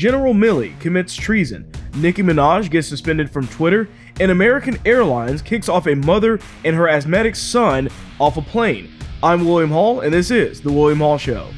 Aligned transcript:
General 0.00 0.32
Milley 0.32 0.80
commits 0.80 1.14
treason, 1.14 1.70
Nicki 1.94 2.22
Minaj 2.22 2.70
gets 2.70 2.88
suspended 2.88 3.30
from 3.30 3.46
Twitter, 3.48 3.86
and 4.18 4.30
American 4.30 4.78
Airlines 4.86 5.42
kicks 5.42 5.68
off 5.68 5.86
a 5.86 5.94
mother 5.94 6.40
and 6.64 6.74
her 6.74 6.88
asthmatic 6.88 7.36
son 7.36 7.86
off 8.18 8.38
a 8.38 8.40
plane. 8.40 8.90
I'm 9.22 9.44
William 9.44 9.68
Hall, 9.68 10.00
and 10.00 10.10
this 10.10 10.30
is 10.30 10.62
The 10.62 10.72
William 10.72 11.00
Hall 11.00 11.18
Show. 11.18 11.48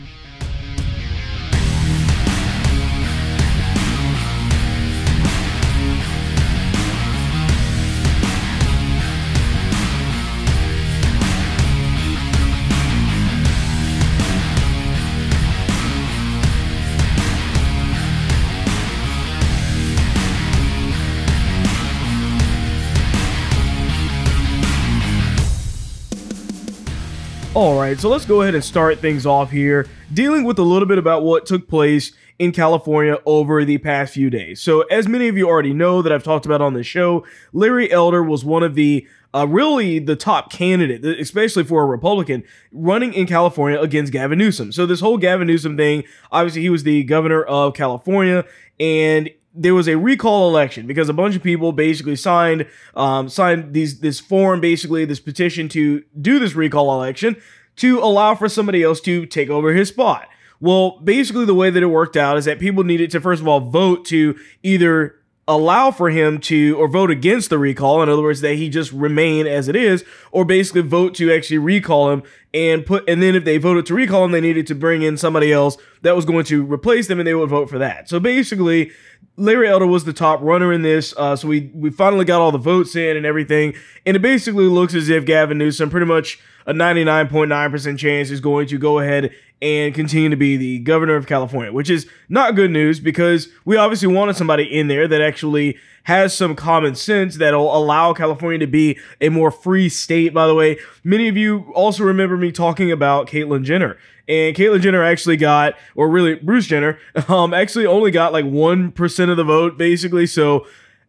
All 27.63 27.79
right, 27.79 27.97
so 27.97 28.09
let's 28.09 28.27
go 28.27 28.43
ahead 28.43 28.57
and 28.57 28.65
start 28.65 28.99
things 28.99 29.25
off 29.25 29.53
here, 29.53 29.87
dealing 30.13 30.43
with 30.43 30.59
a 30.59 30.65
little 30.65 30.89
bit 30.89 30.99
about 30.99 31.23
what 31.23 31.47
took 31.47 31.69
place 31.69 32.11
in 32.41 32.51
California 32.51 33.19
over 33.25 33.65
the 33.65 33.79
past 33.79 34.15
few 34.15 34.31
days. 34.31 34.61
So, 34.61 34.81
as 34.91 35.07
many 35.07 35.29
of 35.29 35.37
you 35.37 35.47
already 35.47 35.73
know 35.73 36.03
that 36.03 36.13
I've 36.13 36.25
talked 36.25 36.45
about 36.45 36.61
on 36.61 36.75
the 36.75 36.83
show, 36.83 37.25
Larry 37.53 37.89
Elder 37.93 38.21
was 38.21 38.45
one 38.45 38.65
of 38.65 38.75
the 38.75 39.07
uh, 39.33 39.47
really 39.47 40.01
the 40.01 40.17
top 40.17 40.51
candidate, 40.51 41.05
especially 41.21 41.63
for 41.63 41.85
a 41.85 41.87
Republican, 41.87 42.43
running 42.73 43.15
in 43.15 43.29
California 43.29 43.81
against 43.81 44.13
Gavin 44.13 44.41
Newsom. 44.41 44.73
So, 44.73 44.85
this 44.85 44.99
whole 44.99 45.17
Gavin 45.17 45.47
Newsom 45.47 45.77
thing, 45.77 46.03
obviously, 46.33 46.63
he 46.63 46.69
was 46.69 46.83
the 46.83 47.05
governor 47.05 47.45
of 47.45 47.75
California, 47.75 48.45
and 48.81 49.31
there 49.55 49.75
was 49.75 49.89
a 49.89 49.97
recall 49.97 50.49
election 50.49 50.87
because 50.87 51.09
a 51.09 51.13
bunch 51.13 51.37
of 51.37 51.43
people 51.43 51.73
basically 51.73 52.17
signed 52.17 52.67
um, 52.95 53.29
signed 53.29 53.75
these 53.75 54.01
this 54.01 54.21
form 54.21 54.61
basically 54.61 55.05
this 55.05 55.21
petition 55.21 55.69
to 55.71 56.03
do 56.21 56.39
this 56.39 56.55
recall 56.55 56.93
election 56.95 57.37
to 57.77 57.99
allow 58.01 58.35
for 58.35 58.49
somebody 58.49 58.83
else 58.83 59.01
to 59.01 59.27
take 59.27 59.51
over 59.51 59.73
his 59.73 59.89
spot. 59.89 60.29
Well, 60.61 61.01
basically 61.01 61.45
the 61.45 61.55
way 61.55 61.71
that 61.71 61.83
it 61.83 61.87
worked 61.87 62.17
out 62.17 62.37
is 62.37 62.45
that 62.45 62.59
people 62.59 62.85
needed 62.85 63.11
to 63.13 63.21
first 63.21 63.43
of 63.43 63.49
all 63.49 63.61
vote 63.61 64.05
to 64.07 64.39
either 64.63 65.17
allow 65.49 65.91
for 65.91 66.11
him 66.11 66.39
to 66.39 66.77
or 66.79 66.87
vote 66.87 67.11
against 67.11 67.51
the 67.51 67.59
recall 67.59 68.01
in 68.01 68.09
other 68.09 68.23
words 68.23 68.43
that 68.43 68.55
he 68.55 68.69
just 68.69 68.93
remain 68.93 69.47
as 69.47 69.69
it 69.69 69.75
is 69.75 70.05
or 70.31 70.45
basically 70.45 70.83
vote 70.83 71.15
to 71.15 71.33
actually 71.33 71.59
recall 71.59 72.11
him 72.11 72.23
and 72.55 72.87
put 72.87 73.09
and 73.09 73.21
then 73.21 73.35
if 73.35 73.45
they 73.45 73.59
voted 73.59 73.85
to 73.85 73.93
recall 73.93 74.25
him 74.25 74.31
they 74.31 74.41
needed 74.41 74.69
to 74.69 74.75
bring 74.75 75.03
in 75.03 75.17
somebody 75.17 75.53
else 75.53 75.77
that 76.03 76.15
was 76.15 76.25
going 76.25 76.45
to 76.45 76.65
replace 76.65 77.09
them 77.09 77.19
and 77.19 77.27
they 77.27 77.35
would 77.35 77.49
vote 77.49 77.69
for 77.69 77.79
that. 77.79 78.09
So 78.09 78.21
basically 78.21 78.93
Larry 79.37 79.69
Elder 79.69 79.87
was 79.87 80.05
the 80.05 80.13
top 80.13 80.41
runner 80.43 80.73
in 80.73 80.83
this, 80.83 81.15
uh, 81.17 81.37
so 81.37 81.49
we 81.49 81.71
we 81.75 81.91
finally 81.91 82.25
got 82.25 82.41
all 82.41 82.53
the 82.53 82.59
votes 82.59 82.95
in 82.95 83.17
and 83.17 83.25
everything, 83.25 83.75
and 84.05 84.15
it 84.15 84.21
basically 84.21 84.67
looks 84.67 84.95
as 84.95 85.09
if 85.09 85.25
Gavin 85.25 85.57
Newsom, 85.57 85.89
pretty 85.89 86.07
much 86.07 86.39
a 86.67 86.75
99.9% 86.75 87.99
chance, 87.99 88.31
is 88.31 88.41
going 88.41 88.67
to 88.67 88.79
go 88.79 88.99
ahead 88.99 89.33
and 89.63 89.95
continue 89.95 90.29
to 90.29 90.37
be 90.37 90.57
the 90.57 90.81
governor 90.81 91.15
of 91.15 91.29
California, 91.29 91.73
which 91.73 91.89
is 91.89 92.09
not 92.29 92.57
good 92.57 92.73
news 92.73 92.99
because 92.99 93.49
we 93.65 93.77
obviously 93.77 94.09
wanted 94.09 94.37
somebody 94.37 94.65
in 94.65 94.89
there 94.89 95.07
that 95.07 95.21
actually 95.23 95.79
has 96.03 96.37
some 96.37 96.57
common 96.57 96.97
sense 96.97 97.37
that'll 97.37 97.75
allow 97.75 98.13
California 98.13 98.59
to 98.59 98.67
be 98.67 98.99
a 99.21 99.29
more 99.29 99.53
free 99.53 99.89
state. 99.89 100.35
By 100.35 100.49
the 100.49 100.55
way, 100.55 100.79
many 101.05 101.29
of 101.29 101.37
you 101.37 101.73
also 101.77 102.03
remember 102.03 102.37
me 102.37 102.51
talking 102.51 102.91
about 102.91 103.29
Caitlyn 103.29 103.63
Jenner. 103.63 103.97
And 104.27 104.57
Caitlyn 104.57 104.81
Jenner 104.81 105.05
actually 105.05 105.37
got, 105.37 105.75
or 105.95 106.09
really 106.09 106.35
Bruce 106.35 106.67
Jenner, 106.67 106.99
um, 107.29 107.55
actually 107.55 107.87
only 107.87 108.11
got 108.11 108.33
like 108.33 108.45
1% 108.45 109.31
of 109.31 109.37
the 109.37 109.45
vote, 109.45 109.79
basically. 109.79 110.27
So, 110.27 110.67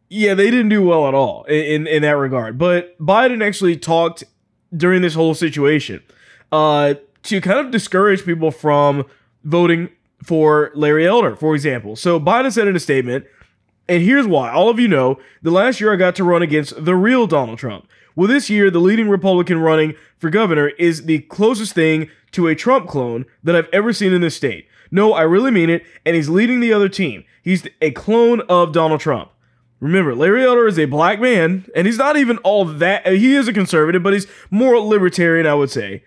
yeah, 0.10 0.36
they 0.36 0.52
didn't 0.52 0.70
do 0.70 0.84
well 0.84 1.08
at 1.08 1.16
all 1.16 1.44
in, 1.46 1.88
in 1.88 2.04
that 2.04 2.18
regard. 2.18 2.60
But 2.60 2.96
Biden 3.00 3.44
actually 3.44 3.78
talked 3.78 4.24
during 4.76 5.02
this 5.02 5.16
whole 5.16 5.34
situation 5.34 6.04
uh, 6.52 6.94
to 7.24 7.42
kind 7.42 7.60
of 7.60 7.72
discourage 7.72 8.26
people 8.26 8.52
from 8.52 9.06
voting 9.44 9.90
for 10.24 10.72
Larry 10.74 11.06
Elder, 11.08 11.36
for 11.36 11.56
example. 11.56 11.96
So 11.96 12.20
Biden 12.20 12.52
said 12.52 12.68
in 12.68 12.76
a 12.76 12.80
statement, 12.80 13.26
and 13.88 14.02
here's 14.02 14.28
why. 14.28 14.52
All 14.52 14.70
of 14.70 14.80
you 14.80 14.88
know, 14.88 15.20
the 15.42 15.52
last 15.52 15.82
year 15.82 15.92
I 15.92 15.98
got 15.98 16.16
to 16.16 16.24
run 16.24 16.42
against 16.42 16.86
the 16.86 16.96
real 16.96 17.28
Donald 17.28 17.60
Trump. 17.60 17.88
Well, 18.16 18.28
this 18.28 18.50
year, 18.50 18.70
the 18.70 18.80
leading 18.80 19.10
Republican 19.10 19.60
running 19.60 19.96
for 20.18 20.30
governor 20.30 20.70
is 20.80 21.06
the 21.06 21.20
closest 21.20 21.74
thing 21.74 22.10
to 22.32 22.48
a 22.48 22.56
Trump 22.56 22.88
clone 22.88 23.26
that 23.44 23.56
I've 23.56 23.70
ever 23.74 23.92
seen 23.92 24.14
in 24.14 24.22
this 24.22 24.36
state. 24.36 24.68
No, 24.92 25.14
I 25.14 25.24
really 25.24 25.52
mean 25.52 25.70
it, 25.70 25.84
and 26.06 26.16
he's 26.16 26.30
leading 26.30 26.60
the 26.60 26.72
other 26.72 26.88
team. 26.88 27.24
He's 27.42 27.68
a 27.82 27.92
clone 27.92 28.42
of 28.42 28.72
Donald 28.72 29.00
Trump. 29.02 29.32
Remember, 29.80 30.16
Larry 30.16 30.46
Elder 30.46 30.68
is 30.68 30.80
a 30.80 30.86
black 30.86 31.20
man, 31.20 31.66
and 31.76 31.88
he's 31.88 31.98
not 31.98 32.16
even 32.16 32.38
all 32.38 32.64
that. 32.64 33.06
He 33.08 33.36
is 33.36 33.48
a 33.48 33.54
conservative, 33.54 34.04
but 34.04 34.14
he's 34.14 34.28
more 34.50 34.80
libertarian, 34.80 35.48
I 35.48 35.56
would 35.56 35.72
say. 35.72 36.04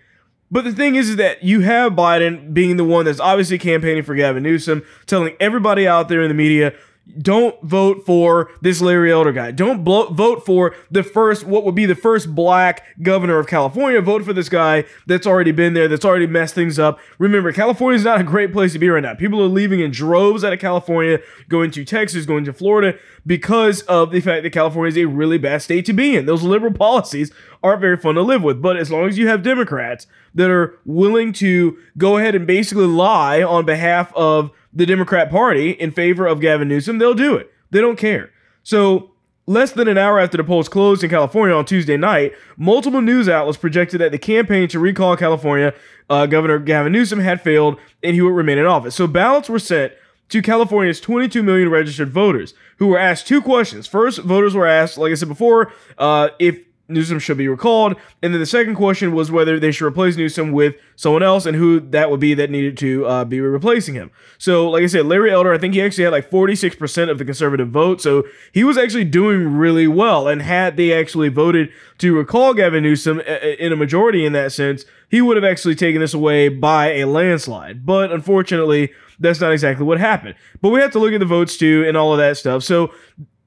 But 0.51 0.65
the 0.65 0.73
thing 0.73 0.95
is, 0.95 1.11
is 1.11 1.17
that 1.17 1.43
you 1.43 1.61
have 1.61 1.93
Biden 1.93 2.55
being 2.55 2.77
the 2.77 2.85
one 2.85 3.05
that's 3.05 3.21
obviously 3.21 3.59
campaigning 3.59 4.05
for 4.05 4.15
Gavin 4.15 4.43
Newsom, 4.43 4.85
telling 5.07 5.35
everybody 5.41 5.89
out 5.89 6.09
there 6.09 6.23
in 6.23 6.29
the 6.29 6.35
media, 6.35 6.73
don't 7.21 7.61
vote 7.63 8.05
for 8.05 8.51
this 8.63 8.81
Larry 8.81 9.13
Elder 9.13 9.33
guy. 9.33 9.53
Don't 9.53 9.85
vote 9.85 10.45
for 10.45 10.75
the 10.91 11.05
first, 11.05 11.45
what 11.45 11.65
would 11.65 11.75
be 11.75 11.87
the 11.87 11.95
first 11.95 12.35
black 12.35 12.85
governor 13.01 13.39
of 13.39 13.47
California. 13.47 14.01
Vote 14.01 14.25
for 14.25 14.33
this 14.33 14.49
guy 14.49 14.85
that's 15.07 15.27
already 15.27 15.53
been 15.53 15.73
there, 15.73 15.87
that's 15.87 16.05
already 16.05 16.27
messed 16.27 16.57
things 16.57 16.81
up. 16.81 16.99
Remember, 17.19 17.53
California 17.53 17.97
is 17.97 18.05
not 18.05 18.21
a 18.21 18.25
great 18.25 18.53
place 18.53 18.73
to 18.73 18.81
be 18.81 18.89
right 18.89 19.03
now. 19.03 19.15
People 19.15 19.41
are 19.41 19.47
leaving 19.47 19.81
in 19.81 19.93
droves 19.93 20.43
out 20.43 20.53
of 20.53 20.59
California, 20.59 21.21
going 21.49 21.71
to 21.71 21.85
Texas, 21.85 22.27
going 22.27 22.45
to 22.45 22.53
Florida, 22.53 22.99
because 23.25 23.83
of 23.83 24.11
the 24.11 24.21
fact 24.21 24.43
that 24.43 24.51
California 24.51 24.89
is 24.89 24.97
a 24.99 25.05
really 25.05 25.39
bad 25.39 25.63
state 25.63 25.87
to 25.87 25.93
be 25.93 26.17
in. 26.17 26.27
Those 26.27 26.43
liberal 26.43 26.73
policies 26.73 27.31
aren't 27.63 27.81
very 27.81 27.97
fun 27.97 28.15
to 28.15 28.23
live 28.23 28.43
with. 28.43 28.61
But 28.61 28.77
as 28.77 28.91
long 28.91 29.09
as 29.09 29.19
you 29.19 29.29
have 29.29 29.43
Democrats 29.43 30.07
that 30.35 30.51
are 30.51 30.79
willing 30.85 31.33
to 31.35 31.79
go 31.99 32.17
ahead 32.17 32.35
and 32.35 32.47
basically 32.47 32.87
lie 32.87 33.43
on 33.43 33.65
behalf 33.65 34.13
of 34.15 34.51
the 34.73 34.87
Democrat 34.87 35.31
Party 35.31 35.71
in 35.71 35.91
favor 35.91 36.27
of 36.27 36.41
Gavin 36.41 36.69
Newsom, 36.69 36.99
they'll 36.99 37.15
do 37.15 37.35
it. 37.35 37.53
They 37.71 37.81
don't 37.81 37.99
care. 37.99 38.31
So, 38.63 39.13
less 39.49 39.73
than 39.73 39.87
an 39.87 39.97
hour 39.97 40.19
after 40.19 40.37
the 40.37 40.45
polls 40.45 40.69
closed 40.69 41.05
in 41.05 41.11
California 41.11 41.55
on 41.55 41.65
Tuesday 41.65 41.97
night, 41.97 42.33
multiple 42.57 43.01
news 43.01 43.29
outlets 43.29 43.59
projected 43.59 44.01
that 44.01 44.11
the 44.11 44.19
campaign 44.19 44.67
to 44.69 44.79
recall 44.79 45.17
California 45.17 45.73
uh, 46.11 46.27
Governor 46.27 46.59
Gavin 46.59 46.93
Newsom 46.93 47.21
had 47.21 47.41
failed 47.41 47.79
and 48.03 48.15
he 48.15 48.23
would 48.23 48.35
remain 48.35 48.59
in 48.59 48.67
office. 48.67 48.95
So, 48.95 49.07
ballots 49.07 49.49
were 49.49 49.59
sent 49.59 49.93
to 50.29 50.43
California's 50.43 51.01
22 51.01 51.43
million 51.43 51.71
registered 51.71 52.11
voters 52.11 52.55
who 52.79 52.89
were 52.89 52.99
asked 52.99 53.27
two 53.27 53.41
questions. 53.41 53.87
First, 53.87 54.21
voters 54.21 54.55
were 54.55 54.67
asked, 54.67 54.99
like 54.99 55.13
I 55.13 55.15
said 55.15 55.29
before, 55.29 55.73
uh, 55.99 56.31
if 56.39 56.59
Newsom 56.89 57.19
should 57.19 57.37
be 57.37 57.49
recalled. 57.49 57.97
And 58.23 58.33
then 58.33 58.41
the 58.41 58.47
second 58.47 58.77
question 58.77 59.13
was 59.13 59.31
whether 59.31 59.59
they 59.59 59.73
should 59.73 59.87
replace 59.87 60.17
Newsom 60.17 60.53
with 60.53 60.77
someone 60.95 61.23
else 61.23 61.47
and 61.47 61.57
who 61.57 61.81
that 61.81 62.11
would 62.11 62.21
be 62.21 62.35
that 62.35 62.51
needed 62.51 62.77
to 62.79 63.07
uh, 63.07 63.25
be 63.25 63.41
replacing 63.41 63.95
him. 63.95 64.11
So, 64.39 64.71
like 64.71 64.83
I 64.83 64.87
said, 64.87 65.07
Larry 65.07 65.33
Elder, 65.33 65.53
I 65.53 65.59
think 65.59 65.75
he 65.75 65.83
actually 65.83 66.05
had 66.05 66.13
like 66.13 66.31
46% 66.31 67.11
of 67.11 67.19
the 67.19 67.25
conservative 67.25 67.71
vote. 67.71 68.01
So 68.01 68.25
he 68.53 68.65
was 68.65 68.79
actually 68.79 69.05
doing 69.05 69.57
really 69.57 69.89
well. 69.89 70.29
And 70.29 70.43
had 70.43 70.77
they 70.77 70.93
actually 70.93 71.29
voted 71.29 71.71
to 71.99 72.17
recall 72.17 72.55
Gavin 72.55 72.83
Newsom 72.83 73.21
in 73.21 73.73
a 73.73 73.77
majority 73.77 74.25
in 74.25 74.33
that 74.35 74.53
sense, 74.53 74.85
he 75.09 75.21
would 75.21 75.37
have 75.37 75.45
actually 75.45 75.75
taken 75.75 76.01
this 76.01 76.15
away 76.15 76.49
by 76.49 76.93
a 76.95 77.05
landslide. 77.05 77.85
But 77.85 78.13
unfortunately, 78.13 78.93
that's 79.19 79.41
not 79.41 79.53
exactly 79.53 79.85
what 79.85 79.99
happened. 79.99 80.35
But 80.61 80.71
we 80.71 80.81
have 80.81 80.93
to 80.93 80.99
look 80.99 81.13
at 81.13 81.21
the 81.21 81.27
votes 81.27 81.57
too 81.57 81.85
and 81.87 81.97
all 81.97 82.13
of 82.13 82.19
that 82.19 82.37
stuff. 82.37 82.63
So 82.63 82.93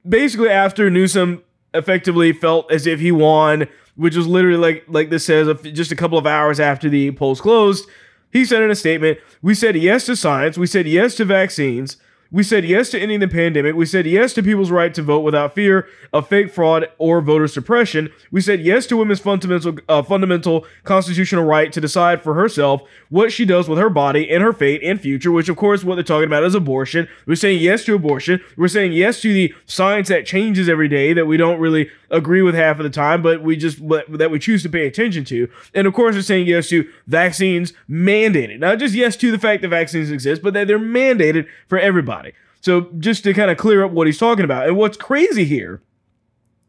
basically, 0.08 0.48
after 0.48 0.90
Newsom 0.90 1.42
effectively 1.74 2.32
felt 2.32 2.70
as 2.70 2.86
if 2.86 3.00
he 3.00 3.12
won, 3.12 3.66
which 3.96 4.16
was 4.16 4.26
literally 4.26 4.58
like 4.58 4.84
like 4.88 5.10
this 5.10 5.24
says 5.24 5.48
just 5.72 5.92
a 5.92 5.96
couple 5.96 6.18
of 6.18 6.26
hours 6.26 6.60
after 6.60 6.88
the 6.88 7.10
polls 7.12 7.40
closed. 7.40 7.88
He 8.32 8.44
said 8.44 8.62
in 8.62 8.70
a 8.70 8.76
statement, 8.76 9.18
"We 9.42 9.54
said 9.54 9.76
yes 9.76 10.06
to 10.06 10.16
science. 10.16 10.56
We 10.56 10.66
said 10.66 10.86
yes 10.86 11.14
to 11.16 11.24
vaccines. 11.24 11.96
We 12.32 12.44
said 12.44 12.64
yes 12.64 12.90
to 12.90 13.00
ending 13.00 13.18
the 13.18 13.26
pandemic. 13.26 13.74
We 13.74 13.86
said 13.86 14.06
yes 14.06 14.32
to 14.34 14.42
people's 14.42 14.70
right 14.70 14.94
to 14.94 15.02
vote 15.02 15.20
without 15.20 15.52
fear 15.52 15.88
of 16.12 16.28
fake 16.28 16.52
fraud 16.52 16.86
or 16.96 17.20
voter 17.20 17.48
suppression. 17.48 18.12
We 18.30 18.40
said 18.40 18.60
yes 18.60 18.86
to 18.86 18.96
women's 18.96 19.18
fundamental 19.18 19.76
uh, 19.88 20.02
fundamental 20.02 20.64
constitutional 20.84 21.44
right 21.44 21.72
to 21.72 21.80
decide 21.80 22.22
for 22.22 22.34
herself 22.34 22.82
what 23.08 23.32
she 23.32 23.44
does 23.44 23.68
with 23.68 23.80
her 23.80 23.90
body 23.90 24.30
and 24.30 24.44
her 24.44 24.52
fate 24.52 24.80
and 24.84 25.00
future, 25.00 25.32
which 25.32 25.48
of 25.48 25.56
course 25.56 25.82
what 25.82 25.96
they're 25.96 26.04
talking 26.04 26.26
about 26.26 26.44
is 26.44 26.54
abortion. 26.54 27.08
We're 27.26 27.34
saying 27.34 27.60
yes 27.60 27.84
to 27.86 27.94
abortion. 27.94 28.40
We're 28.56 28.68
saying 28.68 28.92
yes 28.92 29.20
to 29.22 29.32
the 29.32 29.52
science 29.66 30.08
that 30.08 30.24
changes 30.24 30.68
every 30.68 30.88
day 30.88 31.12
that 31.12 31.26
we 31.26 31.36
don't 31.36 31.58
really 31.58 31.90
agree 32.10 32.42
with 32.42 32.54
half 32.54 32.78
of 32.78 32.84
the 32.84 32.90
time, 32.90 33.22
but 33.22 33.42
we 33.42 33.56
just 33.56 33.78
that 33.88 34.30
we 34.30 34.38
choose 34.38 34.62
to 34.62 34.68
pay 34.68 34.86
attention 34.86 35.24
to. 35.24 35.48
And 35.74 35.86
of 35.86 35.94
course, 35.94 36.14
we're 36.14 36.22
saying 36.22 36.46
yes 36.46 36.68
to 36.68 36.88
vaccines 37.08 37.72
mandated. 37.88 38.60
Not 38.60 38.78
just 38.78 38.94
yes 38.94 39.16
to 39.16 39.32
the 39.32 39.38
fact 39.38 39.62
that 39.62 39.68
vaccines 39.68 40.10
exist, 40.10 40.42
but 40.42 40.54
that 40.54 40.68
they're 40.68 40.78
mandated 40.78 41.48
for 41.66 41.78
everybody. 41.78 42.19
So 42.60 42.82
just 42.98 43.24
to 43.24 43.34
kind 43.34 43.50
of 43.50 43.56
clear 43.56 43.84
up 43.84 43.92
what 43.92 44.06
he's 44.06 44.18
talking 44.18 44.44
about. 44.44 44.66
And 44.66 44.76
what's 44.76 44.96
crazy 44.96 45.44
here 45.44 45.82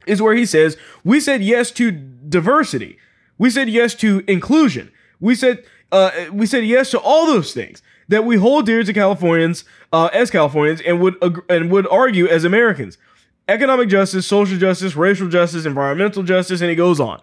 is 0.08 0.22
where 0.22 0.34
he 0.34 0.46
says, 0.46 0.78
we 1.04 1.20
said 1.20 1.42
yes 1.44 1.72
to 1.72 1.92
diversity. 1.92 2.98
We 3.38 3.50
said 3.50 3.70
yes 3.70 3.94
to 3.96 4.24
inclusion. 4.28 4.92
We 5.20 5.36
said 5.36 5.64
uh, 5.92 6.12
we 6.32 6.46
said 6.46 6.66
yes 6.66 6.90
to 6.92 7.00
all 7.00 7.26
those 7.26 7.54
things. 7.54 7.82
that 8.08 8.26
we 8.26 8.36
hold 8.38 8.66
dear 8.66 8.84
to 8.84 8.94
Californians 8.94 9.64
uh, 9.94 10.10
as 10.14 10.30
Californians 10.30 10.82
and 10.82 11.02
would 11.02 11.16
ag- 11.24 11.44
and 11.50 11.72
would 11.72 11.88
argue 11.88 12.28
as 12.28 12.44
Americans. 12.44 12.98
Economic 13.48 13.90
justice, 13.90 14.28
social 14.28 14.58
justice, 14.58 14.96
racial 14.96 15.28
justice, 15.28 15.66
environmental 15.66 16.24
justice, 16.24 16.62
and 16.62 16.70
he 16.70 16.76
goes 16.76 17.00
on. 17.00 17.22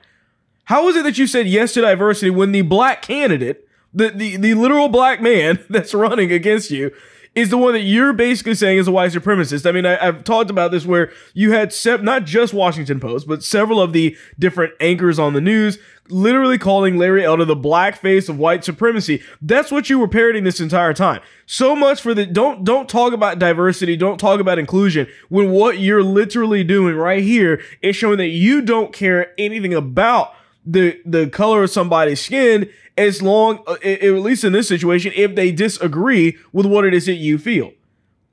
How 0.65 0.89
is 0.89 0.97
it 0.97 1.05
that 1.05 1.17
you 1.17 1.27
said 1.27 1.47
yes 1.47 1.73
to 1.75 1.81
diversity 1.81 2.31
when 2.31 2.53
the 2.53 2.63
black 2.63 3.01
candidate, 3.03 3.67
the, 3.95 4.11
the, 4.11 4.37
the 4.37 4.55
literal 4.55 4.89
black 4.89 5.23
man 5.23 5.65
that's 5.71 5.95
running 5.95 6.33
against 6.33 6.71
you, 6.71 6.91
is 7.39 7.51
the 7.51 7.59
one 7.59 7.73
that 7.73 7.83
you're 7.83 8.13
basically 8.13 8.55
saying 8.55 8.79
is 8.79 8.89
a 8.89 8.93
white 8.93 9.13
supremacist. 9.13 9.67
I 9.67 9.73
mean, 9.73 9.87
I, 9.87 9.97
have 10.05 10.25
talked 10.25 10.51
about 10.51 10.73
this 10.73 10.85
where 10.85 11.13
you 11.35 11.53
had 11.53 11.73
se- 11.73 12.03
not 12.03 12.25
just 12.25 12.53
Washington 12.53 12.99
Post, 12.99 13.29
but 13.29 13.45
several 13.45 13.81
of 13.81 13.93
the 13.93 14.17
different 14.39 14.75
anchors 14.81 15.19
on 15.19 15.35
the 15.35 15.41
news 15.41 15.79
literally 16.11 16.59
calling 16.59 16.97
Larry 16.97 17.25
Elder 17.25 17.45
the 17.45 17.55
black 17.55 17.97
face 17.97 18.29
of 18.29 18.39
white 18.39 18.65
supremacy. 18.65 19.23
That's 19.43 19.71
what 19.71 19.91
you 19.91 19.99
were 19.99 20.09
parroting 20.09 20.45
this 20.45 20.61
entire 20.61 20.95
time. 20.95 21.21
So 21.47 21.77
much 21.77 22.01
for 22.01 22.15
the 22.15 22.27
don't 22.27 22.65
don't 22.65 22.89
talk 22.89 23.13
about 23.13 23.39
diversity, 23.39 23.97
don't 23.97 24.19
talk 24.19 24.41
about 24.41 24.59
inclusion 24.59 25.07
when 25.29 25.51
what 25.51 25.79
you're 25.79 26.03
literally 26.03 26.65
doing 26.65 26.97
right 26.97 27.23
here 27.23 27.63
is 27.83 27.95
showing 27.95 28.19
that 28.19 28.29
you 28.29 28.63
don't 28.63 28.93
care 28.93 29.33
anything 29.39 29.75
about 29.75 30.35
the 30.65 31.01
the 31.05 31.29
color 31.29 31.65
of 31.65 31.71
somebody's 31.71 32.21
skin 32.21 32.69
as 32.97 33.23
long 33.23 33.63
uh, 33.67 33.77
at 33.83 34.13
least 34.15 34.45
in 34.45 34.53
this 34.53 34.69
situation 34.69 35.13
if 35.15 35.35
they 35.35 35.53
disagree 35.53 36.37
with 36.53 36.67
what 36.67 36.85
it 36.85 36.93
is 36.93 37.07
that 37.07 37.15
you 37.15 37.39
feel. 37.39 37.73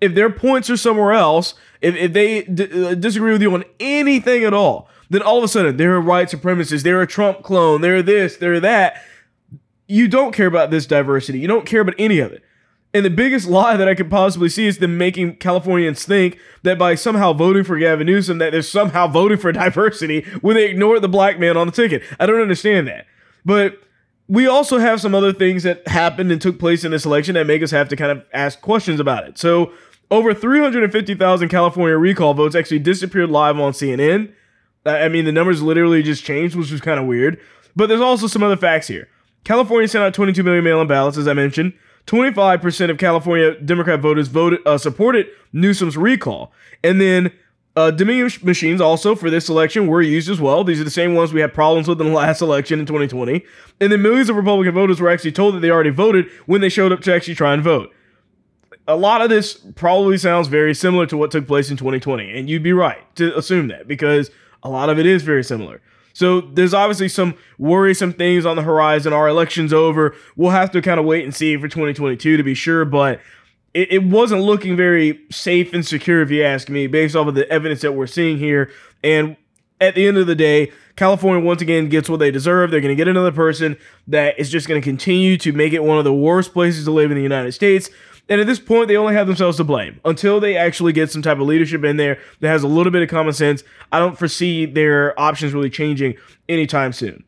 If 0.01 0.13
their 0.13 0.29
points 0.29 0.69
are 0.69 0.77
somewhere 0.77 1.13
else 1.13 1.53
if, 1.81 1.95
if 1.95 2.13
they 2.13 2.43
d- 2.43 2.85
uh, 2.85 2.95
disagree 2.95 3.31
with 3.31 3.41
you 3.41 3.53
on 3.53 3.63
anything 3.79 4.43
at 4.43 4.53
all 4.53 4.89
then 5.09 5.21
all 5.21 5.37
of 5.37 5.43
a 5.43 5.47
sudden 5.47 5.77
they're 5.77 5.95
a 5.95 6.01
white 6.01 6.29
supremacist 6.29 6.83
they're 6.83 7.01
a 7.01 7.07
trump 7.07 7.43
clone 7.43 7.81
they're 7.81 8.03
this 8.03 8.37
they're 8.37 8.59
that. 8.59 9.01
You 9.87 10.07
don't 10.07 10.33
care 10.33 10.47
about 10.47 10.71
this 10.71 10.87
diversity. 10.87 11.39
You 11.39 11.47
don't 11.47 11.65
care 11.65 11.81
about 11.81 11.95
any 11.99 12.19
of 12.19 12.31
it 12.31 12.43
and 12.95 13.03
the 13.03 13.09
biggest 13.09 13.45
lie 13.45 13.75
that 13.75 13.89
I 13.89 13.93
could 13.93 14.09
possibly 14.09 14.47
see 14.47 14.67
is 14.67 14.77
them 14.77 14.97
making 14.97 15.35
Californians 15.35 16.05
think 16.05 16.39
that 16.63 16.79
by 16.79 16.95
somehow 16.95 17.33
voting 17.33 17.65
for 17.65 17.77
Gavin 17.77 18.07
Newsom, 18.07 18.37
that 18.37 18.53
they're 18.53 18.61
somehow 18.61 19.05
voting 19.05 19.37
for 19.37 19.51
diversity 19.51 20.21
when 20.39 20.55
they 20.55 20.69
ignore 20.69 21.01
the 21.01 21.09
black 21.09 21.37
man 21.37 21.57
on 21.57 21.67
the 21.67 21.73
ticket. 21.73 22.03
I 22.21 22.25
don't 22.25 22.39
understand 22.39 22.87
that. 22.87 23.05
But 23.43 23.81
we 24.29 24.47
also 24.47 24.77
have 24.77 25.01
some 25.01 25.13
other 25.13 25.33
things 25.33 25.63
that 25.63 25.85
happened 25.89 26.31
and 26.31 26.41
took 26.41 26.57
place 26.57 26.85
in 26.85 26.91
this 26.91 27.05
election 27.05 27.35
that 27.35 27.45
make 27.45 27.61
us 27.61 27.71
have 27.71 27.89
to 27.89 27.97
kind 27.97 28.13
of 28.13 28.23
ask 28.33 28.61
questions 28.61 29.01
about 29.01 29.27
it. 29.27 29.37
So, 29.37 29.73
over 30.09 30.33
350,000 30.33 31.49
California 31.49 31.97
recall 31.97 32.33
votes 32.33 32.55
actually 32.55 32.79
disappeared 32.79 33.29
live 33.29 33.59
on 33.59 33.73
CNN. 33.73 34.31
I 34.85 35.09
mean, 35.09 35.25
the 35.25 35.33
numbers 35.33 35.61
literally 35.61 36.01
just 36.01 36.23
changed, 36.23 36.55
which 36.55 36.71
was 36.71 36.79
kind 36.79 36.97
of 36.97 37.07
weird. 37.07 37.41
But 37.75 37.89
there's 37.89 37.99
also 37.99 38.27
some 38.27 38.41
other 38.41 38.55
facts 38.55 38.87
here. 38.87 39.09
California 39.43 39.89
sent 39.89 40.05
out 40.05 40.13
22 40.13 40.43
million 40.43 40.63
mail-in 40.63 40.87
ballots, 40.87 41.17
as 41.17 41.27
I 41.27 41.33
mentioned. 41.33 41.73
25% 42.07 42.89
of 42.89 42.97
California 42.97 43.59
Democrat 43.59 43.99
voters 43.99 44.27
voted 44.27 44.59
uh, 44.65 44.77
supported 44.77 45.27
Newsom's 45.53 45.97
recall. 45.97 46.51
And 46.83 47.01
then 47.01 47.31
uh, 47.75 47.91
Dominion 47.91 48.29
machines 48.43 48.79
also 48.79 49.15
for 49.15 49.29
this 49.29 49.49
election 49.49 49.87
were 49.87 50.01
used 50.01 50.29
as 50.29 50.39
well. 50.39 50.63
These 50.63 50.79
are 50.79 50.85
the 50.85 50.89
same 50.89 51.13
ones 51.13 51.33
we 51.33 51.41
had 51.41 51.53
problems 51.53 51.87
with 51.87 51.99
in 51.99 52.07
the 52.07 52.13
last 52.13 52.41
election 52.41 52.79
in 52.79 52.85
2020. 52.85 53.43
And 53.81 53.91
then 53.91 54.01
millions 54.01 54.29
of 54.29 54.35
Republican 54.35 54.73
voters 54.73 55.01
were 55.01 55.09
actually 55.09 55.33
told 55.33 55.55
that 55.55 55.59
they 55.59 55.71
already 55.71 55.89
voted 55.89 56.29
when 56.45 56.61
they 56.61 56.69
showed 56.69 56.91
up 56.91 57.01
to 57.01 57.13
actually 57.13 57.35
try 57.35 57.53
and 57.53 57.63
vote. 57.63 57.91
A 58.87 58.95
lot 58.95 59.21
of 59.21 59.29
this 59.29 59.55
probably 59.75 60.17
sounds 60.17 60.47
very 60.47 60.75
similar 60.75 61.05
to 61.07 61.17
what 61.17 61.31
took 61.31 61.47
place 61.47 61.71
in 61.71 61.75
2020. 61.75 62.37
And 62.37 62.49
you'd 62.49 62.63
be 62.63 62.73
right 62.73 63.03
to 63.15 63.35
assume 63.37 63.67
that 63.69 63.87
because 63.87 64.29
a 64.63 64.69
lot 64.69 64.89
of 64.89 64.99
it 64.99 65.05
is 65.05 65.23
very 65.23 65.43
similar. 65.43 65.81
So 66.15 66.39
there's 66.39 66.73
obviously 66.73 67.09
some 67.09 67.35
worrisome 67.57 68.13
things 68.13 68.45
on 68.45 68.55
the 68.55 68.61
horizon. 68.61 69.11
Our 69.11 69.27
election's 69.27 69.73
over. 69.73 70.15
We'll 70.37 70.51
have 70.51 70.71
to 70.71 70.81
kind 70.81 70.97
of 70.97 71.05
wait 71.05 71.25
and 71.25 71.35
see 71.35 71.57
for 71.57 71.67
2022 71.67 72.37
to 72.37 72.43
be 72.43 72.53
sure, 72.53 72.85
but 72.85 73.19
it, 73.73 73.91
it 73.91 74.03
wasn't 74.03 74.41
looking 74.41 74.77
very 74.77 75.19
safe 75.29 75.73
and 75.73 75.85
secure, 75.85 76.21
if 76.21 76.31
you 76.31 76.41
ask 76.41 76.69
me, 76.69 76.87
based 76.87 77.17
off 77.17 77.27
of 77.27 77.35
the 77.35 77.47
evidence 77.51 77.81
that 77.81 77.91
we're 77.91 78.07
seeing 78.07 78.37
here. 78.37 78.71
And 79.03 79.35
at 79.81 79.95
the 79.95 80.07
end 80.07 80.17
of 80.17 80.25
the 80.25 80.35
day, 80.35 80.71
California 80.95 81.45
once 81.45 81.61
again 81.61 81.89
gets 81.89 82.09
what 82.09 82.21
they 82.21 82.31
deserve. 82.31 82.71
They're 82.71 82.79
going 82.79 82.95
to 82.95 82.95
get 82.95 83.09
another 83.09 83.33
person 83.33 83.75
that 84.07 84.39
is 84.39 84.49
just 84.49 84.69
going 84.69 84.81
to 84.81 84.85
continue 84.85 85.37
to 85.39 85.51
make 85.51 85.73
it 85.73 85.83
one 85.83 85.97
of 85.97 86.05
the 86.05 86.13
worst 86.13 86.53
places 86.53 86.85
to 86.85 86.91
live 86.91 87.11
in 87.11 87.17
the 87.17 87.23
United 87.23 87.51
States. 87.51 87.89
And 88.27 88.41
at 88.41 88.47
this 88.47 88.59
point, 88.59 88.87
they 88.87 88.97
only 88.97 89.13
have 89.13 89.27
themselves 89.27 89.57
to 89.57 89.63
blame 89.63 89.99
until 90.03 90.39
they 90.39 90.57
actually 90.57 90.93
get 90.93 91.11
some 91.11 91.21
type 91.21 91.37
of 91.37 91.45
leadership 91.45 91.83
in 91.83 91.97
there 91.97 92.19
that 92.39 92.47
has 92.47 92.63
a 92.63 92.67
little 92.67 92.91
bit 92.91 93.03
of 93.03 93.09
common 93.09 93.33
sense. 93.33 93.63
I 93.91 93.99
don't 93.99 94.17
foresee 94.17 94.65
their 94.65 95.19
options 95.19 95.53
really 95.53 95.69
changing 95.69 96.15
anytime 96.49 96.91
soon. 96.91 97.23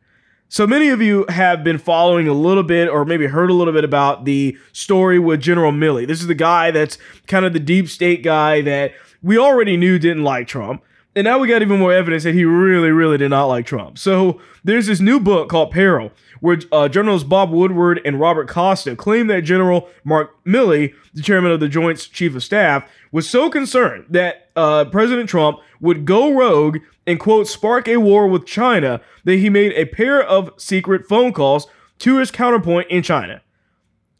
So 0.48 0.66
many 0.66 0.88
of 0.88 1.02
you 1.02 1.26
have 1.28 1.62
been 1.62 1.78
following 1.78 2.26
a 2.26 2.32
little 2.32 2.62
bit 2.62 2.88
or 2.88 3.04
maybe 3.04 3.26
heard 3.26 3.50
a 3.50 3.54
little 3.54 3.74
bit 3.74 3.84
about 3.84 4.24
the 4.24 4.56
story 4.72 5.18
with 5.18 5.40
General 5.40 5.72
Milley. 5.72 6.06
This 6.06 6.20
is 6.20 6.26
the 6.26 6.34
guy 6.34 6.70
that's 6.70 6.96
kind 7.26 7.44
of 7.44 7.52
the 7.52 7.60
deep 7.60 7.88
state 7.88 8.22
guy 8.22 8.62
that 8.62 8.92
we 9.22 9.36
already 9.36 9.76
knew 9.76 9.98
didn't 9.98 10.24
like 10.24 10.48
Trump. 10.48 10.82
And 11.16 11.24
now 11.24 11.38
we 11.38 11.48
got 11.48 11.62
even 11.62 11.80
more 11.80 11.92
evidence 11.92 12.22
that 12.24 12.34
he 12.34 12.44
really, 12.44 12.90
really 12.90 13.18
did 13.18 13.30
not 13.30 13.46
like 13.46 13.66
Trump. 13.66 13.98
So 13.98 14.40
there's 14.62 14.86
this 14.86 15.00
new 15.00 15.18
book 15.18 15.48
called 15.48 15.72
Peril, 15.72 16.12
where 16.40 16.60
uh, 16.70 16.88
Generals 16.88 17.24
Bob 17.24 17.50
Woodward 17.50 18.00
and 18.04 18.20
Robert 18.20 18.48
Costa 18.48 18.94
claim 18.94 19.26
that 19.26 19.40
General 19.40 19.88
Mark 20.04 20.36
Milley, 20.44 20.94
the 21.14 21.22
chairman 21.22 21.50
of 21.50 21.60
the 21.60 21.68
Joint 21.68 21.98
Chief 22.12 22.36
of 22.36 22.44
Staff, 22.44 22.88
was 23.10 23.28
so 23.28 23.50
concerned 23.50 24.04
that 24.10 24.50
uh, 24.54 24.84
President 24.84 25.28
Trump 25.28 25.58
would 25.80 26.04
go 26.04 26.32
rogue 26.32 26.78
and, 27.06 27.18
quote, 27.18 27.48
spark 27.48 27.88
a 27.88 27.96
war 27.96 28.28
with 28.28 28.46
China 28.46 29.00
that 29.24 29.36
he 29.36 29.48
made 29.48 29.72
a 29.72 29.86
pair 29.86 30.22
of 30.22 30.52
secret 30.56 31.08
phone 31.08 31.32
calls 31.32 31.66
to 32.00 32.18
his 32.18 32.30
counterpoint 32.30 32.88
in 32.90 33.02
China. 33.02 33.40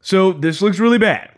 So 0.01 0.33
this 0.33 0.63
looks 0.63 0.79
really 0.79 0.99
bad 0.99 1.38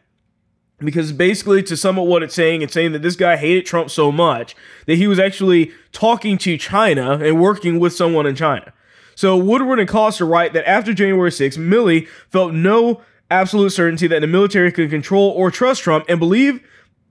because 0.81 1.13
basically 1.13 1.63
to 1.63 1.77
sum 1.77 1.99
up 1.99 2.07
what 2.07 2.23
it's 2.23 2.35
saying 2.35 2.63
it's 2.63 2.73
saying 2.73 2.93
that 2.93 3.03
this 3.03 3.17
guy 3.17 3.37
hated 3.37 3.67
trump 3.67 3.91
so 3.91 4.11
much 4.11 4.57
that 4.87 4.97
he 4.97 5.07
was 5.07 5.19
actually 5.19 5.73
talking 5.93 6.39
to 6.39 6.57
china 6.57 7.19
and 7.19 7.41
working 7.41 7.79
with 7.79 7.93
someone 7.93 8.27
in 8.27 8.35
china. 8.35 8.73
So 9.15 9.37
woodward 9.37 9.79
and 9.79 9.89
costa 9.89 10.25
write 10.25 10.53
that 10.53 10.69
after 10.69 10.93
january 10.93 11.33
6 11.33 11.57
milley 11.57 12.09
felt 12.29 12.53
no 12.53 13.03
absolute 13.31 13.71
certainty 13.71 14.07
that 14.09 14.21
the 14.21 14.27
military 14.27 14.73
could 14.73 14.91
control 14.91 15.31
or 15.31 15.51
trust 15.51 15.83
trump 15.83 16.05
and 16.09 16.19
believe 16.19 16.61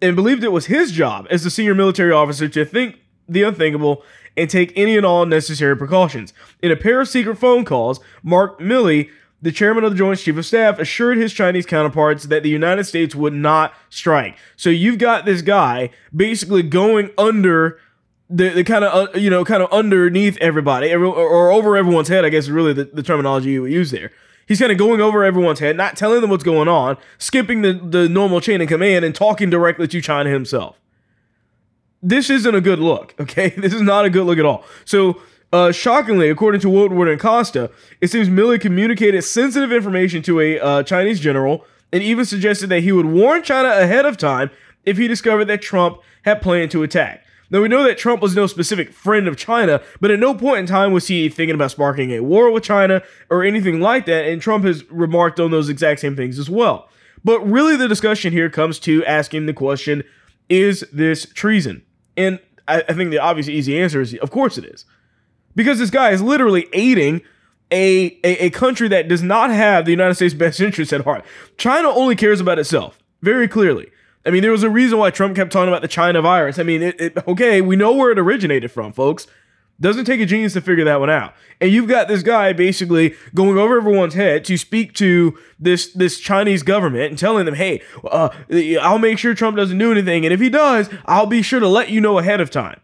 and 0.01 0.15
believed 0.15 0.43
it 0.43 0.51
was 0.51 0.67
his 0.67 0.91
job 0.91 1.27
as 1.29 1.43
the 1.43 1.49
senior 1.49 1.75
military 1.75 2.11
officer 2.11 2.47
to 2.47 2.65
think 2.65 2.97
the 3.27 3.43
unthinkable 3.43 4.03
and 4.37 4.49
take 4.49 4.71
any 4.75 4.95
and 4.95 5.05
all 5.05 5.25
necessary 5.25 5.75
precautions. 5.75 6.33
In 6.61 6.71
a 6.71 6.75
pair 6.75 7.01
of 7.01 7.07
secret 7.07 7.37
phone 7.37 7.65
calls 7.65 7.99
mark 8.23 8.59
milley 8.59 9.09
the 9.41 9.51
chairman 9.51 9.83
of 9.83 9.91
the 9.91 9.97
Joint 9.97 10.19
Chief 10.19 10.35
of 10.37 10.45
Staff 10.45 10.79
assured 10.79 11.17
his 11.17 11.33
Chinese 11.33 11.65
counterparts 11.65 12.25
that 12.25 12.43
the 12.43 12.49
United 12.49 12.83
States 12.83 13.15
would 13.15 13.33
not 13.33 13.73
strike. 13.89 14.37
So 14.55 14.69
you've 14.69 14.97
got 14.97 15.25
this 15.25 15.41
guy 15.41 15.91
basically 16.15 16.63
going 16.63 17.11
under 17.17 17.79
the, 18.29 18.49
the 18.49 18.63
kind 18.63 18.83
of 18.83 19.09
uh, 19.15 19.17
you 19.17 19.29
know 19.29 19.43
kind 19.43 19.63
of 19.63 19.71
underneath 19.71 20.37
everybody 20.37 20.89
every, 20.89 21.07
or 21.07 21.51
over 21.51 21.75
everyone's 21.77 22.09
head. 22.09 22.25
I 22.25 22.29
guess 22.29 22.45
is 22.45 22.51
really 22.51 22.73
the, 22.73 22.85
the 22.85 23.03
terminology 23.03 23.51
you 23.51 23.63
would 23.63 23.71
use 23.71 23.91
there. 23.91 24.11
He's 24.47 24.59
kind 24.59 24.71
of 24.71 24.79
going 24.79 24.99
over 24.99 25.23
everyone's 25.23 25.59
head, 25.59 25.77
not 25.77 25.95
telling 25.95 26.21
them 26.21 26.31
what's 26.31 26.43
going 26.43 26.67
on, 26.67 26.97
skipping 27.19 27.61
the, 27.61 27.73
the 27.73 28.09
normal 28.09 28.41
chain 28.41 28.61
of 28.61 28.67
command 28.67 29.05
and 29.05 29.13
talking 29.13 29.51
directly 29.51 29.87
to 29.87 30.01
China 30.01 30.31
himself. 30.31 30.79
This 32.01 32.31
isn't 32.31 32.55
a 32.55 32.61
good 32.61 32.79
look, 32.79 33.13
okay? 33.19 33.49
This 33.57 33.73
is 33.73 33.81
not 33.83 34.05
a 34.05 34.09
good 34.09 34.23
look 34.23 34.39
at 34.39 34.45
all. 34.45 34.63
So 34.85 35.21
uh, 35.51 35.71
shockingly, 35.71 36.29
according 36.29 36.61
to 36.61 36.69
Woodward 36.69 37.07
and 37.07 37.19
Costa, 37.19 37.71
it 38.01 38.09
seems 38.09 38.29
Milley 38.29 38.61
communicated 38.61 39.23
sensitive 39.23 39.71
information 39.71 40.21
to 40.23 40.39
a 40.39 40.59
uh, 40.59 40.83
Chinese 40.83 41.19
general 41.19 41.65
and 41.91 42.03
even 42.03 42.25
suggested 42.25 42.67
that 42.67 42.81
he 42.81 42.91
would 42.91 43.07
warn 43.07 43.41
China 43.41 43.69
ahead 43.69 44.05
of 44.05 44.17
time 44.17 44.51
if 44.85 44.97
he 44.97 45.07
discovered 45.07 45.45
that 45.45 45.61
Trump 45.61 45.99
had 46.23 46.41
planned 46.41 46.71
to 46.71 46.83
attack. 46.83 47.25
Now, 47.49 47.61
we 47.61 47.67
know 47.67 47.83
that 47.83 47.97
Trump 47.97 48.21
was 48.21 48.35
no 48.35 48.45
specific 48.45 48.93
friend 48.93 49.27
of 49.27 49.35
China, 49.35 49.81
but 49.99 50.11
at 50.11 50.19
no 50.19 50.35
point 50.35 50.59
in 50.59 50.65
time 50.67 50.91
was 50.91 51.07
he 51.07 51.29
thinking 51.29 51.55
about 51.55 51.71
sparking 51.71 52.11
a 52.11 52.19
war 52.19 52.51
with 52.51 52.63
China 52.63 53.01
or 53.31 53.43
anything 53.43 53.79
like 53.79 54.05
that, 54.05 54.25
and 54.25 54.39
Trump 54.39 54.65
has 54.65 54.89
remarked 54.91 55.39
on 55.39 55.49
those 55.49 55.67
exact 55.67 56.01
same 56.01 56.15
things 56.15 56.37
as 56.37 56.47
well. 56.47 56.89
But 57.23 57.39
really, 57.41 57.75
the 57.75 57.87
discussion 57.87 58.31
here 58.31 58.51
comes 58.51 58.77
to 58.81 59.03
asking 59.05 59.47
the 59.47 59.53
question 59.53 60.03
is 60.47 60.83
this 60.93 61.25
treason? 61.33 61.83
And 62.15 62.39
I, 62.67 62.83
I 62.87 62.93
think 62.93 63.11
the 63.11 63.19
obvious 63.19 63.49
easy 63.49 63.79
answer 63.79 64.01
is 64.01 64.15
of 64.15 64.31
course 64.31 64.57
it 64.57 64.65
is 64.65 64.85
because 65.59 65.77
this 65.77 65.89
guy 65.89 66.11
is 66.11 66.21
literally 66.21 66.67
aiding 66.71 67.21
a, 67.69 68.17
a, 68.23 68.45
a 68.45 68.49
country 68.49 68.87
that 68.87 69.09
does 69.09 69.21
not 69.21 69.49
have 69.49 69.83
the 69.83 69.91
United 69.91 70.15
States' 70.15 70.33
best 70.45 70.61
interests 70.61 70.93
at 70.93 71.03
heart. 71.03 71.25
China 71.57 71.89
only 71.89 72.15
cares 72.15 72.39
about 72.39 72.57
itself, 72.59 72.97
very 73.21 73.45
clearly. 73.45 73.91
I 74.25 74.29
mean, 74.29 74.41
there 74.41 74.53
was 74.53 74.63
a 74.63 74.69
reason 74.69 74.99
why 74.99 75.11
Trump 75.11 75.35
kept 75.35 75.51
talking 75.51 75.67
about 75.67 75.81
the 75.81 75.89
China 75.89 76.21
virus. 76.21 76.59
I 76.59 76.63
mean, 76.63 76.81
it, 76.81 77.01
it, 77.01 77.27
okay, 77.27 77.59
we 77.59 77.75
know 77.75 77.91
where 77.91 78.09
it 78.09 78.17
originated 78.17 78.71
from, 78.71 78.93
folks. 78.93 79.27
Doesn't 79.81 80.05
take 80.05 80.21
a 80.21 80.25
genius 80.25 80.53
to 80.53 80.61
figure 80.61 80.85
that 80.85 81.01
one 81.01 81.09
out. 81.09 81.33
And 81.59 81.73
you've 81.73 81.89
got 81.89 82.07
this 82.07 82.23
guy 82.23 82.53
basically 82.53 83.15
going 83.35 83.57
over 83.57 83.79
everyone's 83.79 84.13
head 84.13 84.45
to 84.45 84.57
speak 84.57 84.93
to 84.93 85.37
this 85.59 85.91
this 85.91 86.21
Chinese 86.21 86.63
government 86.63 87.09
and 87.09 87.19
telling 87.19 87.45
them, 87.45 87.55
"Hey, 87.55 87.81
uh, 88.09 88.29
I'll 88.81 88.97
make 88.97 89.17
sure 89.17 89.33
Trump 89.33 89.57
doesn't 89.57 89.77
do 89.77 89.91
anything, 89.91 90.25
and 90.25 90.33
if 90.33 90.39
he 90.39 90.49
does, 90.49 90.89
I'll 91.05 91.25
be 91.25 91.41
sure 91.41 91.59
to 91.59 91.67
let 91.67 91.89
you 91.89 91.99
know 91.99 92.17
ahead 92.17 92.39
of 92.39 92.49
time." 92.49 92.79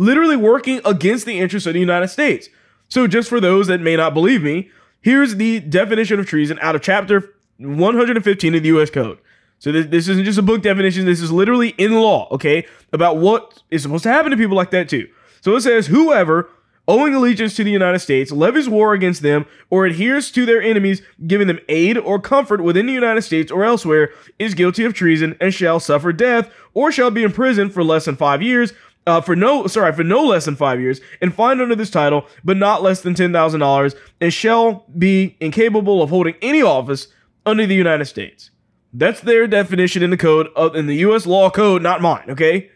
Literally 0.00 0.36
working 0.36 0.80
against 0.84 1.26
the 1.26 1.38
interests 1.38 1.66
of 1.66 1.74
the 1.74 1.80
United 1.80 2.08
States. 2.08 2.48
So, 2.88 3.06
just 3.06 3.28
for 3.28 3.38
those 3.38 3.66
that 3.68 3.80
may 3.80 3.96
not 3.96 4.14
believe 4.14 4.42
me, 4.42 4.70
here's 5.00 5.36
the 5.36 5.60
definition 5.60 6.18
of 6.18 6.26
treason 6.26 6.58
out 6.60 6.74
of 6.74 6.82
chapter 6.82 7.34
115 7.58 8.54
of 8.54 8.62
the 8.62 8.68
U.S. 8.68 8.90
Code. 8.90 9.18
So 9.58 9.70
this, 9.70 9.86
this 9.86 10.08
isn't 10.08 10.24
just 10.24 10.38
a 10.38 10.42
book 10.42 10.62
definition. 10.62 11.04
This 11.04 11.20
is 11.20 11.30
literally 11.30 11.70
in 11.70 11.94
law, 11.94 12.28
okay, 12.30 12.66
about 12.94 13.18
what 13.18 13.62
is 13.70 13.82
supposed 13.82 14.04
to 14.04 14.08
happen 14.08 14.30
to 14.30 14.36
people 14.36 14.56
like 14.56 14.70
that 14.70 14.88
too. 14.88 15.06
So 15.42 15.54
it 15.54 15.60
says 15.60 15.86
whoever 15.86 16.48
owing 16.88 17.14
allegiance 17.14 17.54
to 17.56 17.62
the 17.62 17.70
United 17.70 17.98
States 17.98 18.32
levies 18.32 18.70
war 18.70 18.94
against 18.94 19.20
them 19.20 19.44
or 19.68 19.84
adheres 19.84 20.30
to 20.32 20.46
their 20.46 20.62
enemies, 20.62 21.02
giving 21.26 21.46
them 21.46 21.60
aid 21.68 21.98
or 21.98 22.18
comfort 22.18 22.62
within 22.62 22.86
the 22.86 22.92
United 22.92 23.20
States 23.20 23.52
or 23.52 23.62
elsewhere, 23.62 24.10
is 24.38 24.54
guilty 24.54 24.84
of 24.86 24.94
treason 24.94 25.36
and 25.42 25.52
shall 25.52 25.78
suffer 25.78 26.10
death 26.10 26.50
or 26.72 26.90
shall 26.90 27.10
be 27.10 27.22
imprisoned 27.22 27.74
for 27.74 27.84
less 27.84 28.06
than 28.06 28.16
five 28.16 28.42
years. 28.42 28.72
Uh, 29.06 29.20
for 29.20 29.34
no, 29.34 29.66
sorry, 29.66 29.92
for 29.92 30.04
no 30.04 30.22
less 30.24 30.44
than 30.44 30.56
five 30.56 30.80
years, 30.80 31.00
and 31.20 31.34
fined 31.34 31.60
under 31.60 31.74
this 31.74 31.90
title, 31.90 32.26
but 32.44 32.56
not 32.56 32.82
less 32.82 33.00
than 33.00 33.14
ten 33.14 33.32
thousand 33.32 33.60
dollars, 33.60 33.94
and 34.20 34.32
shall 34.32 34.84
be 34.96 35.36
incapable 35.40 36.02
of 36.02 36.10
holding 36.10 36.34
any 36.42 36.62
office 36.62 37.08
under 37.46 37.66
the 37.66 37.74
United 37.74 38.04
States. 38.04 38.50
That's 38.92 39.20
their 39.20 39.46
definition 39.46 40.02
in 40.02 40.10
the 40.10 40.16
code 40.16 40.48
of 40.54 40.76
in 40.76 40.86
the 40.86 40.96
U.S. 40.96 41.26
law 41.26 41.50
code, 41.50 41.82
not 41.82 42.02
mine. 42.02 42.24
Okay, 42.28 42.70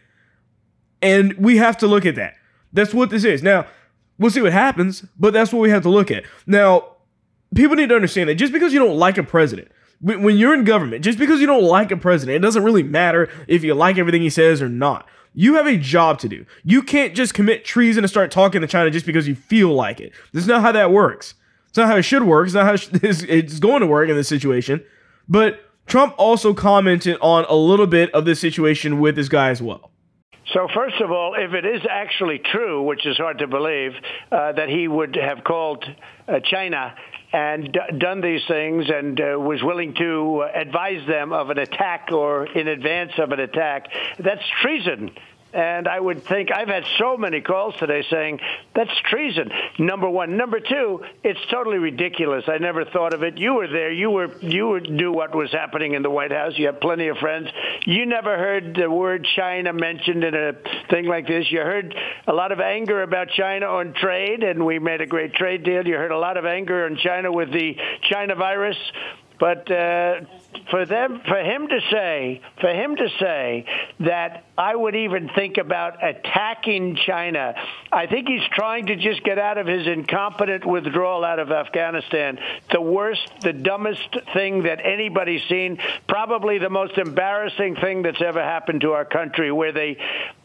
and 1.01 1.33
we 1.33 1.57
have 1.57 1.77
to 1.77 1.87
look 1.87 2.05
at 2.05 2.15
that. 2.15 2.35
That's 2.73 2.93
what 2.93 3.09
this 3.09 3.23
is. 3.23 3.43
Now, 3.43 3.67
we'll 4.17 4.31
see 4.31 4.41
what 4.41 4.51
happens, 4.51 5.05
but 5.17 5.33
that's 5.33 5.53
what 5.53 5.59
we 5.59 5.69
have 5.69 5.83
to 5.83 5.89
look 5.89 6.11
at. 6.11 6.25
Now, 6.47 6.95
people 7.53 7.75
need 7.75 7.89
to 7.89 7.95
understand 7.95 8.29
that 8.29 8.35
just 8.35 8.51
because 8.51 8.73
you 8.73 8.79
don't 8.79 8.97
like 8.97 9.17
a 9.17 9.23
president, 9.23 9.69
when 10.01 10.37
you're 10.37 10.53
in 10.53 10.63
government, 10.63 11.03
just 11.03 11.17
because 11.17 11.39
you 11.39 11.47
don't 11.47 11.63
like 11.63 11.91
a 11.91 11.97
president, 11.97 12.35
it 12.35 12.39
doesn't 12.39 12.63
really 12.63 12.83
matter 12.83 13.29
if 13.47 13.63
you 13.63 13.73
like 13.73 13.97
everything 13.97 14.21
he 14.21 14.29
says 14.29 14.61
or 14.61 14.69
not. 14.69 15.07
You 15.33 15.55
have 15.55 15.67
a 15.67 15.77
job 15.77 16.19
to 16.19 16.29
do. 16.29 16.45
You 16.63 16.81
can't 16.81 17.13
just 17.13 17.33
commit 17.33 17.65
treason 17.65 18.03
and 18.03 18.09
start 18.09 18.31
talking 18.31 18.61
to 18.61 18.67
China 18.67 18.89
just 18.89 19.05
because 19.05 19.27
you 19.27 19.35
feel 19.35 19.73
like 19.73 19.99
it. 19.99 20.13
That's 20.31 20.47
not 20.47 20.61
how 20.61 20.71
that 20.71 20.91
works. 20.91 21.33
It's 21.67 21.77
not 21.77 21.87
how 21.87 21.97
it 21.97 22.03
should 22.03 22.23
work. 22.23 22.45
It's 22.45 22.55
not 22.55 22.65
how 22.65 22.73
it's 23.03 23.59
going 23.59 23.81
to 23.81 23.87
work 23.87 24.09
in 24.09 24.15
this 24.15 24.29
situation. 24.29 24.83
But 25.27 25.59
Trump 25.87 26.15
also 26.17 26.53
commented 26.53 27.17
on 27.21 27.45
a 27.49 27.55
little 27.55 27.87
bit 27.87 28.13
of 28.13 28.25
this 28.25 28.39
situation 28.39 28.99
with 28.99 29.15
this 29.15 29.27
guy 29.27 29.49
as 29.49 29.61
well. 29.61 29.91
So, 30.53 30.67
first 30.73 31.01
of 31.01 31.11
all, 31.11 31.35
if 31.37 31.53
it 31.53 31.65
is 31.65 31.81
actually 31.89 32.39
true, 32.39 32.81
which 32.83 33.05
is 33.05 33.17
hard 33.17 33.39
to 33.39 33.47
believe, 33.47 33.91
uh, 34.31 34.53
that 34.53 34.69
he 34.69 34.87
would 34.87 35.15
have 35.15 35.43
called 35.43 35.83
uh, 36.27 36.39
China 36.49 36.95
and 37.35 37.73
d- 37.73 37.79
done 37.97 38.21
these 38.21 38.41
things 38.47 38.85
and 38.89 39.19
uh, 39.19 39.37
was 39.37 39.61
willing 39.61 39.93
to 39.95 40.45
advise 40.55 41.05
them 41.05 41.33
of 41.33 41.49
an 41.49 41.59
attack 41.59 42.07
or 42.13 42.45
in 42.45 42.69
advance 42.69 43.11
of 43.17 43.31
an 43.33 43.41
attack, 43.41 43.87
that's 44.17 44.41
treason. 44.61 45.11
And 45.55 45.87
I 45.87 45.97
would 45.97 46.25
think 46.25 46.51
I've 46.51 46.67
had 46.67 46.83
so 46.99 47.15
many 47.15 47.39
calls 47.39 47.75
today 47.77 48.03
saying 48.09 48.41
that's 48.75 48.91
treason. 49.09 49.49
Number 49.79 50.09
one. 50.09 50.35
Number 50.35 50.59
two, 50.59 51.01
it's 51.23 51.39
totally 51.49 51.77
ridiculous. 51.77 52.43
I 52.47 52.57
never 52.57 52.83
thought 52.83 53.13
of 53.13 53.23
it. 53.23 53.37
You 53.37 53.53
were 53.53 53.67
there. 53.69 53.89
You 53.89 54.09
were 54.09 54.37
you 54.41 54.81
knew 54.81 55.13
what 55.13 55.33
was 55.33 55.53
happening 55.53 55.93
in 55.93 56.01
the 56.01 56.09
White 56.09 56.33
House. 56.33 56.57
You 56.57 56.65
have 56.65 56.81
plenty 56.81 57.07
of 57.07 57.17
friends. 57.19 57.47
You 57.85 58.05
never 58.05 58.37
heard 58.37 58.75
the 58.75 58.91
word 58.91 59.25
China 59.37 59.71
mentioned 59.71 60.25
in 60.25 60.35
a 60.35 60.53
thing 60.89 61.05
like 61.05 61.25
this. 61.25 61.49
You 61.49 61.59
heard 61.61 61.95
a 62.27 62.33
lot 62.33 62.51
of 62.51 62.59
anger 62.59 63.01
about 63.01 63.29
China 63.29 63.67
on 63.67 63.93
trade, 63.93 64.43
and 64.43 64.65
we 64.65 64.79
made 64.79 64.99
a 64.99 65.07
great 65.07 65.35
trade 65.35 65.63
deal. 65.63 65.87
You 65.87 65.95
heard 65.95 66.11
a 66.11 66.19
lot 66.19 66.35
of 66.35 66.45
anger 66.45 66.85
on 66.85 66.97
China 66.97 67.31
with 67.31 67.53
the 67.53 67.77
China 68.09 68.35
virus. 68.35 68.77
But 69.39 69.69
uh, 69.69 70.21
for 70.69 70.85
them, 70.85 71.21
for 71.27 71.37
him 71.37 71.67
to 71.67 71.79
say, 71.91 72.41
for 72.59 72.69
him 72.69 72.95
to 72.95 73.07
say 73.19 73.65
that 74.01 74.45
I 74.57 74.75
would 74.75 74.95
even 74.95 75.29
think 75.35 75.57
about 75.57 76.03
attacking 76.03 76.97
China, 77.05 77.55
I 77.91 78.07
think 78.07 78.27
he's 78.27 78.47
trying 78.53 78.87
to 78.87 78.95
just 78.95 79.23
get 79.23 79.37
out 79.37 79.57
of 79.57 79.67
his 79.67 79.87
incompetent 79.87 80.65
withdrawal 80.65 81.23
out 81.23 81.39
of 81.39 81.51
Afghanistan. 81.51 82.39
The 82.71 82.81
worst, 82.81 83.21
the 83.41 83.53
dumbest 83.53 84.15
thing 84.33 84.63
that 84.63 84.79
anybody's 84.85 85.43
seen. 85.49 85.77
Probably 86.07 86.57
the 86.57 86.69
most 86.69 86.97
embarrassing 86.97 87.75
thing 87.75 88.03
that's 88.03 88.21
ever 88.21 88.41
happened 88.41 88.81
to 88.81 88.91
our 88.91 89.05
country, 89.05 89.51
where 89.51 89.71
they 89.71 89.97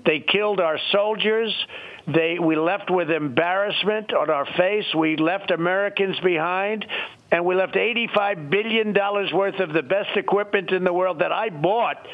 they 0.05 0.21
killed 0.21 0.61
our 0.61 0.79
soldiers. 0.93 1.55
They, 2.07 2.39
we 2.39 2.57
left 2.57 2.91
with 2.91 3.11
embarrassment 3.11 4.13
on 4.13 4.31
our 4.31 4.47
face. 4.47 4.87
We 4.95 5.17
left 5.17 5.51
Americans 5.51 6.19
behind 6.21 6.87
and 7.31 7.45
we 7.45 7.55
left 7.55 7.75
$85 7.75 8.51
billion 8.51 8.93
worth 9.33 9.61
of 9.61 9.73
the 9.73 9.83
best 9.83 10.17
equipment 10.17 10.71
in 10.71 10.85
the 10.85 10.93
world 10.93 11.21
that 11.21 11.33
I 11.33 11.51
bought 11.51 12.07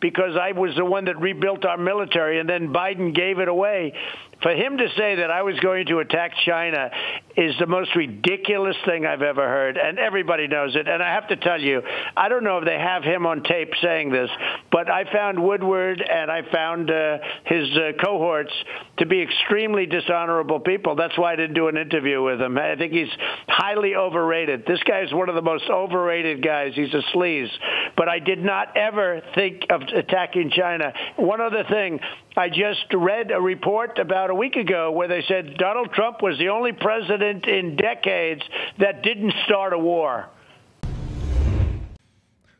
because 0.00 0.36
I 0.36 0.52
was 0.52 0.74
the 0.76 0.84
one 0.84 1.06
that 1.06 1.18
rebuilt 1.18 1.64
our 1.64 1.78
military, 1.78 2.38
and 2.38 2.46
then 2.48 2.74
Biden 2.74 3.14
gave 3.14 3.38
it 3.38 3.48
away 3.48 3.94
for 4.42 4.52
him 4.52 4.78
to 4.78 4.88
say 4.96 5.16
that 5.16 5.30
I 5.30 5.42
was 5.42 5.58
going 5.60 5.86
to 5.86 5.98
attack 5.98 6.32
China 6.44 6.90
is 7.36 7.54
the 7.58 7.66
most 7.66 7.94
ridiculous 7.96 8.76
thing 8.84 9.06
I've 9.06 9.22
ever 9.22 9.46
heard, 9.46 9.76
and 9.76 9.98
everybody 9.98 10.46
knows 10.46 10.76
it. 10.76 10.88
And 10.88 11.02
I 11.02 11.14
have 11.14 11.28
to 11.28 11.36
tell 11.36 11.60
you, 11.60 11.82
I 12.16 12.28
don't 12.28 12.44
know 12.44 12.58
if 12.58 12.64
they 12.64 12.78
have 12.78 13.02
him 13.02 13.26
on 13.26 13.42
tape 13.42 13.72
saying 13.82 14.10
this, 14.10 14.30
but 14.70 14.90
I 14.90 15.10
found 15.12 15.42
Woodward 15.42 16.02
and 16.02 16.30
I 16.30 16.42
found 16.50 16.90
uh, 16.90 17.18
his 17.44 17.68
uh, 17.76 17.92
cohorts 18.02 18.52
to 18.98 19.06
be 19.06 19.22
extremely 19.22 19.86
dishonorable 19.86 20.60
people. 20.60 20.94
That's 20.94 21.16
why 21.18 21.32
I 21.32 21.36
didn't 21.36 21.54
do 21.54 21.68
an 21.68 21.76
interview 21.76 22.22
with 22.22 22.40
him. 22.40 22.56
I 22.58 22.76
think 22.76 22.92
he's 22.92 23.10
highly 23.48 23.94
overrated. 23.94 24.64
This 24.66 24.82
guy 24.84 25.00
is 25.00 25.12
one 25.12 25.28
of 25.28 25.34
the 25.34 25.42
most 25.42 25.64
overrated 25.70 26.42
guys. 26.42 26.72
He's 26.74 26.94
a 26.94 27.02
sleaze. 27.14 27.50
But 27.96 28.08
I 28.08 28.18
did 28.18 28.42
not 28.42 28.76
ever 28.76 29.22
think 29.34 29.66
of 29.70 29.82
attacking 29.82 30.50
China. 30.50 30.92
One 31.16 31.40
other 31.40 31.64
thing, 31.68 32.00
I 32.36 32.48
just 32.48 32.92
read 32.92 33.30
a 33.30 33.40
report 33.40 34.00
about 34.00 34.28
a 34.28 34.34
week 34.34 34.56
ago 34.56 34.90
where 34.90 35.06
they 35.06 35.22
said 35.28 35.56
Donald 35.56 35.92
Trump 35.92 36.20
was 36.20 36.36
the 36.36 36.48
only 36.48 36.72
president 36.72 37.46
in 37.46 37.76
decades 37.76 38.42
that 38.80 39.04
didn't 39.04 39.34
start 39.44 39.72
a 39.72 39.78
war. 39.78 40.28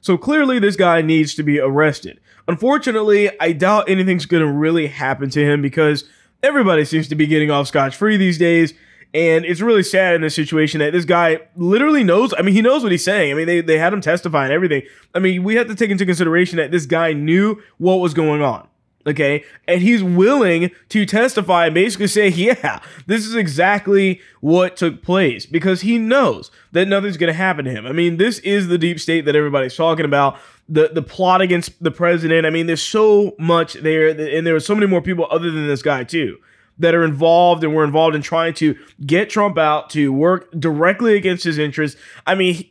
So 0.00 0.16
clearly, 0.16 0.60
this 0.60 0.76
guy 0.76 1.02
needs 1.02 1.34
to 1.34 1.42
be 1.42 1.58
arrested. 1.58 2.20
Unfortunately, 2.46 3.30
I 3.40 3.50
doubt 3.50 3.88
anything's 3.88 4.26
going 4.26 4.44
to 4.44 4.52
really 4.52 4.86
happen 4.86 5.28
to 5.30 5.44
him 5.44 5.60
because 5.60 6.04
everybody 6.40 6.84
seems 6.84 7.08
to 7.08 7.16
be 7.16 7.26
getting 7.26 7.50
off 7.50 7.66
scotch 7.66 7.96
free 7.96 8.16
these 8.16 8.38
days. 8.38 8.74
And 9.12 9.44
it's 9.44 9.60
really 9.60 9.82
sad 9.82 10.14
in 10.14 10.20
this 10.20 10.36
situation 10.36 10.80
that 10.80 10.92
this 10.92 11.04
guy 11.04 11.40
literally 11.56 12.04
knows. 12.04 12.32
I 12.38 12.42
mean, 12.42 12.54
he 12.54 12.62
knows 12.62 12.84
what 12.84 12.92
he's 12.92 13.04
saying. 13.04 13.32
I 13.32 13.34
mean, 13.34 13.46
they, 13.46 13.60
they 13.60 13.78
had 13.78 13.92
him 13.92 14.00
testify 14.00 14.44
and 14.44 14.52
everything. 14.52 14.82
I 15.14 15.18
mean, 15.18 15.42
we 15.42 15.56
have 15.56 15.66
to 15.66 15.74
take 15.74 15.90
into 15.90 16.06
consideration 16.06 16.58
that 16.58 16.70
this 16.70 16.86
guy 16.86 17.12
knew 17.12 17.60
what 17.78 17.96
was 17.96 18.14
going 18.14 18.42
on 18.42 18.68
okay? 19.06 19.44
And 19.68 19.82
he's 19.82 20.02
willing 20.02 20.70
to 20.90 21.06
testify 21.06 21.66
and 21.66 21.74
basically 21.74 22.06
say 22.06 22.28
yeah 22.28 22.80
this 23.06 23.26
is 23.26 23.34
exactly 23.34 24.20
what 24.40 24.76
took 24.76 25.02
place 25.02 25.46
because 25.46 25.82
he 25.82 25.98
knows 25.98 26.50
that 26.72 26.88
nothing's 26.88 27.16
going 27.16 27.32
to 27.32 27.34
happen 27.36 27.64
to 27.64 27.70
him. 27.70 27.86
I 27.86 27.92
mean 27.92 28.16
this 28.16 28.38
is 28.40 28.68
the 28.68 28.78
deep 28.78 29.00
state 29.00 29.24
that 29.24 29.36
everybody's 29.36 29.76
talking 29.76 30.04
about. 30.04 30.38
The 30.68 30.88
the 30.88 31.02
plot 31.02 31.40
against 31.40 31.82
the 31.82 31.90
president. 31.90 32.46
I 32.46 32.50
mean 32.50 32.66
there's 32.66 32.82
so 32.82 33.34
much 33.38 33.74
there 33.74 34.08
and 34.08 34.46
there 34.46 34.54
are 34.54 34.60
so 34.60 34.74
many 34.74 34.86
more 34.86 35.02
people 35.02 35.26
other 35.30 35.50
than 35.50 35.66
this 35.66 35.82
guy 35.82 36.04
too 36.04 36.38
that 36.78 36.94
are 36.94 37.04
involved 37.04 37.62
and 37.62 37.74
were 37.74 37.84
involved 37.84 38.16
in 38.16 38.22
trying 38.22 38.52
to 38.54 38.76
get 39.06 39.30
trump 39.30 39.58
out 39.58 39.90
to 39.90 40.12
work 40.12 40.50
directly 40.58 41.16
against 41.16 41.44
his 41.44 41.58
interests. 41.58 42.00
I 42.26 42.34
mean 42.34 42.68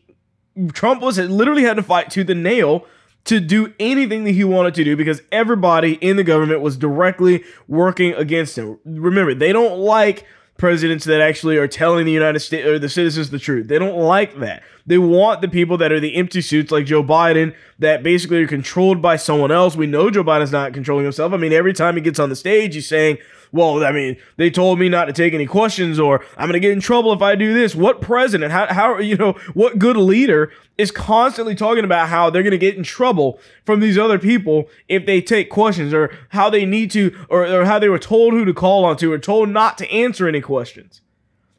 trump 0.74 1.02
was 1.02 1.18
literally 1.18 1.64
had 1.64 1.78
to 1.78 1.84
fight 1.84 2.10
to 2.12 2.24
the 2.24 2.36
nail 2.36 2.86
to 3.26 3.40
do 3.40 3.74
anything 3.80 4.26
that 4.26 4.32
he 4.32 4.44
wanted 4.44 4.74
to 4.76 4.84
do 4.84 4.98
because 4.98 5.22
everybody 5.32 5.94
in 5.96 6.18
the 6.18 6.24
government 6.24 6.62
was 6.62 6.76
directly 6.78 7.44
working 7.68 8.14
against 8.14 8.58
him. 8.58 8.78
Remember, 8.86 9.34
they 9.34 9.54
don't 9.54 9.80
like 9.80 10.26
presidents 10.58 11.06
that 11.06 11.22
actually 11.22 11.58
are 11.58 11.68
telling 11.68 12.06
the 12.06 12.12
United 12.12 12.40
States 12.40 12.66
or 12.68 12.78
the 12.78 12.90
citizens 12.90 13.30
the 13.30 13.40
truth. 13.40 13.68
They 13.68 13.80
don't 13.80 13.98
like 13.98 14.40
that. 14.40 14.64
They 14.86 14.98
want 14.98 15.42
the 15.42 15.48
people 15.48 15.78
that 15.78 15.92
are 15.92 16.00
the 16.00 16.16
empty 16.16 16.42
suits 16.42 16.72
like 16.72 16.86
Joe 16.86 17.04
Biden 17.04 17.56
that 17.80 18.04
basically 18.04 18.44
are 18.44 18.48
controlled 18.48 19.02
by 19.02 19.16
someone 19.16 19.52
else. 19.52 19.76
We 19.76 19.88
know 19.88 20.10
Joe 20.10 20.24
Biden's 20.24 20.52
not 20.52 20.74
controlling 20.74 21.06
himself. 21.06 21.34
I 21.34 21.38
mean, 21.38 21.54
every 21.54 21.74
time 21.74 21.96
he 21.96 22.02
gets 22.02 22.20
on 22.20 22.30
the 22.30 22.36
stage, 22.36 22.76
he's 22.76 22.88
saying, 22.88 23.18
well, 23.54 23.86
I 23.86 23.92
mean, 23.92 24.18
they 24.36 24.50
told 24.50 24.80
me 24.80 24.90
not 24.90 25.06
to 25.06 25.14
take 25.14 25.36
any 25.36 25.46
questions 25.46 26.00
or 26.00 26.26
I'm 26.38 26.50
going 26.50 26.54
to 26.54 26.60
get 26.60 26.72
in 26.72 26.80
trouble 26.80 27.14
if 27.14 27.22
I 27.22 27.36
do 27.36 27.54
this. 27.54 27.76
What 27.76 28.02
president, 28.02 28.52
how, 28.52 28.66
how, 28.74 28.98
you 28.98 29.16
know, 29.16 29.34
what 29.54 29.78
good 29.78 29.96
leader 29.96 30.52
is 30.76 30.90
constantly 30.90 31.54
talking 31.54 31.86
about 31.86 32.10
how 32.10 32.32
they're 32.32 32.42
going 32.42 32.52
to 32.52 32.58
get 32.58 32.76
in 32.76 32.84
trouble 32.84 33.40
from 33.64 33.80
these 33.80 33.96
other 33.96 34.18
people 34.18 34.68
if 34.90 35.06
they 35.06 35.22
take 35.22 35.52
questions 35.52 35.94
or 35.94 36.12
how 36.30 36.50
they 36.50 36.66
need 36.66 36.90
to, 36.92 37.16
or, 37.30 37.46
or 37.46 37.66
how 37.66 37.78
they 37.78 37.90
were 37.90 38.00
told 38.00 38.34
who 38.34 38.44
to 38.44 38.56
call 38.56 38.86
on 38.86 38.98
to 38.98 39.14
or 39.14 39.20
told 39.20 39.50
not 39.50 39.78
to 39.78 39.92
answer 39.92 40.28
any 40.28 40.42
questions? 40.42 41.02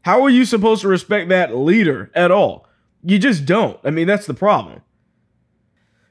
How 0.02 0.20
are 0.22 0.30
you 0.30 0.44
supposed 0.44 0.82
to 0.82 0.88
respect 0.88 1.28
that 1.28 1.56
leader 1.56 2.10
at 2.12 2.32
all? 2.32 2.66
You 3.04 3.20
just 3.20 3.46
don't. 3.46 3.78
I 3.84 3.90
mean, 3.90 4.08
that's 4.08 4.26
the 4.26 4.34
problem. 4.34 4.82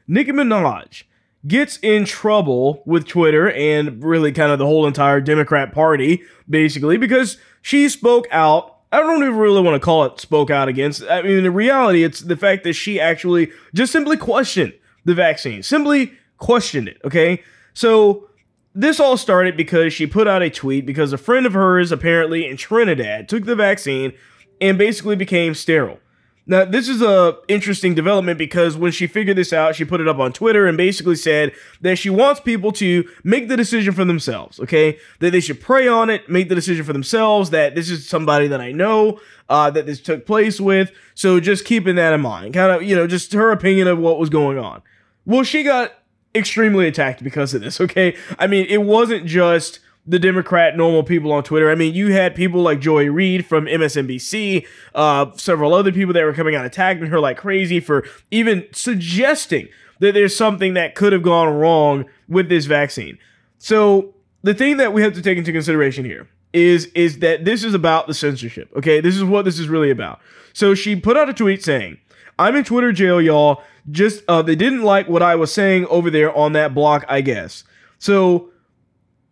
Nicki 0.08 0.32
Minaj 0.32 1.04
gets 1.48 1.78
in 1.78 2.06
trouble 2.06 2.84
with 2.86 3.08
Twitter 3.08 3.52
and 3.52 4.04
really 4.04 4.32
kind 4.32 4.52
of 4.52 4.60
the 4.60 4.66
whole 4.66 4.88
entire 4.88 5.20
Democrat 5.20 5.72
Party, 5.74 6.24
basically, 6.50 6.98
because 6.98 7.38
she 7.62 7.90
spoke 7.90 8.28
out. 8.32 8.78
I 8.92 9.00
don't 9.00 9.24
even 9.24 9.36
really 9.36 9.62
want 9.62 9.76
to 9.76 9.84
call 9.84 10.06
it 10.06 10.20
spoke 10.20 10.52
out 10.52 10.68
against. 10.68 11.04
I 11.10 11.22
mean, 11.24 11.46
in 11.46 11.54
reality, 11.54 12.04
it's 12.04 12.22
the 12.22 12.38
fact 12.38 12.64
that 12.64 12.74
she 12.74 13.00
actually 13.00 13.52
just 13.74 13.92
simply 13.92 14.18
questioned 14.18 14.74
the 15.04 15.16
vaccine, 15.16 15.64
simply 15.64 16.14
questioned 16.38 16.88
it. 16.88 17.02
Okay. 17.04 17.42
So 17.74 18.30
this 18.76 19.00
all 19.00 19.18
started 19.18 19.58
because 19.58 19.94
she 19.94 20.08
put 20.08 20.28
out 20.28 20.42
a 20.42 20.50
tweet 20.50 20.86
because 20.86 21.12
a 21.12 21.18
friend 21.18 21.46
of 21.46 21.54
hers, 21.54 21.92
apparently 21.92 22.48
in 22.48 22.58
Trinidad, 22.58 23.28
took 23.30 23.46
the 23.46 23.56
vaccine 23.56 24.14
and 24.62 24.78
basically 24.78 25.16
became 25.16 25.56
sterile. 25.56 26.00
Now, 26.46 26.66
this 26.66 26.90
is 26.90 27.02
a 27.02 27.38
interesting 27.48 27.96
development 27.96 28.38
because 28.38 28.76
when 28.76 28.92
she 28.92 29.08
figured 29.08 29.38
this 29.38 29.54
out, 29.54 29.76
she 29.76 29.86
put 29.86 30.02
it 30.02 30.10
up 30.10 30.20
on 30.20 30.34
Twitter 30.34 30.68
and 30.68 30.76
basically 30.76 31.16
said 31.16 31.54
that 31.80 31.98
she 31.98 32.10
wants 32.10 32.42
people 32.42 32.74
to 32.74 33.08
make 33.24 33.48
the 33.48 33.56
decision 33.56 33.94
for 33.94 34.04
themselves, 34.04 34.60
okay? 34.60 35.00
That 35.20 35.32
they 35.32 35.40
should 35.40 35.62
pray 35.62 35.88
on 35.88 36.10
it, 36.10 36.30
make 36.30 36.50
the 36.50 36.56
decision 36.56 36.84
for 36.84 36.92
themselves, 36.92 37.52
that 37.52 37.76
this 37.76 37.90
is 37.90 38.08
somebody 38.08 38.48
that 38.48 38.60
I 38.60 38.74
know, 38.74 39.22
uh, 39.48 39.70
that 39.72 39.86
this 39.86 40.02
took 40.02 40.26
place 40.26 40.60
with. 40.60 40.92
So 41.16 41.40
just 41.40 41.64
keeping 41.64 41.96
that 41.96 42.14
in 42.14 42.20
mind. 42.20 42.54
Kind 42.54 42.74
of, 42.74 42.84
you 42.84 42.96
know, 42.96 43.08
just 43.08 43.32
her 43.32 43.52
opinion 43.52 43.88
of 43.88 44.00
what 44.00 44.20
was 44.20 44.30
going 44.30 44.58
on. 44.58 44.82
Well, 45.26 45.44
she 45.44 45.64
got 45.64 45.94
extremely 46.36 46.88
attacked 46.88 47.24
because 47.24 47.54
of 47.54 47.62
this, 47.62 47.80
okay? 47.80 48.18
I 48.38 48.48
mean, 48.48 48.66
it 48.68 48.82
wasn't 48.82 49.26
just 49.26 49.80
the 50.06 50.20
Democrat 50.20 50.76
normal 50.76 51.04
people 51.04 51.32
on 51.32 51.44
Twitter. 51.44 51.70
I 51.70 51.76
mean, 51.76 51.94
you 51.94 52.12
had 52.12 52.36
people 52.36 52.62
like 52.62 52.80
Joy 52.80 53.10
Reid 53.10 53.46
from 53.46 53.66
MSNBC, 53.66 54.68
uh, 54.94 55.32
several 55.36 55.74
other 55.74 55.92
people 55.92 56.14
that 56.14 56.24
were 56.24 56.34
coming 56.34 56.56
out 56.56 56.66
attacking 56.66 57.06
her 57.08 57.20
like 57.20 57.38
crazy 57.38 57.80
for 57.80 58.06
even 58.30 58.66
suggesting 58.74 59.70
that 60.00 60.14
there's 60.14 60.36
something 60.36 60.74
that 60.74 60.96
could 60.96 61.14
have 61.14 61.24
gone 61.24 61.54
wrong 61.54 62.06
with 62.28 62.50
this 62.50 62.66
vaccine. 62.66 63.18
So 63.60 64.14
the 64.42 64.54
thing 64.54 64.78
that 64.78 64.92
we 64.92 65.02
have 65.02 65.14
to 65.14 65.22
take 65.22 65.38
into 65.38 65.54
consideration 65.54 66.04
here 66.04 66.28
is 66.52 66.86
is 66.88 67.20
that 67.20 67.46
this 67.46 67.64
is 67.64 67.74
about 67.74 68.08
the 68.08 68.14
censorship. 68.14 68.70
Okay, 68.76 69.00
this 69.00 69.16
is 69.16 69.24
what 69.24 69.46
this 69.46 69.58
is 69.58 69.70
really 69.70 69.90
about. 69.90 70.20
So 70.52 70.76
she 70.76 70.96
put 70.96 71.18
out 71.18 71.30
a 71.30 71.34
tweet 71.34 71.64
saying, 71.64 71.98
"I'm 72.38 72.56
in 72.56 72.66
Twitter 72.66 72.92
jail, 72.92 73.22
y'all. 73.22 73.64
Just 73.90 74.24
uh, 74.28 74.42
they 74.42 74.56
didn't 74.56 74.84
like 74.84 75.08
what 75.08 75.24
I 75.24 75.36
was 75.36 75.54
saying 75.54 75.86
over 75.88 76.10
there 76.10 76.36
on 76.36 76.52
that 76.54 76.76
block, 76.76 77.06
I 77.08 77.22
guess." 77.22 77.64
So 77.98 78.50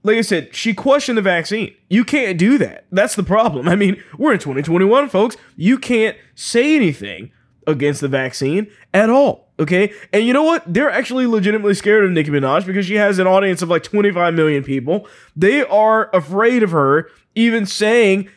like 0.03 0.17
I 0.17 0.21
said, 0.21 0.55
she 0.55 0.73
questioned 0.73 1.17
the 1.17 1.21
vaccine. 1.21 1.73
You 1.89 2.03
can't 2.03 2.37
do 2.37 2.57
that. 2.57 2.85
That's 2.91 3.15
the 3.15 3.23
problem. 3.23 3.67
I 3.69 3.75
mean, 3.75 4.01
we're 4.17 4.33
in 4.33 4.39
2021, 4.39 5.09
folks. 5.09 5.37
You 5.55 5.77
can't 5.77 6.17
say 6.35 6.75
anything 6.75 7.31
against 7.67 8.01
the 8.01 8.07
vaccine 8.07 8.67
at 8.93 9.09
all. 9.09 9.49
Okay. 9.59 9.93
And 10.11 10.25
you 10.25 10.33
know 10.33 10.43
what? 10.43 10.63
They're 10.71 10.89
actually 10.89 11.27
legitimately 11.27 11.75
scared 11.75 12.03
of 12.03 12.11
Nicki 12.11 12.31
Minaj 12.31 12.65
because 12.65 12.87
she 12.87 12.95
has 12.95 13.19
an 13.19 13.27
audience 13.27 13.61
of 13.61 13.69
like 13.69 13.83
25 13.83 14.33
million 14.33 14.63
people. 14.63 15.07
They 15.35 15.63
are 15.63 16.09
afraid 16.15 16.63
of 16.63 16.71
her 16.71 17.09
even 17.35 17.65
saying 17.67 18.27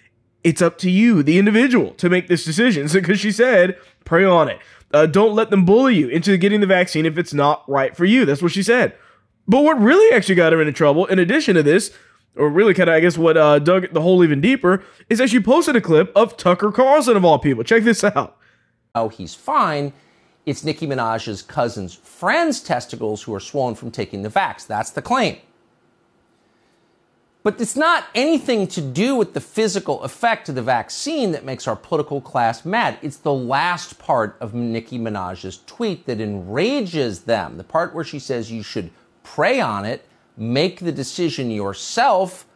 it's 0.42 0.60
up 0.60 0.76
to 0.78 0.90
you, 0.90 1.22
the 1.22 1.38
individual, 1.38 1.94
to 1.94 2.10
make 2.10 2.28
this 2.28 2.44
decision. 2.44 2.88
Because 2.92 3.18
she 3.18 3.32
said, 3.32 3.78
pray 4.04 4.24
on 4.24 4.48
it. 4.48 4.58
Uh, 4.92 5.06
don't 5.06 5.34
let 5.34 5.50
them 5.50 5.64
bully 5.64 5.96
you 5.96 6.08
into 6.08 6.36
getting 6.36 6.60
the 6.60 6.66
vaccine 6.66 7.06
if 7.06 7.18
it's 7.18 7.34
not 7.34 7.68
right 7.68 7.96
for 7.96 8.04
you. 8.04 8.24
That's 8.24 8.42
what 8.42 8.52
she 8.52 8.62
said. 8.62 8.94
But 9.46 9.62
what 9.62 9.80
really 9.80 10.14
actually 10.14 10.36
got 10.36 10.52
her 10.52 10.60
into 10.60 10.72
trouble, 10.72 11.06
in 11.06 11.18
addition 11.18 11.54
to 11.54 11.62
this, 11.62 11.92
or 12.36 12.48
really 12.48 12.74
kind 12.74 12.88
of, 12.88 12.94
I 12.94 13.00
guess, 13.00 13.18
what 13.18 13.36
uh, 13.36 13.58
dug 13.58 13.92
the 13.92 14.00
hole 14.00 14.24
even 14.24 14.40
deeper, 14.40 14.82
is 15.08 15.18
that 15.18 15.30
she 15.30 15.40
posted 15.40 15.76
a 15.76 15.80
clip 15.80 16.10
of 16.16 16.36
Tucker 16.36 16.72
Carlson, 16.72 17.16
of 17.16 17.24
all 17.24 17.38
people. 17.38 17.62
Check 17.62 17.84
this 17.84 18.02
out. 18.02 18.36
Oh, 18.94 19.08
he's 19.08 19.34
fine. 19.34 19.92
It's 20.46 20.64
Nicki 20.64 20.86
Minaj's 20.86 21.42
cousin's 21.42 21.94
friend's 21.94 22.60
testicles 22.60 23.22
who 23.22 23.34
are 23.34 23.40
swollen 23.40 23.74
from 23.74 23.90
taking 23.90 24.22
the 24.22 24.28
vax. 24.28 24.66
That's 24.66 24.90
the 24.90 25.02
claim. 25.02 25.38
But 27.42 27.60
it's 27.60 27.76
not 27.76 28.06
anything 28.14 28.66
to 28.68 28.80
do 28.80 29.14
with 29.16 29.34
the 29.34 29.40
physical 29.40 30.02
effect 30.02 30.48
of 30.48 30.54
the 30.54 30.62
vaccine 30.62 31.32
that 31.32 31.44
makes 31.44 31.68
our 31.68 31.76
political 31.76 32.22
class 32.22 32.64
mad. 32.64 32.98
It's 33.02 33.18
the 33.18 33.34
last 33.34 33.98
part 33.98 34.36
of 34.40 34.54
Nicki 34.54 34.98
Minaj's 34.98 35.60
tweet 35.66 36.06
that 36.06 36.22
enrages 36.22 37.24
them. 37.24 37.58
The 37.58 37.64
part 37.64 37.94
where 37.94 38.04
she 38.04 38.18
says 38.18 38.50
you 38.50 38.62
should 38.62 38.90
pray 39.24 39.60
on 39.60 39.84
it, 39.84 40.06
make 40.36 40.78
the 40.78 40.92
decision 40.92 41.50
yourself 41.50 42.46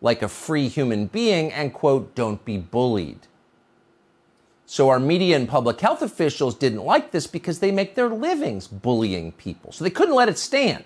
like 0.00 0.22
a 0.22 0.28
free 0.28 0.68
human 0.68 1.06
being, 1.06 1.52
and 1.52 1.74
quote, 1.74 2.14
don't 2.14 2.44
be 2.44 2.56
bullied. 2.56 3.26
So 4.64 4.88
our 4.88 5.00
media 5.00 5.34
and 5.34 5.48
public 5.48 5.80
health 5.80 6.00
officials 6.00 6.54
didn't 6.54 6.84
like 6.84 7.10
this 7.10 7.26
because 7.26 7.58
they 7.58 7.72
make 7.72 7.96
their 7.96 8.08
livings 8.08 8.68
bullying 8.68 9.32
people. 9.32 9.72
So 9.72 9.82
they 9.82 9.90
couldn't 9.90 10.14
let 10.14 10.28
it 10.28 10.38
stand. 10.38 10.84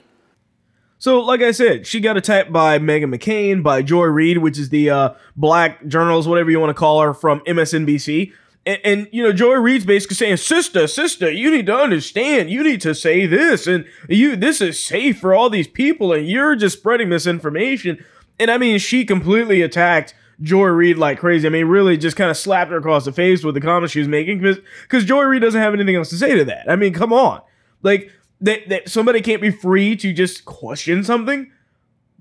So, 0.99 1.21
like 1.21 1.43
I 1.43 1.51
said, 1.51 1.87
she 1.87 2.01
got 2.01 2.17
attacked 2.17 2.51
by 2.51 2.79
Meghan 2.79 3.15
McCain, 3.15 3.63
by 3.63 3.83
Joy 3.83 4.05
Reid, 4.05 4.39
which 4.39 4.59
is 4.59 4.71
the 4.71 4.89
uh, 4.89 5.11
black 5.37 5.87
journalist, 5.87 6.27
whatever 6.27 6.51
you 6.51 6.59
want 6.59 6.71
to 6.71 6.75
call 6.75 7.03
her, 7.03 7.13
from 7.13 7.41
MSNBC. 7.41 8.33
And, 8.67 8.81
and, 8.83 9.09
you 9.13 9.23
know, 9.23 9.33
Joy 9.33 9.55
Reid's 9.55 9.85
basically 9.85 10.17
saying, 10.17 10.39
"Sister, 10.39 10.87
sister, 10.87 11.31
you 11.31 11.51
need 11.51 11.67
to 11.67 11.77
understand. 11.77 12.51
You 12.51 12.63
need 12.63 12.81
to 12.81 12.95
say 12.95 13.27
this, 13.27 13.67
and 13.67 13.85
you 14.09 14.37
this 14.37 14.61
is 14.61 14.83
safe 14.83 15.19
for 15.19 15.35
all 15.35 15.51
these 15.51 15.69
people, 15.69 16.13
and 16.13 16.27
you're 16.27 16.57
just 16.57 16.79
spreading 16.79 17.11
misinformation." 17.11 18.03
And 18.39 18.51
I 18.51 18.59
mean, 18.59 18.79
she 18.79 19.05
completely 19.05 19.61
attacked 19.63 20.15
Joy 20.43 20.67
Reid 20.67 20.99
like 20.99 21.19
crazy. 21.19 21.47
I 21.47 21.51
mean, 21.51 21.67
really 21.67 21.97
just 21.97 22.17
kind 22.17 22.31
of 22.31 22.37
slapped 22.37 22.71
her 22.71 22.79
across 22.79 23.05
the 23.05 23.13
face 23.13 23.45
with 23.45 23.55
the 23.55 23.61
comments 23.61 23.93
she 23.93 24.01
was 24.01 24.09
making 24.09 24.41
because 24.41 25.05
Joy 25.05 25.23
Reid 25.23 25.43
doesn't 25.43 25.61
have 25.61 25.75
anything 25.75 25.97
else 25.97 26.11
to 26.11 26.17
say 26.17 26.35
to 26.35 26.45
that. 26.47 26.71
I 26.71 26.77
mean, 26.77 26.93
come 26.93 27.13
on, 27.13 27.43
like 27.83 28.11
that 28.41 28.69
that 28.69 28.89
somebody 28.89 29.21
can't 29.21 29.43
be 29.43 29.51
free 29.51 29.95
to 29.97 30.13
just 30.13 30.45
question 30.45 31.05
something. 31.05 31.51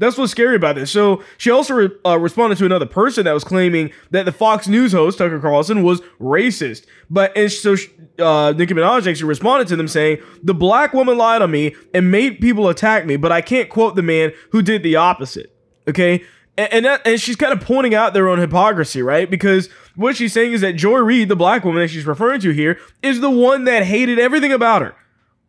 That's 0.03 0.17
what's 0.17 0.31
scary 0.31 0.57
about 0.57 0.75
this. 0.75 0.91
So 0.91 1.23
she 1.37 1.49
also 1.49 1.73
re- 1.73 1.89
uh, 2.05 2.19
responded 2.19 2.57
to 2.57 2.65
another 2.65 2.85
person 2.85 3.23
that 3.23 3.31
was 3.31 3.45
claiming 3.45 3.91
that 4.11 4.25
the 4.25 4.33
Fox 4.33 4.67
News 4.67 4.91
host 4.91 5.17
Tucker 5.17 5.39
Carlson 5.39 5.81
was 5.81 6.01
racist. 6.19 6.85
But 7.09 7.35
and 7.37 7.49
so 7.49 7.75
uh, 8.19 8.53
Nicki 8.57 8.73
Minaj 8.73 9.07
actually 9.07 9.27
responded 9.27 9.67
to 9.69 9.75
them 9.77 9.87
saying, 9.87 10.17
"The 10.43 10.53
black 10.53 10.93
woman 10.93 11.17
lied 11.17 11.41
on 11.41 11.51
me 11.51 11.75
and 11.93 12.11
made 12.11 12.41
people 12.41 12.67
attack 12.67 13.05
me, 13.05 13.15
but 13.15 13.31
I 13.31 13.39
can't 13.39 13.69
quote 13.69 13.95
the 13.95 14.01
man 14.01 14.33
who 14.51 14.61
did 14.61 14.83
the 14.83 14.97
opposite." 14.97 15.55
Okay, 15.87 16.23
and 16.57 16.73
and, 16.73 16.85
that, 16.85 17.07
and 17.07 17.21
she's 17.21 17.37
kind 17.37 17.53
of 17.53 17.61
pointing 17.61 17.95
out 17.95 18.13
their 18.13 18.27
own 18.27 18.39
hypocrisy, 18.39 19.01
right? 19.01 19.29
Because 19.29 19.69
what 19.95 20.17
she's 20.17 20.33
saying 20.33 20.51
is 20.51 20.61
that 20.61 20.73
Joy 20.73 20.99
Reid, 20.99 21.29
the 21.29 21.35
black 21.37 21.63
woman 21.63 21.81
that 21.81 21.87
she's 21.87 22.05
referring 22.05 22.41
to 22.41 22.51
here, 22.51 22.77
is 23.01 23.21
the 23.21 23.29
one 23.29 23.63
that 23.65 23.83
hated 23.83 24.19
everything 24.19 24.51
about 24.51 24.81
her 24.81 24.95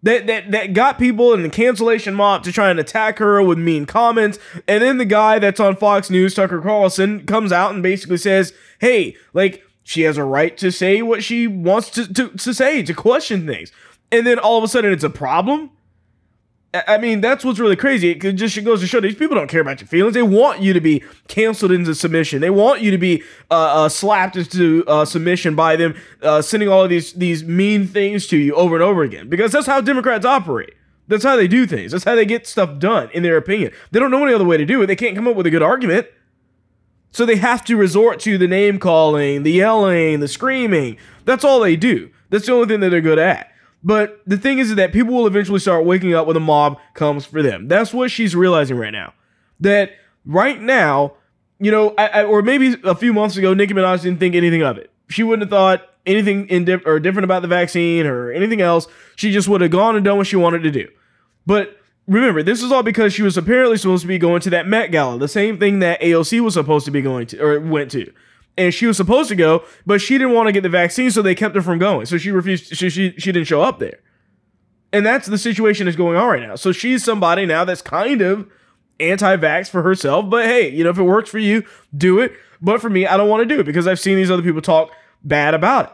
that 0.04 0.26
that 0.26 0.50
that 0.52 0.72
got 0.74 0.98
people 0.98 1.32
in 1.32 1.42
the 1.42 1.48
cancellation 1.48 2.14
mob 2.14 2.44
to 2.44 2.52
try 2.52 2.70
and 2.70 2.78
attack 2.78 3.18
her 3.18 3.42
with 3.42 3.58
mean 3.58 3.86
comments. 3.86 4.38
And 4.68 4.82
then 4.82 4.98
the 4.98 5.04
guy 5.04 5.38
that's 5.38 5.60
on 5.60 5.76
Fox 5.76 6.10
News, 6.10 6.34
Tucker 6.34 6.60
Carlson, 6.60 7.26
comes 7.26 7.50
out 7.52 7.72
and 7.72 7.82
basically 7.82 8.18
says, 8.18 8.52
"Hey, 8.78 9.16
like 9.32 9.64
she 9.82 10.02
has 10.02 10.16
a 10.16 10.24
right 10.24 10.56
to 10.58 10.70
say 10.70 11.02
what 11.02 11.24
she 11.24 11.46
wants 11.46 11.90
to 11.90 12.12
to, 12.12 12.28
to 12.28 12.54
say, 12.54 12.82
to 12.82 12.94
question 12.94 13.46
things." 13.46 13.72
And 14.12 14.26
then 14.26 14.38
all 14.38 14.58
of 14.58 14.64
a 14.64 14.68
sudden, 14.68 14.92
it's 14.92 15.04
a 15.04 15.10
problem. 15.10 15.70
I 16.88 16.98
mean, 16.98 17.20
that's 17.20 17.44
what's 17.44 17.60
really 17.60 17.76
crazy. 17.76 18.10
It 18.10 18.32
just 18.32 18.62
goes 18.64 18.80
to 18.80 18.87
show 18.87 19.00
these 19.00 19.14
people 19.14 19.37
don't 19.37 19.48
care 19.48 19.60
about 19.60 19.80
your 19.80 19.87
feelings. 19.87 20.14
They 20.14 20.22
want 20.22 20.60
you 20.60 20.72
to 20.72 20.80
be 20.80 21.04
canceled 21.28 21.70
into 21.70 21.94
submission. 21.94 22.40
They 22.40 22.50
want 22.50 22.80
you 22.80 22.90
to 22.90 22.98
be 22.98 23.22
uh, 23.50 23.84
uh, 23.84 23.88
slapped 23.88 24.37
into 24.37 24.84
uh, 24.88 25.04
submission 25.04 25.54
by 25.54 25.76
them 25.76 25.94
uh, 26.20 26.42
sending 26.42 26.68
all 26.68 26.82
of 26.82 26.90
these 26.90 27.12
these 27.12 27.44
mean 27.44 27.87
things 27.87 28.26
to 28.28 28.37
you 28.37 28.54
over 28.54 28.74
and 28.74 28.82
over 28.82 29.02
again. 29.02 29.28
Because 29.28 29.52
that's 29.52 29.66
how 29.66 29.80
Democrats 29.80 30.26
operate. 30.26 30.74
That's 31.06 31.22
how 31.22 31.37
they 31.37 31.46
do 31.46 31.66
things. 31.66 31.92
That's 31.92 32.04
how 32.04 32.14
they 32.14 32.26
get 32.26 32.46
stuff 32.46 32.78
done, 32.78 33.10
in 33.12 33.22
their 33.22 33.37
opinion. 33.37 33.72
They 33.90 34.00
don't 34.00 34.10
know 34.10 34.24
any 34.24 34.34
other 34.34 34.44
way 34.44 34.56
to 34.56 34.64
do 34.64 34.82
it. 34.82 34.87
They 34.87 34.96
can't 34.96 35.14
come 35.14 35.28
up 35.28 35.37
with 35.37 35.46
a 35.46 35.50
good 35.50 35.62
argument. 35.62 36.08
So 37.12 37.24
they 37.24 37.37
have 37.37 37.64
to 37.66 37.76
resort 37.76 38.18
to 38.20 38.37
the 38.38 38.48
name 38.48 38.80
calling, 38.80 39.44
the 39.44 39.52
yelling, 39.52 40.18
the 40.18 40.26
screaming. 40.26 40.96
That's 41.24 41.44
all 41.44 41.60
they 41.60 41.76
do. 41.76 42.10
That's 42.30 42.46
the 42.46 42.52
only 42.52 42.66
thing 42.66 42.80
that 42.80 42.88
they're 42.88 43.00
good 43.00 43.20
at. 43.20 43.52
But 43.84 44.22
the 44.26 44.38
thing 44.38 44.58
is 44.58 44.74
that 44.74 44.92
people 44.92 45.12
will 45.12 45.26
eventually 45.26 45.60
start 45.60 45.84
waking 45.84 46.14
up 46.14 46.26
when 46.26 46.34
the 46.34 46.40
mob 46.40 46.78
comes 46.94 47.26
for 47.26 47.42
them. 47.42 47.68
That's 47.68 47.92
what 47.92 48.10
she's 48.10 48.34
realizing 48.34 48.78
right 48.78 48.90
now. 48.90 49.12
That 49.60 49.92
right 50.24 50.60
now, 50.60 51.12
you 51.60 51.70
know, 51.70 51.94
I, 51.98 52.06
I, 52.08 52.24
or 52.24 52.40
maybe 52.40 52.76
a 52.82 52.94
few 52.94 53.12
months 53.12 53.36
ago, 53.36 53.52
Nicki 53.52 53.74
Minaj 53.74 54.02
didn't 54.02 54.20
think 54.20 54.34
anything 54.34 54.62
of 54.62 54.78
it. 54.78 54.90
She 55.10 55.22
wouldn't 55.22 55.42
have 55.42 55.50
thought 55.50 55.82
anything 56.06 56.48
indif- 56.48 56.86
or 56.86 56.98
different 56.98 57.24
about 57.24 57.42
the 57.42 57.48
vaccine 57.48 58.06
or 58.06 58.32
anything 58.32 58.62
else. 58.62 58.86
She 59.16 59.30
just 59.30 59.48
would 59.48 59.60
have 59.60 59.70
gone 59.70 59.96
and 59.96 60.04
done 60.04 60.16
what 60.16 60.26
she 60.26 60.36
wanted 60.36 60.62
to 60.62 60.70
do. 60.70 60.88
But 61.44 61.78
remember, 62.08 62.42
this 62.42 62.62
is 62.62 62.72
all 62.72 62.82
because 62.82 63.12
she 63.12 63.22
was 63.22 63.36
apparently 63.36 63.76
supposed 63.76 64.02
to 64.02 64.08
be 64.08 64.18
going 64.18 64.40
to 64.42 64.50
that 64.50 64.66
Met 64.66 64.92
Gala, 64.92 65.18
the 65.18 65.28
same 65.28 65.58
thing 65.58 65.80
that 65.80 66.00
AOC 66.00 66.40
was 66.40 66.54
supposed 66.54 66.86
to 66.86 66.90
be 66.90 67.02
going 67.02 67.26
to 67.28 67.38
or 67.38 67.60
went 67.60 67.90
to 67.90 68.10
and 68.56 68.72
she 68.72 68.86
was 68.86 68.96
supposed 68.96 69.28
to 69.28 69.34
go, 69.34 69.64
but 69.84 70.00
she 70.00 70.18
didn't 70.18 70.34
want 70.34 70.46
to 70.48 70.52
get 70.52 70.62
the 70.62 70.68
vaccine, 70.68 71.10
so 71.10 71.22
they 71.22 71.34
kept 71.34 71.54
her 71.54 71.62
from 71.62 71.78
going. 71.78 72.06
So 72.06 72.18
she 72.18 72.30
refused. 72.30 72.76
She 72.76 72.90
she, 72.90 73.14
she 73.18 73.32
didn't 73.32 73.46
show 73.46 73.62
up 73.62 73.78
there, 73.78 74.00
and 74.92 75.04
that's 75.04 75.26
the 75.26 75.38
situation 75.38 75.86
that's 75.86 75.96
going 75.96 76.16
on 76.16 76.28
right 76.28 76.46
now. 76.46 76.56
So 76.56 76.72
she's 76.72 77.04
somebody 77.04 77.46
now 77.46 77.64
that's 77.64 77.82
kind 77.82 78.20
of 78.20 78.48
anti-vax 79.00 79.68
for 79.68 79.82
herself. 79.82 80.30
But 80.30 80.46
hey, 80.46 80.68
you 80.68 80.84
know, 80.84 80.90
if 80.90 80.98
it 80.98 81.02
works 81.02 81.30
for 81.30 81.38
you, 81.38 81.64
do 81.96 82.20
it. 82.20 82.32
But 82.60 82.80
for 82.80 82.88
me, 82.88 83.06
I 83.06 83.16
don't 83.16 83.28
want 83.28 83.46
to 83.46 83.54
do 83.54 83.60
it 83.60 83.64
because 83.64 83.86
I've 83.86 84.00
seen 84.00 84.16
these 84.16 84.30
other 84.30 84.42
people 84.42 84.62
talk 84.62 84.90
bad 85.22 85.54
about 85.54 85.86
it. 85.86 85.92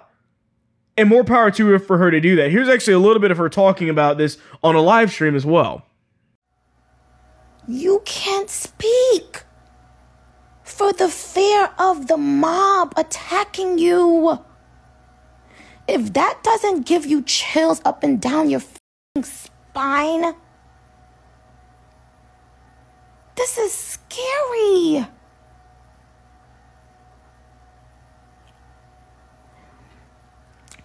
And 0.97 1.09
more 1.09 1.25
power 1.25 1.51
to 1.51 1.67
her 1.69 1.79
for 1.79 1.99
her 1.99 2.11
to 2.11 2.21
do 2.21 2.37
that. 2.37 2.51
Here's 2.51 2.69
actually 2.69 2.93
a 2.93 2.99
little 2.99 3.21
bit 3.21 3.31
of 3.31 3.39
her 3.39 3.49
talking 3.49 3.89
about 3.89 4.19
this 4.19 4.37
on 4.63 4.75
a 4.75 4.81
live 4.83 5.11
stream 5.11 5.35
as 5.35 5.47
well. 5.47 5.87
You 7.67 8.03
can't 8.05 8.51
speak 8.51 9.45
for 10.71 10.93
the 10.93 11.09
fear 11.09 11.71
of 11.79 12.07
the 12.07 12.17
mob 12.17 12.95
attacking 12.97 13.79
you. 13.79 14.39
If 15.89 16.13
that 16.13 16.39
doesn't 16.43 16.87
give 16.87 17.05
you 17.05 17.23
chills 17.23 17.81
up 17.85 18.03
and 18.05 18.21
down 18.21 18.49
your 18.49 18.63
spine, 19.23 20.35
this 23.37 23.59
is 23.59 23.73
scary. 23.73 25.07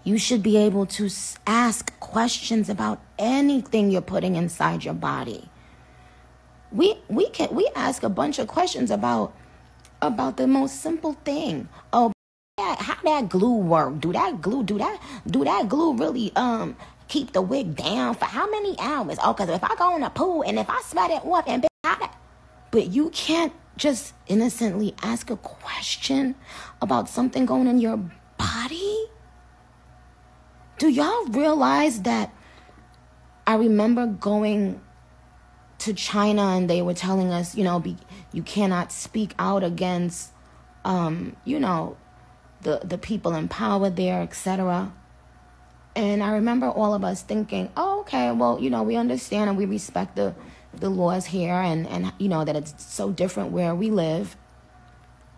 You 0.04 0.18
should 0.18 0.44
be 0.44 0.58
able 0.58 0.86
to 0.98 1.10
ask 1.48 2.00
questions 2.00 2.70
about 2.70 3.02
anything 3.18 3.90
you're 3.90 4.02
putting 4.02 4.36
inside 4.36 4.84
your 4.84 4.94
body. 4.94 5.50
We 6.72 6.98
we 7.08 7.30
can 7.30 7.54
we 7.54 7.70
ask 7.76 8.04
a 8.04 8.10
bunch 8.10 8.38
of 8.40 8.48
questions 8.48 8.92
about 8.92 9.34
about 10.02 10.38
the 10.38 10.48
most 10.48 10.82
simple 10.82 11.14
thing. 11.26 11.68
Oh, 11.94 12.12
how 12.58 12.96
that 13.04 13.30
glue 13.30 13.58
work? 13.58 14.00
Do 14.00 14.14
that 14.14 14.42
glue 14.42 14.64
do 14.64 14.78
that 14.78 15.00
do 15.28 15.44
that 15.44 15.70
glue 15.70 15.96
really 15.96 16.32
um 16.36 16.76
keep 17.08 17.34
the 17.34 17.42
wig 17.42 17.76
down 17.76 18.16
for 18.16 18.26
how 18.26 18.50
many 18.50 18.76
hours? 18.80 19.18
Oh, 19.24 19.34
cause 19.34 19.50
if 19.50 19.64
I 19.64 19.76
go 19.76 19.96
in 19.96 20.04
a 20.04 20.10
pool 20.10 20.42
and 20.44 20.58
if 20.58 20.70
I 20.70 20.82
smell 20.82 21.12
it 21.12 21.26
off 21.26 21.46
and 21.48 21.66
that, 21.84 22.16
but 22.72 22.88
you 22.88 23.10
can't 23.12 23.54
just 23.78 24.14
innocently 24.28 24.96
ask 25.02 25.30
a 25.30 25.38
question 25.38 26.36
about 26.82 27.10
something 27.10 27.46
going 27.46 27.68
in 27.68 27.80
your 27.80 27.98
body. 28.38 29.06
Do 30.78 30.90
y'all 30.90 31.26
realize 31.28 32.02
that? 32.04 32.34
I 33.48 33.56
remember 33.56 34.08
going 34.08 34.82
to 35.80 35.94
China 35.94 36.42
and 36.42 36.70
they 36.70 36.82
were 36.82 36.94
telling 36.94 37.32
us, 37.32 37.56
you 37.56 37.64
know, 37.64 37.80
be, 37.80 37.96
you 38.36 38.44
cannot 38.44 38.92
speak 38.92 39.34
out 39.40 39.64
against, 39.64 40.32
um, 40.84 41.38
you 41.46 41.58
know, 41.58 41.96
the 42.64 42.82
the 42.84 42.98
people 42.98 43.34
in 43.34 43.48
power 43.48 43.90
there, 43.90 44.22
etc. 44.22 44.92
And 45.96 46.22
I 46.22 46.34
remember 46.34 46.68
all 46.68 46.94
of 46.94 47.06
us 47.06 47.22
thinking, 47.22 47.72
oh, 47.78 48.02
okay, 48.02 48.34
well, 48.34 48.60
you 48.60 48.70
know, 48.70 48.84
we 48.84 48.98
understand 48.98 49.50
and 49.50 49.58
we 49.58 49.64
respect 49.66 50.18
the 50.18 50.36
the 50.74 50.90
laws 50.90 51.28
here 51.28 51.54
and 51.54 51.88
and 51.88 52.12
you 52.20 52.28
know 52.28 52.44
that 52.44 52.58
it's 52.58 52.74
so 52.84 53.10
different 53.10 53.54
where 53.54 53.74
we 53.74 53.90
live. 53.90 54.36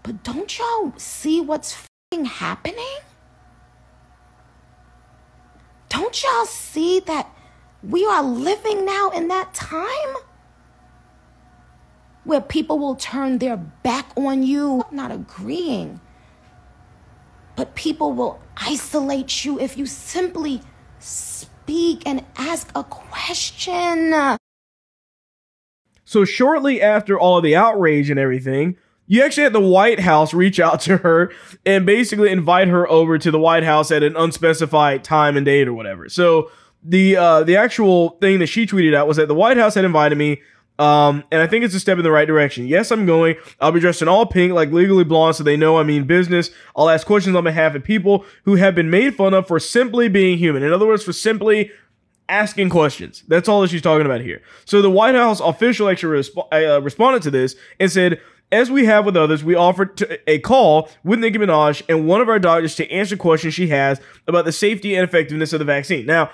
But 0.01 0.23
don't 0.23 0.57
y'all 0.57 0.93
see 0.97 1.39
what's 1.39 1.87
happening? 2.11 2.99
Don't 5.89 6.23
y'all 6.23 6.45
see 6.45 6.99
that 7.01 7.29
we 7.83 8.07
are 8.07 8.23
living 8.23 8.85
now 8.85 9.11
in 9.11 9.27
that 9.27 9.53
time 9.53 10.15
where 12.27 12.41
people 12.41 12.77
will 12.77 12.95
turn 12.95 13.37
their 13.37 13.55
back 13.55 14.11
on 14.17 14.43
you, 14.43 14.83
not 14.91 15.11
agreeing, 15.11 16.01
but 17.55 17.73
people 17.73 18.11
will 18.11 18.41
isolate 18.57 19.45
you 19.45 19.57
if 19.59 19.77
you 19.77 19.85
simply 19.85 20.61
speak 20.99 22.03
and 22.05 22.23
ask 22.35 22.69
a 22.75 22.83
question. 22.83 24.37
So, 26.03 26.25
shortly 26.25 26.81
after 26.81 27.17
all 27.17 27.37
of 27.37 27.43
the 27.43 27.55
outrage 27.55 28.09
and 28.09 28.19
everything, 28.19 28.75
you 29.07 29.23
actually 29.23 29.43
had 29.43 29.53
the 29.53 29.61
White 29.61 30.01
House 30.01 30.33
reach 30.33 30.59
out 30.59 30.81
to 30.81 30.97
her 30.97 31.31
and 31.65 31.85
basically 31.85 32.29
invite 32.29 32.67
her 32.67 32.89
over 32.89 33.17
to 33.17 33.31
the 33.31 33.39
White 33.39 33.63
House 33.63 33.89
at 33.89 34.03
an 34.03 34.17
unspecified 34.17 35.05
time 35.05 35.37
and 35.37 35.45
date 35.45 35.67
or 35.69 35.73
whatever. 35.73 36.09
So, 36.09 36.51
the 36.83 37.15
uh, 37.15 37.43
the 37.43 37.55
actual 37.55 38.11
thing 38.21 38.39
that 38.39 38.47
she 38.47 38.65
tweeted 38.65 38.93
out 38.93 39.07
was 39.07 39.15
that 39.15 39.29
the 39.29 39.35
White 39.35 39.57
House 39.57 39.75
had 39.75 39.85
invited 39.85 40.17
me 40.17 40.41
um, 40.79 41.23
and 41.31 41.41
I 41.41 41.47
think 41.47 41.65
it's 41.65 41.73
a 41.73 41.79
step 41.79 41.97
in 41.97 42.03
the 42.03 42.11
right 42.11 42.27
direction. 42.27 42.67
Yes, 42.67 42.91
I'm 42.91 43.05
going. 43.05 43.35
I'll 43.59 43.71
be 43.71 43.79
dressed 43.79 44.01
in 44.01 44.07
all 44.07 44.25
pink, 44.25 44.53
like 44.53 44.71
legally 44.71 45.03
blonde, 45.03 45.35
so 45.35 45.43
they 45.43 45.57
know 45.57 45.77
I 45.77 45.83
mean 45.83 46.05
business. 46.05 46.51
I'll 46.75 46.89
ask 46.89 47.07
questions 47.07 47.35
on 47.35 47.43
behalf 47.43 47.75
of 47.75 47.83
people 47.83 48.25
who 48.43 48.55
have 48.55 48.75
been 48.75 48.89
made 48.89 49.15
fun 49.15 49.33
of 49.33 49.47
for 49.47 49.59
simply 49.59 50.07
being 50.07 50.37
human. 50.37 50.63
In 50.63 50.73
other 50.73 50.85
words, 50.85 51.03
for 51.03 51.13
simply 51.13 51.71
asking 52.29 52.69
questions. 52.69 53.23
That's 53.27 53.47
all 53.47 53.61
that 53.61 53.69
she's 53.69 53.81
talking 53.81 54.05
about 54.05 54.21
here. 54.21 54.41
So 54.65 54.81
the 54.81 54.89
White 54.89 55.15
House 55.15 55.39
official 55.39 55.89
actually 55.89 56.19
resp- 56.19 56.47
uh, 56.51 56.81
responded 56.81 57.23
to 57.23 57.31
this 57.31 57.55
and 57.79 57.91
said, 57.91 58.19
as 58.51 58.71
we 58.71 58.85
have 58.85 59.05
with 59.05 59.17
others, 59.17 59.43
we 59.43 59.55
offered 59.55 60.01
a 60.25 60.39
call 60.39 60.89
with 61.03 61.19
Nicki 61.19 61.37
Minaj 61.37 61.81
and 61.89 62.07
one 62.07 62.21
of 62.21 62.29
our 62.29 62.39
doctors 62.39 62.75
to 62.75 62.89
answer 62.89 63.17
questions 63.17 63.53
she 63.53 63.67
has 63.67 63.99
about 64.25 64.45
the 64.45 64.51
safety 64.51 64.95
and 64.95 65.03
effectiveness 65.03 65.51
of 65.51 65.59
the 65.59 65.65
vaccine. 65.65 66.05
Now, 66.05 66.31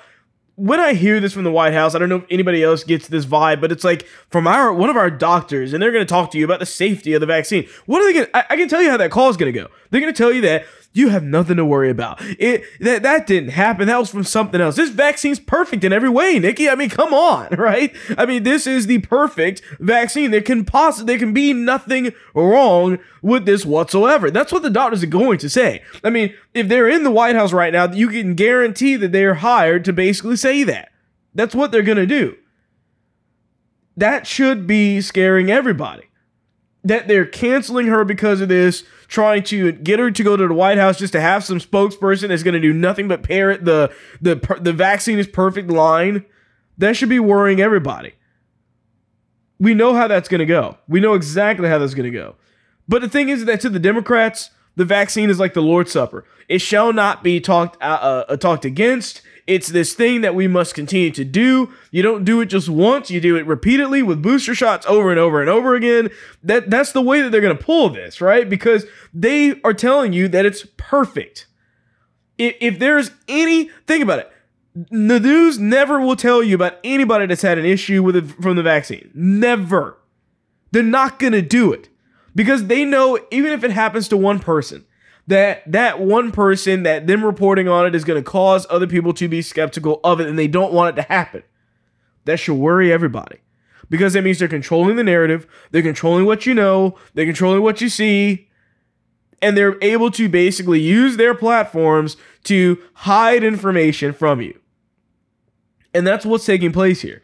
when 0.55 0.79
I 0.79 0.93
hear 0.93 1.19
this 1.19 1.33
from 1.33 1.43
the 1.43 1.51
White 1.51 1.73
House, 1.73 1.95
I 1.95 1.99
don't 1.99 2.09
know 2.09 2.17
if 2.17 2.25
anybody 2.29 2.63
else 2.63 2.83
gets 2.83 3.07
this 3.07 3.25
vibe, 3.25 3.59
but 3.59 3.71
it's 3.71 3.83
like 3.83 4.05
from 4.29 4.47
our 4.47 4.71
one 4.71 4.89
of 4.89 4.97
our 4.97 5.09
doctors, 5.09 5.73
and 5.73 5.81
they're 5.81 5.91
going 5.91 6.05
to 6.05 6.09
talk 6.09 6.31
to 6.31 6.37
you 6.37 6.45
about 6.45 6.59
the 6.59 6.65
safety 6.65 7.13
of 7.13 7.21
the 7.21 7.25
vaccine. 7.25 7.67
What 7.85 8.01
are 8.01 8.05
they 8.05 8.13
going? 8.13 8.27
I, 8.33 8.45
I 8.51 8.55
can 8.55 8.69
tell 8.69 8.81
you 8.81 8.89
how 8.89 8.97
that 8.97 9.11
call 9.11 9.29
is 9.29 9.37
going 9.37 9.51
to 9.51 9.59
go. 9.59 9.67
They're 9.89 10.01
going 10.01 10.13
to 10.13 10.17
tell 10.17 10.31
you 10.31 10.41
that 10.41 10.65
you 10.93 11.09
have 11.09 11.23
nothing 11.23 11.57
to 11.57 11.65
worry 11.65 11.89
about. 11.89 12.19
It 12.21 12.63
that 12.79 13.01
that 13.03 13.25
didn't 13.25 13.49
happen. 13.49 13.87
That 13.87 13.99
was 13.99 14.11
from 14.11 14.23
something 14.23 14.61
else. 14.61 14.75
This 14.75 14.91
vaccine's 14.91 15.39
perfect 15.39 15.83
in 15.83 15.91
every 15.91 16.09
way, 16.09 16.37
Nicki. 16.37 16.69
I 16.69 16.75
mean, 16.75 16.89
come 16.89 17.13
on, 17.13 17.49
right? 17.57 17.93
I 18.17 18.25
mean, 18.25 18.43
this 18.43 18.67
is 18.67 18.85
the 18.85 18.99
perfect 18.99 19.63
vaccine. 19.79 20.31
There 20.31 20.41
can 20.41 20.63
possibly 20.63 21.13
there 21.13 21.19
can 21.19 21.33
be 21.33 21.51
nothing 21.51 22.13
wrong 22.35 22.99
with 23.21 23.45
this 23.45 23.65
whatsoever. 23.65 24.29
That's 24.29 24.51
what 24.51 24.61
the 24.61 24.69
doctors 24.69 25.03
are 25.03 25.07
going 25.07 25.39
to 25.39 25.49
say. 25.49 25.83
I 26.03 26.11
mean, 26.11 26.33
if 26.53 26.67
they're 26.67 26.89
in 26.89 27.03
the 27.03 27.11
White 27.11 27.35
House 27.35 27.53
right 27.53 27.73
now, 27.73 27.91
you 27.91 28.09
can 28.09 28.35
guarantee 28.35 28.95
that 28.97 29.11
they're 29.11 29.35
hired 29.35 29.85
to 29.85 29.93
basically 29.93 30.35
say 30.35 30.63
that. 30.63 30.89
That's 31.33 31.55
what 31.55 31.71
they're 31.71 31.81
going 31.81 31.97
to 31.97 32.05
do. 32.05 32.37
That 33.97 34.27
should 34.27 34.67
be 34.67 35.01
scaring 35.01 35.49
everybody 35.49 36.03
that 36.83 37.07
they're 37.07 37.25
canceling 37.25 37.87
her 37.87 38.03
because 38.03 38.41
of 38.41 38.49
this, 38.49 38.83
trying 39.07 39.43
to 39.43 39.71
get 39.71 39.99
her 39.99 40.11
to 40.11 40.23
go 40.23 40.35
to 40.35 40.47
the 40.47 40.53
White 40.53 40.77
House 40.77 40.99
just 40.99 41.13
to 41.13 41.21
have 41.21 41.43
some 41.43 41.59
spokesperson 41.59 42.27
that's 42.29 42.43
going 42.43 42.53
to 42.53 42.59
do 42.59 42.73
nothing 42.73 43.07
but 43.07 43.23
parrot 43.23 43.63
the 43.65 43.93
the 44.21 44.35
the 44.59 44.73
vaccine 44.73 45.19
is 45.19 45.27
perfect 45.27 45.69
line. 45.69 46.25
That 46.77 46.95
should 46.95 47.09
be 47.09 47.19
worrying 47.19 47.61
everybody. 47.61 48.13
We 49.59 49.73
know 49.73 49.93
how 49.93 50.07
that's 50.07 50.27
going 50.27 50.39
to 50.39 50.45
go. 50.45 50.77
We 50.87 50.99
know 50.99 51.13
exactly 51.13 51.69
how 51.69 51.77
that's 51.77 51.93
going 51.93 52.11
to 52.11 52.17
go. 52.17 52.35
But 52.87 53.01
the 53.01 53.09
thing 53.09 53.29
is 53.29 53.45
that 53.45 53.61
to 53.61 53.69
the 53.69 53.79
Democrats, 53.79 54.49
the 54.75 54.83
vaccine 54.83 55.29
is 55.29 55.39
like 55.39 55.53
the 55.53 55.61
Lord's 55.61 55.91
Supper. 55.91 56.25
It 56.49 56.59
shall 56.59 56.91
not 56.91 57.23
be 57.23 57.39
talked 57.39 57.81
uh, 57.81 58.25
uh, 58.27 58.37
talked 58.37 58.65
against. 58.65 59.21
It's 59.45 59.67
this 59.67 59.93
thing 59.93 60.21
that 60.21 60.35
we 60.35 60.47
must 60.47 60.73
continue 60.73 61.11
to 61.11 61.25
do. 61.25 61.73
You 61.91 62.01
don't 62.01 62.23
do 62.23 62.39
it 62.39 62.45
just 62.45 62.69
once, 62.69 63.11
you 63.11 63.19
do 63.19 63.35
it 63.35 63.45
repeatedly 63.45 64.01
with 64.01 64.21
booster 64.21 64.55
shots 64.55 64.85
over 64.85 65.11
and 65.11 65.19
over 65.19 65.41
and 65.41 65.49
over 65.49 65.75
again. 65.75 66.09
That 66.43 66.69
that's 66.69 66.93
the 66.93 67.01
way 67.01 67.21
that 67.21 67.31
they're 67.31 67.41
going 67.41 67.57
to 67.57 67.63
pull 67.63 67.89
this, 67.89 68.21
right? 68.21 68.49
Because 68.49 68.85
they 69.13 69.59
are 69.63 69.73
telling 69.73 70.13
you 70.13 70.27
that 70.29 70.45
it's 70.45 70.65
perfect. 70.77 71.47
If, 72.37 72.55
if 72.61 72.79
there's 72.79 73.11
any 73.27 73.69
think 73.85 74.03
about 74.03 74.19
it, 74.19 74.31
the 74.73 75.19
news 75.19 75.59
never 75.59 75.99
will 75.99 76.15
tell 76.15 76.41
you 76.41 76.55
about 76.55 76.79
anybody 76.83 77.25
that's 77.25 77.41
had 77.41 77.57
an 77.57 77.65
issue 77.65 78.01
with 78.01 78.15
it 78.15 78.25
from 78.41 78.55
the 78.55 78.63
vaccine. 78.63 79.11
Never. 79.13 79.97
They're 80.71 80.81
not 80.81 81.19
going 81.19 81.33
to 81.33 81.41
do 81.41 81.71
it 81.71 81.89
because 82.33 82.65
they 82.65 82.83
know 82.85 83.19
even 83.29 83.51
if 83.51 83.63
it 83.63 83.71
happens 83.71 84.07
to 84.07 84.17
one 84.17 84.39
person, 84.39 84.85
that 85.27 85.63
that 85.71 85.99
one 85.99 86.31
person 86.31 86.83
that 86.83 87.07
them 87.07 87.23
reporting 87.23 87.67
on 87.67 87.85
it 87.85 87.95
is 87.95 88.03
going 88.03 88.21
to 88.21 88.29
cause 88.29 88.67
other 88.69 88.87
people 88.87 89.13
to 89.13 89.27
be 89.27 89.41
skeptical 89.41 89.99
of 90.03 90.19
it 90.19 90.27
and 90.27 90.37
they 90.37 90.47
don't 90.47 90.73
want 90.73 90.97
it 90.97 91.01
to 91.01 91.07
happen. 91.07 91.43
That 92.25 92.37
should 92.37 92.55
worry 92.55 92.91
everybody. 92.91 93.39
Because 93.89 94.13
that 94.13 94.23
means 94.23 94.39
they're 94.39 94.47
controlling 94.47 94.95
the 94.95 95.03
narrative, 95.03 95.45
they're 95.71 95.81
controlling 95.81 96.25
what 96.25 96.45
you 96.45 96.53
know, 96.53 96.97
they're 97.13 97.25
controlling 97.25 97.61
what 97.61 97.79
you 97.79 97.89
see, 97.89 98.49
and 99.41 99.57
they're 99.57 99.77
able 99.83 100.09
to 100.11 100.29
basically 100.29 100.79
use 100.79 101.17
their 101.17 101.35
platforms 101.35 102.17
to 102.45 102.81
hide 102.93 103.43
information 103.43 104.13
from 104.13 104.41
you. 104.41 104.59
And 105.93 106.07
that's 106.07 106.25
what's 106.25 106.45
taking 106.45 106.71
place 106.71 107.01
here. 107.01 107.21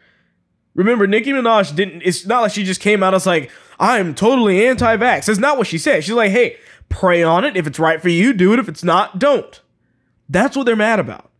Remember, 0.74 1.06
Nicki 1.06 1.32
Minaj 1.32 1.74
didn't, 1.74 2.02
it's 2.04 2.26
not 2.26 2.42
like 2.42 2.52
she 2.52 2.62
just 2.62 2.80
came 2.80 3.02
out 3.02 3.14
as 3.14 3.26
like, 3.26 3.50
I'm 3.80 4.14
totally 4.14 4.66
anti 4.66 4.96
vax. 4.96 5.26
That's 5.26 5.38
not 5.38 5.58
what 5.58 5.66
she 5.66 5.78
said. 5.78 6.04
She's 6.04 6.14
like, 6.14 6.30
hey, 6.30 6.58
Pray 6.90 7.22
on 7.22 7.44
it. 7.44 7.56
If 7.56 7.66
it's 7.66 7.78
right 7.78 8.02
for 8.02 8.10
you, 8.10 8.34
do 8.34 8.52
it. 8.52 8.58
If 8.58 8.68
it's 8.68 8.84
not, 8.84 9.18
don't. 9.18 9.60
That's 10.28 10.56
what 10.56 10.66
they're 10.66 10.76
mad 10.76 11.00
about. 11.00 11.30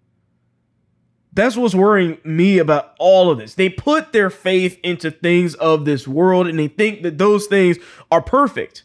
That's 1.32 1.56
what's 1.56 1.74
worrying 1.74 2.18
me 2.24 2.58
about 2.58 2.94
all 2.98 3.30
of 3.30 3.38
this. 3.38 3.54
They 3.54 3.68
put 3.68 4.12
their 4.12 4.30
faith 4.30 4.78
into 4.82 5.10
things 5.10 5.54
of 5.54 5.84
this 5.84 6.08
world 6.08 6.46
and 6.46 6.58
they 6.58 6.68
think 6.68 7.02
that 7.02 7.18
those 7.18 7.46
things 7.46 7.76
are 8.10 8.22
perfect. 8.22 8.84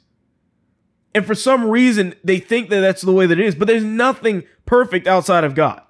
And 1.15 1.25
for 1.25 1.33
some 1.33 1.69
reason, 1.69 2.13
they 2.23 2.39
think 2.39 2.69
that 2.69 2.81
that's 2.81 3.01
the 3.01 3.13
way 3.13 3.25
that 3.25 3.39
it 3.39 3.45
is. 3.45 3.55
But 3.55 3.67
there's 3.67 3.83
nothing 3.83 4.43
perfect 4.65 5.07
outside 5.07 5.43
of 5.43 5.55
God. 5.55 5.81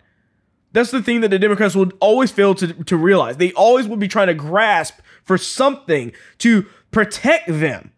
That's 0.71 0.91
the 0.91 1.01
thing 1.01 1.21
that 1.21 1.29
the 1.29 1.39
Democrats 1.39 1.75
would 1.75 1.97
always 1.99 2.31
fail 2.31 2.53
to, 2.55 2.67
to 2.83 2.97
realize. 2.97 3.37
They 3.37 3.51
always 3.53 3.87
would 3.87 3.99
be 3.99 4.07
trying 4.07 4.27
to 4.27 4.33
grasp 4.33 4.99
for 5.23 5.37
something 5.37 6.11
to 6.39 6.67
protect 6.91 7.47
them. 7.47 7.91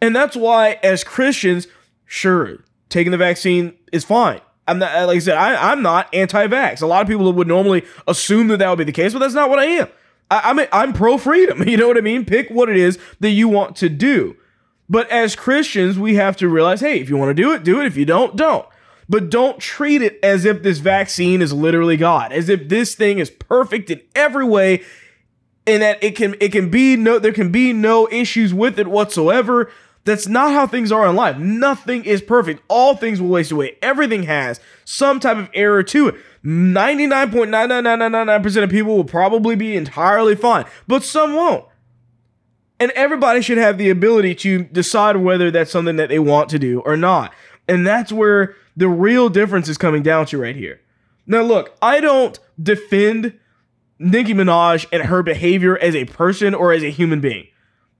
And 0.00 0.14
that's 0.14 0.36
why, 0.36 0.78
as 0.82 1.02
Christians, 1.02 1.66
sure, 2.10 2.58
taking 2.88 3.12
the 3.12 3.16
vaccine 3.18 3.72
is 3.92 4.04
fine. 4.04 4.40
I'm 4.66 4.80
not, 4.80 5.06
like 5.06 5.16
I 5.16 5.20
said, 5.20 5.36
I, 5.36 5.72
am 5.72 5.80
not 5.80 6.12
anti-vax. 6.12 6.82
A 6.82 6.86
lot 6.86 7.02
of 7.02 7.08
people 7.08 7.32
would 7.32 7.48
normally 7.48 7.84
assume 8.06 8.48
that 8.48 8.58
that 8.58 8.68
would 8.68 8.78
be 8.78 8.84
the 8.84 8.92
case, 8.92 9.12
but 9.12 9.20
that's 9.20 9.34
not 9.34 9.48
what 9.48 9.60
I 9.60 9.64
am. 9.64 9.88
I, 10.30 10.40
I'm 10.44 10.60
I'm 10.72 10.92
pro 10.92 11.18
freedom. 11.18 11.62
You 11.68 11.76
know 11.76 11.86
what 11.88 11.96
I 11.96 12.02
mean? 12.02 12.24
Pick 12.24 12.50
what 12.50 12.68
it 12.68 12.76
is 12.76 12.98
that 13.20 13.30
you 13.30 13.48
want 13.48 13.76
to 13.76 13.88
do. 13.88 14.36
But 14.88 15.08
as 15.08 15.36
Christians, 15.36 15.98
we 15.98 16.16
have 16.16 16.36
to 16.38 16.48
realize, 16.48 16.80
hey, 16.80 16.98
if 17.00 17.08
you 17.08 17.16
want 17.16 17.30
to 17.30 17.42
do 17.42 17.52
it, 17.52 17.62
do 17.62 17.80
it. 17.80 17.86
If 17.86 17.96
you 17.96 18.04
don't, 18.04 18.34
don't. 18.34 18.66
But 19.08 19.30
don't 19.30 19.60
treat 19.60 20.02
it 20.02 20.18
as 20.22 20.44
if 20.44 20.62
this 20.62 20.78
vaccine 20.78 21.42
is 21.42 21.52
literally 21.52 21.96
God, 21.96 22.32
as 22.32 22.48
if 22.48 22.68
this 22.68 22.96
thing 22.96 23.18
is 23.18 23.30
perfect 23.30 23.88
in 23.90 24.00
every 24.16 24.44
way, 24.44 24.82
and 25.64 25.82
that 25.82 26.02
it 26.02 26.16
can 26.16 26.34
it 26.40 26.50
can 26.50 26.70
be 26.70 26.96
no 26.96 27.20
there 27.20 27.32
can 27.32 27.52
be 27.52 27.72
no 27.72 28.08
issues 28.10 28.52
with 28.52 28.80
it 28.80 28.88
whatsoever. 28.88 29.70
That's 30.10 30.26
not 30.26 30.52
how 30.52 30.66
things 30.66 30.90
are 30.90 31.08
in 31.08 31.14
life. 31.14 31.38
Nothing 31.38 32.04
is 32.04 32.20
perfect. 32.20 32.64
All 32.66 32.96
things 32.96 33.20
will 33.20 33.28
waste 33.28 33.52
away. 33.52 33.76
Everything 33.80 34.24
has 34.24 34.58
some 34.84 35.20
type 35.20 35.36
of 35.36 35.48
error 35.54 35.84
to 35.84 36.08
it. 36.08 36.16
99.99999% 36.44 38.64
of 38.64 38.70
people 38.70 38.96
will 38.96 39.04
probably 39.04 39.54
be 39.54 39.76
entirely 39.76 40.34
fine, 40.34 40.64
but 40.88 41.04
some 41.04 41.34
won't. 41.34 41.64
And 42.80 42.90
everybody 42.96 43.40
should 43.40 43.58
have 43.58 43.78
the 43.78 43.88
ability 43.88 44.34
to 44.34 44.64
decide 44.64 45.18
whether 45.18 45.52
that's 45.52 45.70
something 45.70 45.94
that 45.94 46.08
they 46.08 46.18
want 46.18 46.48
to 46.48 46.58
do 46.58 46.80
or 46.80 46.96
not. 46.96 47.32
And 47.68 47.86
that's 47.86 48.10
where 48.10 48.56
the 48.76 48.88
real 48.88 49.28
difference 49.28 49.68
is 49.68 49.78
coming 49.78 50.02
down 50.02 50.26
to 50.26 50.38
right 50.38 50.56
here. 50.56 50.80
Now, 51.24 51.42
look, 51.42 51.76
I 51.80 52.00
don't 52.00 52.36
defend 52.60 53.38
Nicki 54.00 54.34
Minaj 54.34 54.86
and 54.90 55.04
her 55.04 55.22
behavior 55.22 55.78
as 55.78 55.94
a 55.94 56.06
person 56.06 56.52
or 56.52 56.72
as 56.72 56.82
a 56.82 56.90
human 56.90 57.20
being. 57.20 57.46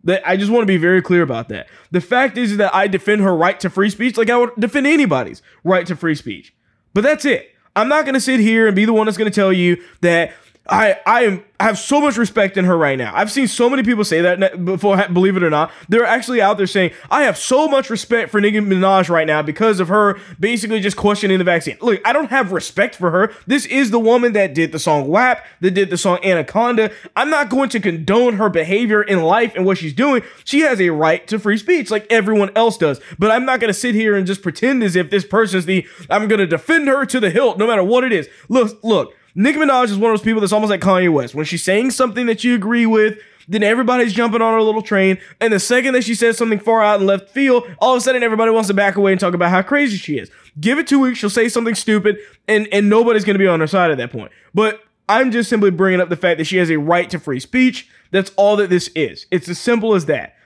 That 0.05 0.27
I 0.27 0.37
just 0.37 0.51
want 0.51 0.63
to 0.63 0.67
be 0.67 0.79
very 0.79 1.03
clear 1.03 1.23
about 1.23 1.49
that. 1.51 1.69
The 1.91 2.01
fact 2.01 2.39
is 2.39 2.57
that 2.57 2.75
I 2.75 2.87
defend 2.87 3.21
her 3.21 3.37
right 3.37 3.61
to 3.61 3.69
free 3.69 3.91
speech 3.91 4.17
like 4.17 4.31
I 4.31 4.37
would 4.37 4.51
defend 4.59 4.87
anybody's 4.87 5.43
right 5.63 5.87
to 5.87 5.95
free 5.97 6.15
speech. 6.15 6.55
But 6.95 7.03
that's 7.03 7.25
it. 7.25 7.55
I'm 7.77 7.89
not 7.89 8.05
going 8.05 8.15
to 8.15 8.21
sit 8.21 8.41
here 8.41 8.67
and 8.67 8.75
be 8.75 8.85
the 8.85 8.93
one 8.93 9.07
that's 9.07 9.19
going 9.19 9.31
to 9.31 9.35
tell 9.35 9.53
you 9.53 9.83
that 10.01 10.33
I 10.69 10.99
I 11.07 11.23
am 11.25 11.45
I 11.61 11.65
have 11.65 11.79
so 11.79 12.01
much 12.01 12.17
respect 12.17 12.57
in 12.57 12.65
her 12.65 12.77
right 12.77 12.97
now. 12.97 13.13
I've 13.15 13.31
seen 13.31 13.47
so 13.47 13.69
many 13.69 13.83
people 13.83 14.03
say 14.03 14.23
that 14.23 14.65
before, 14.65 15.07
believe 15.09 15.37
it 15.37 15.43
or 15.43 15.51
not. 15.51 15.71
They're 15.91 16.07
actually 16.07 16.41
out 16.41 16.57
there 16.57 16.67
saying, 16.67 16.93
I 17.11 17.25
have 17.25 17.37
so 17.37 17.69
much 17.69 17.91
respect 17.91 18.31
for 18.31 18.41
Nicki 18.41 18.61
Minaj 18.61 19.11
right 19.11 19.27
now 19.27 19.43
because 19.43 19.79
of 19.79 19.89
her 19.89 20.19
basically 20.39 20.81
just 20.81 20.97
questioning 20.97 21.37
the 21.37 21.45
vaccine. 21.45 21.77
Look, 21.83 22.01
I 22.07 22.15
don't 22.15 22.31
have 22.31 22.53
respect 22.53 22.95
for 22.95 23.11
her. 23.11 23.31
This 23.47 23.67
is 23.67 23.91
the 23.91 23.99
woman 23.99 24.33
that 24.33 24.55
did 24.55 24.73
the 24.73 24.79
song 24.79 25.09
WAP, 25.09 25.45
that 25.61 25.73
did 25.73 25.91
the 25.91 25.99
song 25.99 26.19
Anaconda. 26.25 26.93
I'm 27.15 27.29
not 27.29 27.51
going 27.51 27.69
to 27.71 27.81
condone 27.81 28.37
her 28.37 28.49
behavior 28.49 29.03
in 29.03 29.23
life 29.23 29.53
and 29.55 29.67
what 29.67 29.77
she's 29.77 29.93
doing. 29.93 30.23
She 30.45 30.61
has 30.61 30.81
a 30.81 30.89
right 30.89 31.27
to 31.29 31.39
free 31.39 31.59
speech 31.59 31.91
like 31.91 32.07
everyone 32.09 32.53
else 32.57 32.79
does. 32.79 33.03
But 33.19 33.31
I'm 33.31 33.45
not 33.45 33.61
going 33.61 33.69
to 33.69 33.79
sit 33.79 33.95
here 33.95 34.17
and 34.17 34.27
just 34.27 34.43
pretend 34.43 34.83
as 34.83 34.97
if 34.97 35.11
this 35.11 35.27
person's 35.27 35.67
the, 35.67 35.87
I'm 36.09 36.27
going 36.27 36.41
to 36.41 36.47
defend 36.47 36.89
her 36.89 37.05
to 37.05 37.21
the 37.21 37.29
hilt 37.29 37.59
no 37.59 37.67
matter 37.67 37.85
what 37.85 38.03
it 38.03 38.13
is. 38.13 38.31
Look, 38.49 38.83
look. 38.83 39.15
Nicki 39.35 39.59
Minaj 39.59 39.85
is 39.85 39.99
one 39.99 40.13
of 40.13 40.19
those 40.19 40.25
people 40.25 40.41
that's 40.41 40.53
almost 40.53 40.71
like 40.71 40.81
Kanye 40.81 41.13
West. 41.13 41.35
When 41.35 41.45
she's 41.45 41.63
saying 41.63 41.93
something 41.93 42.27
that 42.27 42.45
you 42.45 42.55
agree 42.55 42.87
with, 42.87 43.19
then 43.49 43.63
everybody's 43.63 44.13
jumping 44.13 44.43
on 44.43 44.55
her 44.55 44.63
little 44.63 44.83
train. 44.83 45.19
And 45.41 45.53
the 45.53 45.61
second 45.61 45.95
that 45.95 46.05
she 46.05 46.15
says 46.15 46.39
something 46.39 46.59
far 46.59 46.83
out 46.83 47.01
in 47.01 47.07
left 47.07 47.31
field, 47.31 47.65
all 47.79 47.95
of 47.95 47.99
a 47.99 48.01
sudden 48.01 48.23
everybody 48.23 48.51
wants 48.51 48.69
to 48.69 48.75
back 48.75 48.97
away 48.97 49.13
and 49.13 49.21
talk 49.21 49.35
about 49.35 49.51
how 49.51 49.63
crazy 49.63 49.97
she 49.97 50.19
is. 50.19 50.31
Give 50.61 50.79
it 50.79 50.87
two 50.87 51.01
weeks, 51.01 51.19
she'll 51.19 51.31
say 51.31 51.49
something 51.49 51.75
stupid, 51.75 52.19
and, 52.49 52.69
and 52.73 52.89
nobody's 52.89 53.25
going 53.25 53.35
to 53.35 53.39
be 53.39 53.47
on 53.47 53.61
her 53.61 53.67
side 53.67 53.91
at 53.91 53.99
that 53.99 54.13
point. 54.13 54.31
But 54.55 54.81
I'm 55.09 55.33
just 55.33 55.51
simply 55.51 55.71
bringing 55.71 56.01
up 56.01 56.09
the 56.09 56.17
fact 56.17 56.39
that 56.39 56.45
she 56.45 56.59
has 56.59 56.71
a 56.71 56.79
right 56.79 57.11
to 57.11 57.19
free 57.19 57.41
speech. 57.41 57.89
That's 58.13 58.31
all 58.37 58.57
that 58.57 58.71
this 58.71 58.89
is. 58.95 59.27
It's 59.31 59.49
as 59.49 59.59
simple 59.59 59.95
as 59.95 60.07
that. 60.07 60.37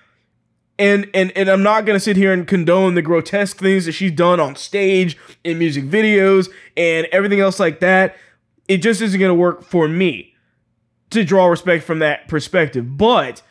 And 0.77 1.09
and 1.15 1.31
and 1.37 1.49
I'm 1.49 1.63
not 1.63 1.87
gonna 1.87 2.01
sit 2.01 2.17
here 2.17 2.33
and 2.33 2.49
condone 2.49 2.97
the 2.97 3.03
grotesque 3.03 3.59
things 3.59 3.85
that 3.85 3.93
she's 3.93 4.11
done 4.11 4.41
on 4.41 4.57
stage, 4.57 5.17
in 5.45 5.57
music 5.57 5.85
videos, 5.85 6.51
and 6.77 7.07
everything 7.13 7.39
else 7.39 7.61
like 7.61 7.79
that 7.79 8.17
it 8.69 8.79
just 8.79 9.01
isn't 9.01 9.19
going 9.19 9.31
to 9.31 9.35
work 9.35 9.63
for 9.63 9.89
me 9.89 10.35
to 11.11 11.25
draw 11.25 11.47
respect 11.47 11.85
from 11.85 11.99
that 12.01 12.29
perspective. 12.29 12.97
But 12.97 13.43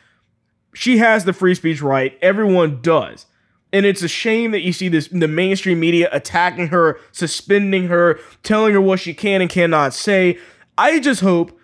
she 0.74 0.98
has 0.98 1.24
the 1.24 1.32
free 1.32 1.54
speech 1.54 1.80
right. 1.80 2.18
Everyone 2.20 2.80
does. 2.82 3.26
And 3.72 3.84
it's 3.84 4.02
a 4.02 4.08
shame 4.08 4.52
that 4.52 4.60
you 4.60 4.72
see 4.72 4.88
this 4.88 5.08
the 5.08 5.26
mainstream 5.26 5.80
media 5.80 6.08
attacking 6.12 6.68
her, 6.68 6.98
suspending 7.10 7.88
her, 7.88 8.20
telling 8.42 8.72
her 8.72 8.80
what 8.80 9.00
she 9.00 9.14
can 9.14 9.40
and 9.40 9.50
cannot 9.50 9.94
say. 9.94 10.38
I 10.78 11.00
just 11.00 11.20
hope 11.20 11.58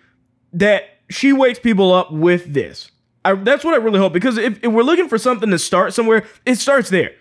that 0.53 0.83
she 1.09 1.31
wakes 1.31 1.59
people 1.59 1.93
up 1.93 2.11
with 2.11 2.53
this. 2.53 2.91
I, 3.23 3.35
that's 3.35 3.63
what 3.63 3.73
I 3.73 3.77
really 3.77 3.99
hope 3.99 4.13
because 4.13 4.37
if, 4.37 4.59
if 4.63 4.71
we're 4.71 4.83
looking 4.83 5.07
for 5.07 5.17
something 5.17 5.49
to 5.51 5.59
start 5.59 5.93
somewhere, 5.93 6.25
it 6.45 6.55
starts 6.55 6.89
there. 6.89 7.11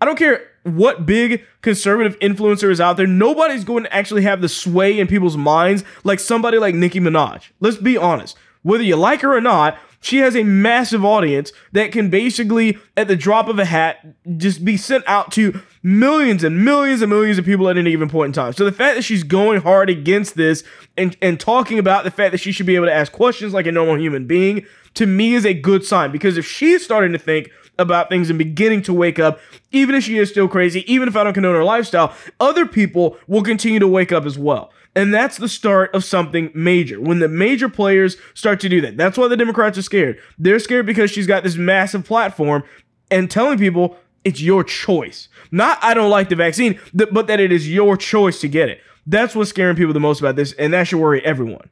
I 0.00 0.04
don't 0.04 0.18
care 0.18 0.48
what 0.66 1.06
big 1.06 1.44
conservative 1.62 2.18
influencer 2.18 2.70
is 2.70 2.80
out 2.80 2.96
there. 2.96 3.06
Nobody's 3.06 3.64
going 3.64 3.84
to 3.84 3.94
actually 3.94 4.22
have 4.22 4.40
the 4.40 4.48
sway 4.48 4.98
in 4.98 5.06
people's 5.06 5.36
minds 5.36 5.84
like 6.04 6.18
somebody 6.18 6.58
like 6.58 6.74
Nicki 6.74 7.00
Minaj. 7.00 7.50
Let's 7.60 7.76
be 7.76 7.96
honest. 7.96 8.36
Whether 8.62 8.82
you 8.84 8.96
like 8.96 9.20
her 9.20 9.36
or 9.36 9.40
not, 9.40 9.78
she 10.00 10.18
has 10.18 10.36
a 10.36 10.42
massive 10.42 11.04
audience 11.04 11.52
that 11.72 11.92
can 11.92 12.10
basically, 12.10 12.78
at 12.96 13.08
the 13.08 13.16
drop 13.16 13.48
of 13.48 13.58
a 13.58 13.64
hat, 13.64 14.04
just 14.36 14.64
be 14.64 14.76
sent 14.76 15.04
out 15.06 15.32
to 15.32 15.60
millions 15.82 16.44
and 16.44 16.64
millions 16.64 17.00
and 17.02 17.10
millions 17.10 17.38
of 17.38 17.44
people 17.44 17.68
at 17.68 17.78
any 17.78 17.92
given 17.92 18.08
point 18.08 18.28
in 18.28 18.32
time. 18.32 18.52
So 18.52 18.64
the 18.64 18.72
fact 18.72 18.96
that 18.96 19.02
she's 19.02 19.22
going 19.22 19.62
hard 19.62 19.88
against 19.88 20.36
this 20.36 20.64
and, 20.96 21.16
and 21.22 21.38
talking 21.40 21.78
about 21.78 22.04
the 22.04 22.10
fact 22.10 22.32
that 22.32 22.38
she 22.38 22.52
should 22.52 22.66
be 22.66 22.76
able 22.76 22.86
to 22.86 22.94
ask 22.94 23.12
questions 23.12 23.52
like 23.52 23.66
a 23.66 23.72
normal 23.72 23.98
human 23.98 24.26
being, 24.26 24.66
to 24.94 25.06
me 25.06 25.34
is 25.34 25.46
a 25.46 25.54
good 25.54 25.84
sign. 25.84 26.12
Because 26.12 26.36
if 26.36 26.46
she's 26.46 26.84
starting 26.84 27.12
to 27.12 27.18
think 27.18 27.50
about 27.78 28.08
things 28.08 28.30
and 28.30 28.38
beginning 28.38 28.82
to 28.82 28.92
wake 28.92 29.18
up, 29.18 29.40
even 29.70 29.94
if 29.94 30.04
she 30.04 30.18
is 30.18 30.30
still 30.30 30.48
crazy, 30.48 30.90
even 30.92 31.08
if 31.08 31.16
I 31.16 31.24
don't 31.24 31.34
condone 31.34 31.54
her 31.54 31.64
lifestyle, 31.64 32.14
other 32.40 32.66
people 32.66 33.18
will 33.26 33.42
continue 33.42 33.78
to 33.78 33.88
wake 33.88 34.12
up 34.12 34.24
as 34.24 34.38
well. 34.38 34.70
And 34.94 35.12
that's 35.12 35.36
the 35.36 35.48
start 35.48 35.94
of 35.94 36.04
something 36.04 36.50
major. 36.54 37.00
When 37.00 37.18
the 37.18 37.28
major 37.28 37.68
players 37.68 38.16
start 38.32 38.60
to 38.60 38.68
do 38.68 38.80
that. 38.80 38.96
That's 38.96 39.18
why 39.18 39.28
the 39.28 39.36
Democrats 39.36 39.76
are 39.76 39.82
scared. 39.82 40.18
They're 40.38 40.58
scared 40.58 40.86
because 40.86 41.10
she's 41.10 41.26
got 41.26 41.42
this 41.42 41.56
massive 41.56 42.04
platform 42.04 42.64
and 43.10 43.30
telling 43.30 43.58
people 43.58 43.98
it's 44.24 44.40
your 44.40 44.64
choice. 44.64 45.28
Not 45.50 45.78
I 45.82 45.94
don't 45.94 46.10
like 46.10 46.30
the 46.30 46.36
vaccine, 46.36 46.80
but 46.92 47.26
that 47.26 47.40
it 47.40 47.52
is 47.52 47.72
your 47.72 47.96
choice 47.96 48.40
to 48.40 48.48
get 48.48 48.68
it. 48.70 48.80
That's 49.06 49.36
what's 49.36 49.50
scaring 49.50 49.76
people 49.76 49.92
the 49.92 50.00
most 50.00 50.18
about 50.18 50.34
this, 50.34 50.52
and 50.54 50.72
that 50.72 50.88
should 50.88 50.98
worry 50.98 51.24
everyone. 51.24 51.70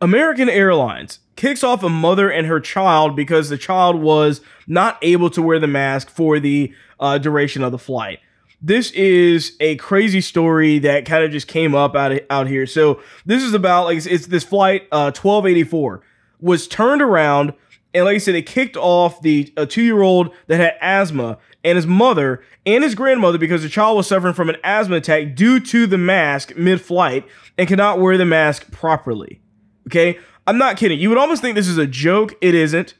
American 0.00 0.48
Airlines 0.48 1.20
kicks 1.36 1.64
off 1.64 1.82
a 1.82 1.88
mother 1.88 2.30
and 2.30 2.46
her 2.46 2.60
child 2.60 3.16
because 3.16 3.48
the 3.48 3.56
child 3.56 3.96
was 3.96 4.40
not 4.66 4.98
able 5.00 5.30
to 5.30 5.40
wear 5.40 5.58
the 5.58 5.66
mask 5.66 6.10
for 6.10 6.38
the 6.38 6.74
uh, 7.00 7.18
duration 7.18 7.62
of 7.62 7.72
the 7.72 7.78
flight. 7.78 8.18
This 8.60 8.90
is 8.92 9.56
a 9.60 9.76
crazy 9.76 10.20
story 10.20 10.78
that 10.80 11.06
kind 11.06 11.24
of 11.24 11.30
just 11.30 11.46
came 11.48 11.74
up 11.74 11.94
out 11.94 12.18
out 12.30 12.46
here. 12.46 12.66
So 12.66 13.00
this 13.24 13.42
is 13.42 13.54
about 13.54 13.84
like 13.84 13.98
it's, 13.98 14.06
it's 14.06 14.26
this 14.26 14.44
flight 14.44 14.82
uh, 14.92 15.12
1284 15.12 16.02
was 16.40 16.68
turned 16.68 17.02
around 17.02 17.54
and 17.94 18.04
like 18.04 18.16
I 18.16 18.18
said, 18.18 18.34
it 18.34 18.44
kicked 18.44 18.76
off 18.76 19.22
the 19.22 19.52
a 19.56 19.64
two 19.64 19.82
year 19.82 20.02
old 20.02 20.34
that 20.48 20.60
had 20.60 20.76
asthma 20.82 21.38
and 21.64 21.76
his 21.76 21.86
mother 21.86 22.42
and 22.66 22.84
his 22.84 22.94
grandmother 22.94 23.38
because 23.38 23.62
the 23.62 23.70
child 23.70 23.96
was 23.96 24.06
suffering 24.06 24.34
from 24.34 24.50
an 24.50 24.56
asthma 24.62 24.96
attack 24.96 25.34
due 25.34 25.60
to 25.60 25.86
the 25.86 25.98
mask 25.98 26.54
mid 26.56 26.82
flight 26.82 27.26
and 27.56 27.68
could 27.68 27.78
not 27.78 27.98
wear 27.98 28.18
the 28.18 28.26
mask 28.26 28.70
properly. 28.70 29.40
Okay, 29.88 30.18
I'm 30.46 30.58
not 30.58 30.76
kidding. 30.76 30.98
You 30.98 31.08
would 31.08 31.18
almost 31.18 31.42
think 31.42 31.54
this 31.54 31.68
is 31.68 31.78
a 31.78 31.86
joke. 31.86 32.34
It 32.40 32.54
isn't. 32.54 32.94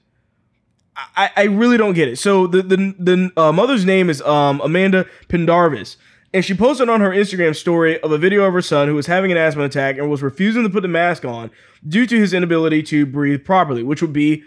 I, 1.14 1.30
I 1.36 1.42
really 1.44 1.76
don't 1.76 1.92
get 1.92 2.08
it. 2.08 2.16
So 2.16 2.46
the 2.46 2.62
the, 2.62 2.94
the 2.98 3.32
uh, 3.36 3.52
mother's 3.52 3.84
name 3.84 4.08
is 4.08 4.22
um, 4.22 4.60
Amanda 4.62 5.06
Pendarvis, 5.28 5.96
and 6.32 6.44
she 6.44 6.54
posted 6.54 6.88
on 6.88 7.00
her 7.00 7.10
Instagram 7.10 7.54
story 7.54 8.00
of 8.00 8.12
a 8.12 8.18
video 8.18 8.44
of 8.44 8.54
her 8.54 8.62
son 8.62 8.88
who 8.88 8.94
was 8.94 9.06
having 9.06 9.30
an 9.30 9.38
asthma 9.38 9.64
attack 9.64 9.98
and 9.98 10.10
was 10.10 10.22
refusing 10.22 10.62
to 10.62 10.70
put 10.70 10.82
the 10.82 10.88
mask 10.88 11.24
on 11.24 11.50
due 11.86 12.06
to 12.06 12.18
his 12.18 12.32
inability 12.32 12.82
to 12.84 13.04
breathe 13.04 13.44
properly, 13.44 13.82
which 13.82 14.00
would 14.00 14.12
be, 14.12 14.42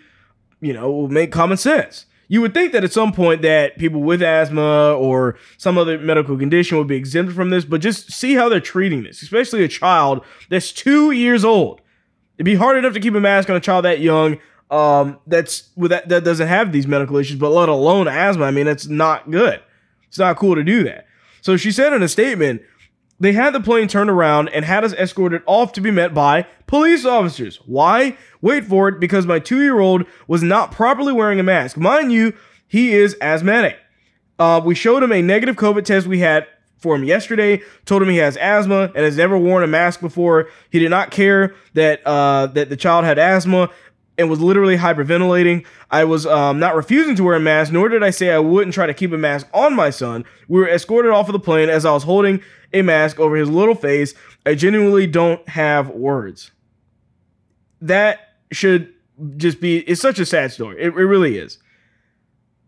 you 0.59 0.73
know, 0.73 0.91
will 0.91 1.07
make 1.07 1.31
common 1.31 1.57
sense. 1.57 2.05
You 2.31 2.41
would 2.41 2.53
think 2.53 2.73
that 2.73 2.83
at 2.83 2.93
some 2.93 3.11
point 3.11 3.41
that 3.41 3.77
people 3.79 4.01
with 4.01 4.21
asthma 4.21 4.93
or 4.93 5.37
some 5.57 5.79
other 5.79 5.97
medical 5.97 6.37
condition 6.37 6.77
would 6.77 6.87
be 6.87 6.95
exempted 6.95 7.35
from 7.35 7.49
this, 7.49 7.65
but 7.65 7.81
just 7.81 8.11
see 8.11 8.35
how 8.35 8.49
they're 8.49 8.59
treating 8.59 9.01
this, 9.01 9.23
especially 9.23 9.63
a 9.63 9.67
child 9.67 10.23
that's 10.47 10.71
two 10.71 11.09
years 11.09 11.43
old. 11.43 11.81
It'd 12.39 12.45
be 12.45 12.55
hard 12.55 12.77
enough 12.77 12.93
to 12.93 13.01
keep 13.01 13.13
a 13.15 13.19
mask 13.19 13.49
on 13.49 13.57
a 13.57 13.59
child 13.59 13.83
that 13.83 13.99
young. 13.99 14.37
Um, 14.71 15.19
that's 15.27 15.69
with 15.75 15.91
that 15.91 16.07
that 16.07 16.23
doesn't 16.23 16.47
have 16.47 16.71
these 16.71 16.87
medical 16.87 17.17
issues, 17.17 17.37
but 17.37 17.49
let 17.49 17.67
alone 17.67 18.07
asthma. 18.07 18.45
I 18.45 18.51
mean, 18.51 18.65
it's 18.65 18.87
not 18.87 19.29
good. 19.29 19.61
It's 20.07 20.19
not 20.19 20.37
cool 20.37 20.55
to 20.55 20.63
do 20.63 20.83
that. 20.85 21.05
So 21.41 21.57
she 21.57 21.71
said 21.71 21.91
in 21.91 22.01
a 22.01 22.07
statement, 22.07 22.61
they 23.19 23.33
had 23.33 23.53
the 23.53 23.59
plane 23.59 23.89
turned 23.89 24.09
around 24.09 24.49
and 24.49 24.63
had 24.63 24.85
us 24.85 24.93
escorted 24.93 25.41
off 25.45 25.73
to 25.73 25.81
be 25.81 25.91
met 25.91 26.13
by 26.13 26.47
police 26.65 27.05
officers. 27.05 27.57
Why? 27.65 28.17
Wait 28.41 28.63
for 28.63 28.87
it, 28.87 29.01
because 29.01 29.25
my 29.25 29.39
two 29.39 29.61
year 29.61 29.79
old 29.79 30.05
was 30.27 30.41
not 30.41 30.71
properly 30.71 31.11
wearing 31.11 31.39
a 31.39 31.43
mask. 31.43 31.75
Mind 31.75 32.13
you, 32.13 32.33
he 32.67 32.93
is 32.93 33.17
asthmatic. 33.19 33.77
Uh, 34.37 34.61
we 34.63 34.75
showed 34.75 35.03
him 35.03 35.11
a 35.11 35.21
negative 35.21 35.57
COVID 35.57 35.83
test 35.83 36.07
we 36.07 36.19
had 36.19 36.47
for 36.79 36.95
him 36.95 37.03
yesterday. 37.03 37.61
Told 37.85 38.01
him 38.01 38.09
he 38.09 38.17
has 38.17 38.37
asthma 38.37 38.91
and 38.95 38.97
has 38.97 39.17
never 39.17 39.37
worn 39.37 39.63
a 39.63 39.67
mask 39.67 40.01
before. 40.01 40.49
He 40.69 40.79
did 40.79 40.89
not 40.89 41.11
care 41.11 41.55
that 41.73 42.05
uh, 42.05 42.47
that 42.47 42.69
the 42.69 42.77
child 42.77 43.05
had 43.05 43.19
asthma 43.19 43.69
and 44.17 44.29
was 44.29 44.41
literally 44.41 44.77
hyperventilating. 44.77 45.65
I 45.89 46.03
was 46.03 46.25
um, 46.25 46.59
not 46.59 46.75
refusing 46.75 47.15
to 47.15 47.23
wear 47.23 47.35
a 47.35 47.39
mask, 47.39 47.71
nor 47.71 47.87
did 47.87 48.03
I 48.03 48.09
say 48.09 48.31
I 48.31 48.39
wouldn't 48.39 48.73
try 48.73 48.85
to 48.85 48.93
keep 48.93 49.13
a 49.13 49.17
mask 49.17 49.47
on 49.53 49.73
my 49.73 49.89
son. 49.89 50.25
We 50.47 50.59
were 50.59 50.67
escorted 50.67 51.11
off 51.11 51.29
of 51.29 51.33
the 51.33 51.39
plane 51.39 51.69
as 51.69 51.85
I 51.85 51.91
was 51.93 52.03
holding 52.03 52.41
a 52.73 52.81
mask 52.81 53.19
over 53.19 53.37
his 53.37 53.49
little 53.49 53.75
face. 53.75 54.13
I 54.45 54.55
genuinely 54.55 55.07
don't 55.07 55.47
have 55.47 55.89
words. 55.89 56.51
That 57.81 58.35
should 58.51 58.93
just 59.37 59.61
be, 59.61 59.79
it's 59.79 60.01
such 60.01 60.19
a 60.19 60.25
sad 60.25 60.51
story. 60.51 60.81
It, 60.81 60.87
it 60.87 61.05
really 61.05 61.37
is 61.37 61.57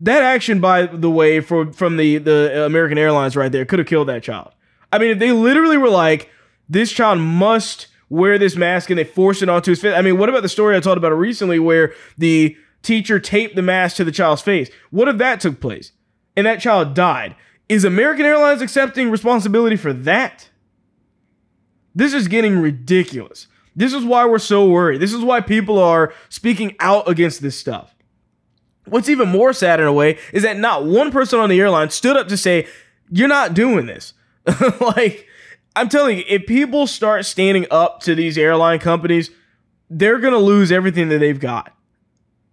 that 0.02 0.22
action, 0.22 0.60
by 0.60 0.86
the 0.86 1.10
way, 1.10 1.40
for, 1.40 1.72
from 1.72 1.96
the, 1.96 2.18
the 2.18 2.66
American 2.66 2.98
Airlines 2.98 3.36
right 3.36 3.50
there, 3.50 3.64
could 3.64 3.78
have 3.78 3.88
killed 3.88 4.08
that 4.08 4.22
child. 4.22 4.52
I 4.92 4.98
mean, 4.98 5.10
if 5.10 5.18
they 5.18 5.32
literally 5.32 5.78
were 5.78 5.88
like, 5.88 6.28
this 6.68 6.92
child 6.92 7.18
must 7.18 7.86
wear 8.08 8.36
this 8.38 8.56
mask 8.56 8.90
and 8.90 8.98
they 8.98 9.04
forced 9.04 9.42
it 9.42 9.48
onto 9.48 9.70
his 9.70 9.80
face. 9.80 9.94
I 9.96 10.02
mean, 10.02 10.18
what 10.18 10.28
about 10.28 10.42
the 10.42 10.48
story 10.48 10.76
I 10.76 10.80
told 10.80 10.98
about 10.98 11.12
recently 11.12 11.58
where 11.58 11.94
the 12.18 12.56
teacher 12.82 13.18
taped 13.18 13.56
the 13.56 13.62
mask 13.62 13.96
to 13.96 14.04
the 14.04 14.12
child's 14.12 14.42
face? 14.42 14.70
What 14.90 15.08
if 15.08 15.18
that 15.18 15.40
took 15.40 15.60
place 15.60 15.92
and 16.36 16.46
that 16.46 16.60
child 16.60 16.94
died? 16.94 17.36
Is 17.68 17.84
American 17.84 18.26
Airlines 18.26 18.60
accepting 18.60 19.10
responsibility 19.10 19.76
for 19.76 19.92
that? 19.92 20.50
This 21.94 22.12
is 22.12 22.28
getting 22.28 22.58
ridiculous. 22.58 23.46
This 23.74 23.94
is 23.94 24.04
why 24.04 24.26
we're 24.26 24.38
so 24.38 24.68
worried. 24.68 25.00
This 25.00 25.14
is 25.14 25.22
why 25.22 25.40
people 25.40 25.78
are 25.78 26.12
speaking 26.28 26.74
out 26.80 27.08
against 27.08 27.40
this 27.40 27.58
stuff. 27.58 27.91
What's 28.86 29.08
even 29.08 29.28
more 29.28 29.52
sad 29.52 29.80
in 29.80 29.86
a 29.86 29.92
way 29.92 30.18
is 30.32 30.42
that 30.42 30.58
not 30.58 30.84
one 30.84 31.10
person 31.10 31.38
on 31.38 31.48
the 31.48 31.60
airline 31.60 31.90
stood 31.90 32.16
up 32.16 32.28
to 32.28 32.36
say, 32.36 32.66
You're 33.10 33.28
not 33.28 33.54
doing 33.54 33.86
this. 33.86 34.14
like, 34.80 35.26
I'm 35.76 35.88
telling 35.88 36.18
you, 36.18 36.24
if 36.28 36.46
people 36.46 36.86
start 36.86 37.24
standing 37.24 37.66
up 37.70 38.00
to 38.00 38.14
these 38.14 38.36
airline 38.36 38.80
companies, 38.80 39.30
they're 39.88 40.18
going 40.18 40.32
to 40.32 40.38
lose 40.38 40.72
everything 40.72 41.08
that 41.10 41.18
they've 41.18 41.38
got. 41.38 41.72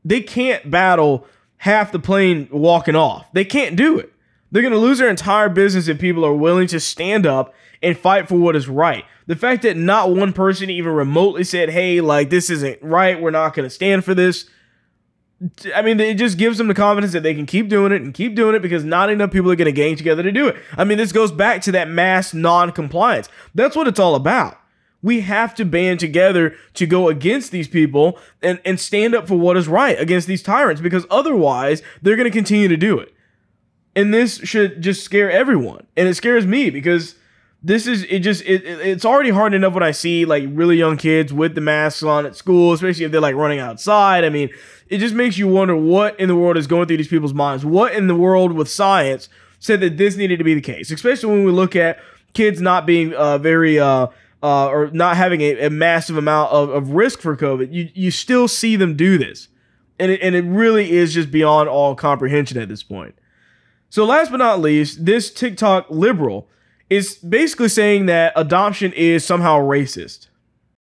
They 0.06 0.22
can't 0.22 0.70
battle 0.70 1.26
half 1.58 1.92
the 1.92 2.00
plane 2.00 2.48
walking 2.52 2.96
off. 2.96 3.32
They 3.34 3.46
can't 3.46 3.76
do 3.76 4.00
it. 4.00 4.14
They're 4.52 4.62
going 4.62 4.74
to 4.74 4.80
lose 4.80 5.00
their 5.00 5.10
entire 5.10 5.50
business 5.50 5.88
if 5.88 6.00
people 6.00 6.26
are 6.26 6.34
willing 6.34 6.68
to 6.68 6.80
stand 6.80 7.26
up 7.26 7.54
and 7.82 7.98
fight 7.98 8.28
for 8.28 8.36
what 8.36 8.56
is 8.56 8.68
right. 8.68 9.06
The 9.28 9.36
fact 9.36 9.62
that 9.64 9.78
not 9.78 10.14
one 10.14 10.34
person 10.34 10.70
even 10.70 10.92
remotely 10.92 11.44
said, 11.44 11.70
hey, 11.70 12.02
like, 12.02 12.30
this 12.30 12.50
isn't 12.50 12.82
right, 12.82 13.22
we're 13.22 13.32
not 13.32 13.54
going 13.54 13.66
to 13.66 13.70
stand 13.70 14.04
for 14.04 14.14
this. 14.14 14.50
I 15.74 15.82
mean, 15.82 16.00
it 16.00 16.18
just 16.18 16.38
gives 16.38 16.58
them 16.58 16.68
the 16.68 16.74
confidence 16.74 17.14
that 17.14 17.24
they 17.24 17.34
can 17.34 17.46
keep 17.46 17.70
doing 17.70 17.94
it 17.94 18.02
and 18.02 18.14
keep 18.14 18.36
doing 18.36 18.56
it 18.56 18.62
because 18.62 18.84
not 18.84 19.10
enough 19.10 19.32
people 19.32 19.50
are 19.50 19.56
going 19.56 19.68
to 19.68 19.72
gang 19.72 19.96
together 19.96 20.22
to 20.22 20.32
do 20.32 20.48
it. 20.48 20.58
I 20.78 20.84
mean, 20.84 20.98
this 20.98 21.14
goes 21.14 21.32
back 21.32 21.62
to 21.62 21.72
that 21.72 21.90
mass 21.90 22.34
non 22.34 22.72
compliance. 22.74 23.30
That's 23.56 23.76
what 23.76 23.88
it's 23.88 24.00
all 24.00 24.16
about. 24.16 24.60
We 25.02 25.22
have 25.22 25.56
to 25.56 25.64
band 25.64 26.02
together 26.02 26.56
to 26.74 26.86
go 26.86 27.08
against 27.08 27.52
these 27.52 27.70
people 27.70 28.20
and, 28.42 28.60
and 28.66 28.78
stand 28.78 29.16
up 29.16 29.30
for 29.30 29.36
what 29.36 29.56
is 29.56 29.70
right 29.70 29.98
against 29.98 30.28
these 30.28 30.44
tyrants 30.44 30.82
because 30.82 31.06
otherwise 31.10 31.82
they're 32.02 32.18
going 32.18 32.30
to 32.30 32.38
continue 32.38 32.68
to 32.68 32.76
do 32.76 33.00
it. 33.00 33.14
And 33.96 34.14
this 34.14 34.40
should 34.40 34.82
just 34.82 35.04
scare 35.04 35.32
everyone. 35.32 35.88
And 35.96 36.10
it 36.10 36.16
scares 36.16 36.46
me 36.46 36.70
because 36.70 37.16
this 37.62 37.88
is 37.88 38.04
it 38.04 38.20
just 38.20 38.44
it, 38.44 38.66
it's 38.66 39.04
already 39.04 39.32
hard 39.32 39.54
enough 39.54 39.74
when 39.74 39.84
I 39.84 39.92
see 39.92 40.26
like 40.26 40.46
really 40.48 40.78
young 40.78 40.98
kids 40.98 41.34
with 41.34 41.56
the 41.56 41.62
masks 41.62 42.04
on 42.04 42.26
at 42.26 42.36
school, 42.36 42.74
especially 42.74 43.06
if 43.06 43.12
they're 43.12 43.20
like 43.20 43.36
running 43.36 43.60
outside. 43.60 44.24
I 44.24 44.30
mean, 44.30 44.50
it 44.88 45.00
just 45.00 45.14
makes 45.14 45.38
you 45.38 45.48
wonder 45.48 45.76
what 45.76 46.18
in 46.20 46.30
the 46.30 46.36
world 46.36 46.58
is 46.58 46.68
going 46.68 46.88
through 46.88 46.98
these 46.98 47.10
people's 47.10 47.34
minds. 47.34 47.66
What 47.66 47.94
in 47.94 48.08
the 48.08 48.16
world 48.16 48.54
with 48.54 48.70
science 48.70 49.28
said 49.60 49.82
that 49.82 49.98
this 49.98 50.16
needed 50.16 50.38
to 50.38 50.46
be 50.46 50.54
the 50.54 50.62
case, 50.62 50.90
especially 50.90 51.30
when 51.34 51.44
we 51.44 51.52
look 51.52 51.76
at 51.76 52.00
kids 52.34 52.62
not 52.62 52.86
being 52.86 53.14
uh, 53.14 53.38
very 53.38 53.78
uh, 53.78 54.08
uh, 54.42 54.68
or 54.68 54.90
not 54.92 55.18
having 55.18 55.42
a, 55.42 55.66
a 55.66 55.70
massive 55.70 56.16
amount 56.16 56.52
of, 56.52 56.70
of 56.70 56.92
risk 56.92 57.20
for 57.20 57.36
COVID. 57.36 57.74
You 57.74 57.90
you 57.94 58.10
still 58.10 58.48
see 58.48 58.78
them 58.78 58.96
do 58.96 59.18
this, 59.18 59.50
and 60.00 60.12
it, 60.14 60.22
and 60.22 60.34
it 60.34 60.46
really 60.46 60.92
is 60.92 61.14
just 61.14 61.30
beyond 61.30 61.68
all 61.68 61.94
comprehension 61.94 62.58
at 62.58 62.70
this 62.70 62.84
point. 62.84 63.16
So 63.90 64.06
last 64.06 64.32
but 64.32 64.38
not 64.38 64.62
least, 64.62 65.06
this 65.06 65.30
TikTok 65.30 65.88
liberal 65.90 66.48
is 66.90 67.16
basically 67.18 67.70
saying 67.70 68.08
that 68.08 68.34
adoption 68.36 68.94
is 68.94 69.26
somehow 69.26 69.60
racist. 69.60 70.28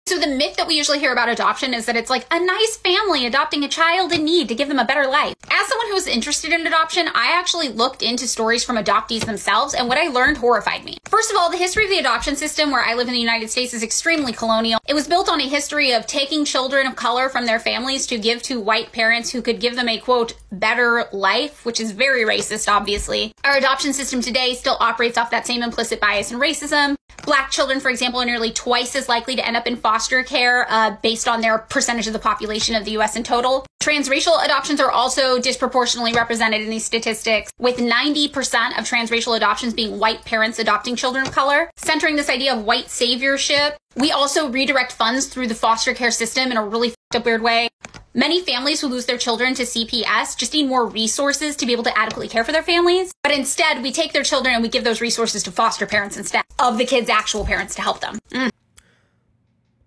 So 0.08 0.18
the 0.18 0.26
myth 0.26 0.56
that 0.56 0.66
we 0.66 0.74
usually 0.74 1.00
hear 1.00 1.12
about 1.12 1.28
adoption 1.28 1.74
is 1.74 1.84
that 1.84 1.94
it's 1.94 2.08
like 2.08 2.26
a 2.30 2.42
nice 2.42 2.78
family 2.78 3.26
adopting 3.26 3.62
a 3.62 3.68
child 3.68 4.10
in 4.10 4.24
need 4.24 4.48
to 4.48 4.54
give 4.54 4.68
them 4.68 4.78
a 4.78 4.84
better 4.86 5.06
life. 5.06 5.34
As 5.50 5.68
someone 5.68 5.88
who's 5.88 6.06
interested 6.06 6.50
in 6.50 6.66
adoption, 6.66 7.08
I 7.14 7.38
actually 7.38 7.68
looked 7.68 8.02
into 8.02 8.26
stories 8.26 8.64
from 8.64 8.76
adoptees 8.76 9.26
themselves 9.26 9.74
and 9.74 9.86
what 9.86 9.98
I 9.98 10.08
learned 10.08 10.38
horrified 10.38 10.82
me. 10.82 10.96
First 11.04 11.30
of 11.30 11.36
all, 11.36 11.50
the 11.50 11.58
history 11.58 11.84
of 11.84 11.90
the 11.90 11.98
adoption 11.98 12.36
system 12.36 12.70
where 12.70 12.82
I 12.82 12.94
live 12.94 13.08
in 13.08 13.12
the 13.12 13.20
United 13.20 13.50
States 13.50 13.74
is 13.74 13.82
extremely 13.82 14.32
colonial. 14.32 14.80
It 14.88 14.94
was 14.94 15.06
built 15.06 15.28
on 15.28 15.42
a 15.42 15.46
history 15.46 15.92
of 15.92 16.06
taking 16.06 16.46
children 16.46 16.86
of 16.86 16.96
color 16.96 17.28
from 17.28 17.44
their 17.44 17.60
families 17.60 18.06
to 18.06 18.18
give 18.18 18.42
to 18.44 18.58
white 18.58 18.92
parents 18.92 19.28
who 19.28 19.42
could 19.42 19.60
give 19.60 19.76
them 19.76 19.90
a 19.90 19.98
quote 19.98 20.32
better 20.50 21.04
life, 21.12 21.64
which 21.64 21.80
is 21.80 21.92
very 21.92 22.24
racist 22.24 22.68
obviously. 22.68 23.32
Our 23.44 23.56
adoption 23.56 23.92
system 23.92 24.20
today 24.20 24.54
still 24.54 24.76
operates 24.80 25.18
off 25.18 25.30
that 25.30 25.46
same 25.46 25.62
implicit 25.62 26.00
bias 26.00 26.30
and 26.30 26.40
racism. 26.40 26.96
Black 27.24 27.50
children, 27.50 27.80
for 27.80 27.90
example, 27.90 28.20
are 28.20 28.24
nearly 28.24 28.50
twice 28.50 28.96
as 28.96 29.08
likely 29.08 29.36
to 29.36 29.46
end 29.46 29.56
up 29.56 29.66
in 29.66 29.76
foster 29.76 30.22
care 30.22 30.66
uh, 30.70 30.96
based 31.02 31.28
on 31.28 31.40
their 31.40 31.58
percentage 31.58 32.06
of 32.06 32.12
the 32.12 32.18
population 32.18 32.74
of 32.74 32.84
the 32.84 32.92
US 32.92 33.16
in 33.16 33.22
total. 33.22 33.66
Transracial 33.82 34.44
adoptions 34.44 34.80
are 34.80 34.90
also 34.90 35.38
disproportionately 35.38 36.12
represented 36.12 36.62
in 36.62 36.70
these 36.70 36.84
statistics, 36.84 37.50
with 37.58 37.76
90% 37.76 38.30
of 38.78 38.84
transracial 38.84 39.36
adoptions 39.36 39.74
being 39.74 39.98
white 39.98 40.24
parents 40.24 40.58
adopting 40.58 40.96
children 40.96 41.26
of 41.26 41.32
color. 41.32 41.70
Centering 41.76 42.16
this 42.16 42.28
idea 42.28 42.54
of 42.54 42.64
white 42.64 42.86
saviorship, 42.86 43.76
we 43.96 44.10
also 44.10 44.50
redirect 44.50 44.92
funds 44.92 45.26
through 45.26 45.48
the 45.48 45.54
foster 45.54 45.94
care 45.94 46.10
system 46.10 46.50
in 46.50 46.56
a 46.56 46.64
really 46.64 46.94
up 47.14 47.24
weird 47.24 47.42
way. 47.42 47.68
Many 48.14 48.40
families 48.40 48.80
who 48.80 48.88
lose 48.88 49.06
their 49.06 49.18
children 49.18 49.54
to 49.54 49.64
CPS 49.64 50.36
just 50.36 50.54
need 50.54 50.66
more 50.66 50.86
resources 50.86 51.54
to 51.56 51.66
be 51.66 51.72
able 51.72 51.84
to 51.84 51.96
adequately 51.96 52.28
care 52.28 52.42
for 52.42 52.52
their 52.52 52.62
families. 52.62 53.12
But 53.22 53.32
instead, 53.32 53.82
we 53.82 53.92
take 53.92 54.12
their 54.12 54.22
children 54.22 54.54
and 54.54 54.62
we 54.62 54.68
give 54.68 54.82
those 54.82 55.00
resources 55.00 55.42
to 55.42 55.52
foster 55.52 55.86
parents 55.86 56.16
instead 56.16 56.44
of 56.58 56.78
the 56.78 56.86
kids' 56.86 57.10
actual 57.10 57.44
parents 57.44 57.74
to 57.74 57.82
help 57.82 58.00
them. 58.00 58.18
Mm. 58.30 58.50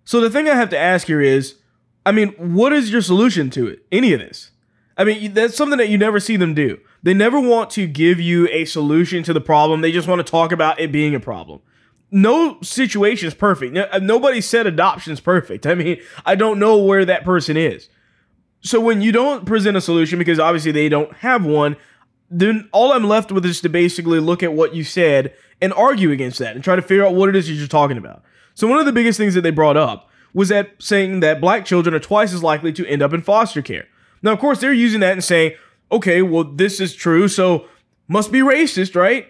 So 0.04 0.20
the 0.20 0.30
thing 0.30 0.48
I 0.48 0.54
have 0.54 0.70
to 0.70 0.78
ask 0.78 1.08
here 1.08 1.20
is, 1.20 1.56
I 2.06 2.12
mean, 2.12 2.30
what 2.38 2.72
is 2.72 2.92
your 2.92 3.02
solution 3.02 3.50
to 3.50 3.66
it? 3.66 3.84
Any 3.90 4.12
of 4.12 4.20
this? 4.20 4.50
I 4.96 5.04
mean, 5.04 5.34
that's 5.34 5.56
something 5.56 5.78
that 5.78 5.88
you 5.88 5.98
never 5.98 6.20
see 6.20 6.36
them 6.36 6.54
do. 6.54 6.78
They 7.02 7.14
never 7.14 7.40
want 7.40 7.70
to 7.70 7.86
give 7.86 8.20
you 8.20 8.48
a 8.48 8.64
solution 8.66 9.22
to 9.24 9.32
the 9.32 9.40
problem. 9.40 9.80
They 9.80 9.90
just 9.90 10.06
want 10.06 10.24
to 10.24 10.30
talk 10.30 10.52
about 10.52 10.78
it 10.78 10.92
being 10.92 11.14
a 11.14 11.20
problem. 11.20 11.60
No 12.10 12.58
situation 12.62 13.26
is 13.26 13.34
perfect. 13.34 13.76
Nobody 14.00 14.40
said 14.40 14.66
adoption 14.66 15.12
is 15.12 15.20
perfect. 15.20 15.66
I 15.66 15.74
mean, 15.74 16.00
I 16.26 16.34
don't 16.34 16.58
know 16.58 16.76
where 16.76 17.04
that 17.04 17.24
person 17.24 17.56
is. 17.56 17.88
So 18.62 18.80
when 18.80 19.02
you 19.02 19.12
don't 19.12 19.44
present 19.44 19.76
a 19.76 19.80
solution 19.80 20.18
because 20.18 20.38
obviously 20.38 20.72
they 20.72 20.88
don't 20.88 21.12
have 21.18 21.44
one, 21.44 21.76
then 22.30 22.68
all 22.72 22.92
I'm 22.92 23.04
left 23.04 23.32
with 23.32 23.44
is 23.44 23.60
to 23.60 23.68
basically 23.68 24.20
look 24.20 24.42
at 24.42 24.52
what 24.52 24.74
you 24.74 24.84
said 24.84 25.34
and 25.60 25.72
argue 25.72 26.10
against 26.10 26.38
that 26.38 26.54
and 26.54 26.64
try 26.64 26.76
to 26.76 26.82
figure 26.82 27.04
out 27.04 27.14
what 27.14 27.28
it 27.28 27.36
is 27.36 27.50
you're 27.50 27.66
talking 27.66 27.98
about. 27.98 28.22
So 28.54 28.66
one 28.66 28.78
of 28.78 28.86
the 28.86 28.92
biggest 28.92 29.18
things 29.18 29.34
that 29.34 29.42
they 29.42 29.50
brought 29.50 29.76
up 29.76 30.08
was 30.32 30.48
that 30.48 30.70
saying 30.78 31.20
that 31.20 31.40
black 31.40 31.64
children 31.64 31.94
are 31.94 32.00
twice 32.00 32.32
as 32.32 32.42
likely 32.42 32.72
to 32.72 32.86
end 32.86 33.02
up 33.02 33.12
in 33.12 33.20
foster 33.20 33.62
care. 33.62 33.86
Now, 34.22 34.32
of 34.32 34.38
course, 34.38 34.60
they're 34.60 34.72
using 34.72 35.00
that 35.00 35.12
and 35.12 35.24
saying, 35.24 35.56
okay, 35.90 36.22
well, 36.22 36.44
this 36.44 36.80
is 36.80 36.94
true, 36.94 37.28
so 37.28 37.66
must 38.08 38.32
be 38.32 38.40
racist, 38.40 38.94
right? 38.94 39.26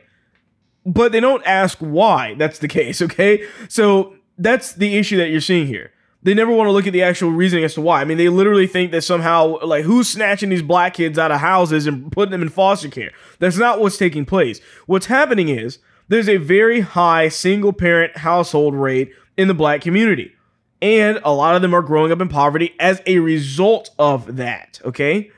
But 0.84 1.12
they 1.12 1.20
don't 1.20 1.44
ask 1.44 1.78
why 1.78 2.34
that's 2.34 2.58
the 2.58 2.68
case, 2.78 3.00
okay? 3.02 3.46
So 3.68 4.14
that's 4.38 4.74
the 4.74 4.96
issue 4.96 5.16
that 5.16 5.30
you're 5.30 5.40
seeing 5.40 5.66
here 5.66 5.92
they 6.22 6.34
never 6.34 6.52
want 6.52 6.68
to 6.68 6.72
look 6.72 6.86
at 6.86 6.92
the 6.92 7.02
actual 7.02 7.30
reasoning 7.30 7.64
as 7.64 7.74
to 7.74 7.80
why. 7.80 8.00
I 8.00 8.04
mean, 8.04 8.18
they 8.18 8.28
literally 8.28 8.66
think 8.66 8.92
that 8.92 9.02
somehow, 9.02 9.58
like, 9.64 9.84
who's 9.84 10.08
snatching 10.08 10.50
these 10.50 10.62
black 10.62 10.94
kids 10.94 11.18
out 11.18 11.32
of 11.32 11.40
houses 11.40 11.86
and 11.86 12.12
putting 12.12 12.30
them 12.30 12.42
in 12.42 12.48
foster 12.48 12.88
care? 12.88 13.10
That's 13.40 13.56
not 13.56 13.80
what's 13.80 13.96
taking 13.96 14.24
place. 14.24 14.60
What's 14.86 15.06
happening 15.06 15.48
is 15.48 15.78
there's 16.08 16.28
a 16.28 16.36
very 16.36 16.80
high 16.80 17.28
single 17.28 17.72
parent 17.72 18.18
household 18.18 18.74
rate 18.74 19.12
in 19.36 19.48
the 19.48 19.54
black 19.54 19.80
community. 19.80 20.32
And 20.80 21.20
a 21.24 21.32
lot 21.32 21.56
of 21.56 21.62
them 21.62 21.74
are 21.74 21.82
growing 21.82 22.12
up 22.12 22.20
in 22.20 22.28
poverty 22.28 22.74
as 22.78 23.00
a 23.06 23.18
result 23.18 23.90
of 23.98 24.36
that, 24.36 24.80
okay? 24.84 25.30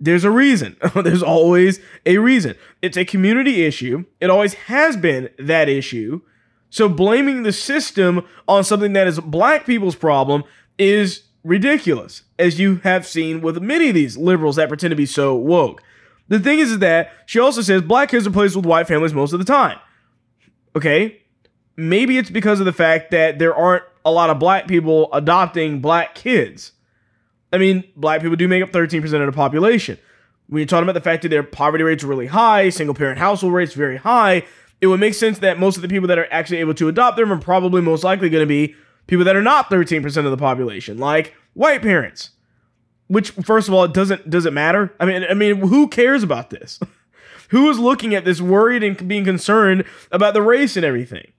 There's 0.00 0.24
a 0.24 0.30
reason. 0.30 0.76
there's 0.94 1.22
always 1.22 1.80
a 2.04 2.18
reason. 2.18 2.56
It's 2.82 2.96
a 2.96 3.04
community 3.04 3.64
issue. 3.64 4.04
It 4.20 4.30
always 4.30 4.54
has 4.54 4.96
been 4.96 5.30
that 5.38 5.68
issue 5.68 6.22
so 6.70 6.88
blaming 6.88 7.42
the 7.42 7.52
system 7.52 8.26
on 8.46 8.64
something 8.64 8.92
that 8.92 9.06
is 9.06 9.20
black 9.20 9.64
people's 9.66 9.96
problem 9.96 10.44
is 10.78 11.22
ridiculous, 11.44 12.22
as 12.38 12.58
you 12.58 12.76
have 12.84 13.06
seen 13.06 13.40
with 13.40 13.60
many 13.60 13.88
of 13.88 13.94
these 13.94 14.16
liberals 14.16 14.56
that 14.56 14.68
pretend 14.68 14.90
to 14.92 14.96
be 14.96 15.06
so 15.06 15.34
woke. 15.34 15.82
The 16.28 16.38
thing 16.38 16.58
is, 16.58 16.78
that 16.80 17.10
she 17.26 17.38
also 17.38 17.62
says 17.62 17.82
black 17.82 18.10
kids 18.10 18.26
are 18.26 18.30
placed 18.30 18.54
with 18.54 18.66
white 18.66 18.86
families 18.86 19.14
most 19.14 19.32
of 19.32 19.38
the 19.38 19.44
time. 19.44 19.78
Okay, 20.76 21.22
maybe 21.76 22.18
it's 22.18 22.30
because 22.30 22.60
of 22.60 22.66
the 22.66 22.72
fact 22.72 23.10
that 23.12 23.38
there 23.38 23.54
aren't 23.54 23.84
a 24.04 24.10
lot 24.10 24.30
of 24.30 24.38
black 24.38 24.68
people 24.68 25.08
adopting 25.12 25.80
black 25.80 26.14
kids. 26.14 26.72
I 27.52 27.56
mean, 27.58 27.84
black 27.96 28.20
people 28.20 28.36
do 28.36 28.46
make 28.46 28.62
up 28.62 28.70
13% 28.70 29.02
of 29.04 29.26
the 29.26 29.32
population. 29.32 29.98
When 30.48 30.60
you're 30.60 30.66
talking 30.66 30.84
about 30.84 30.92
the 30.92 31.00
fact 31.00 31.22
that 31.22 31.28
their 31.30 31.42
poverty 31.42 31.84
rates 31.84 32.04
are 32.04 32.08
really 32.08 32.26
high, 32.26 32.68
single 32.68 32.94
parent 32.94 33.18
household 33.18 33.54
rates 33.54 33.72
very 33.74 33.96
high, 33.96 34.44
it 34.80 34.86
would 34.86 35.00
make 35.00 35.14
sense 35.14 35.38
that 35.40 35.58
most 35.58 35.76
of 35.76 35.82
the 35.82 35.88
people 35.88 36.08
that 36.08 36.18
are 36.18 36.28
actually 36.30 36.58
able 36.58 36.74
to 36.74 36.88
adopt 36.88 37.16
them 37.16 37.32
are 37.32 37.38
probably 37.38 37.80
most 37.80 38.04
likely 38.04 38.28
going 38.28 38.42
to 38.42 38.46
be 38.46 38.74
people 39.06 39.24
that 39.24 39.36
are 39.36 39.42
not 39.42 39.70
13% 39.70 40.04
of 40.24 40.30
the 40.30 40.36
population, 40.36 40.98
like 40.98 41.34
white 41.54 41.82
parents. 41.82 42.30
Which, 43.08 43.30
first 43.30 43.68
of 43.68 43.74
all, 43.74 43.84
it 43.84 43.94
doesn't 43.94 44.28
does 44.28 44.44
it 44.44 44.52
matter? 44.52 44.94
I 45.00 45.06
mean, 45.06 45.24
I 45.28 45.34
mean, 45.34 45.56
who 45.56 45.88
cares 45.88 46.22
about 46.22 46.50
this? 46.50 46.78
who 47.48 47.70
is 47.70 47.78
looking 47.78 48.14
at 48.14 48.24
this, 48.24 48.40
worried 48.40 48.82
and 48.82 49.08
being 49.08 49.24
concerned 49.24 49.84
about 50.12 50.34
the 50.34 50.42
race 50.42 50.76
and 50.76 50.84
everything? 50.84 51.32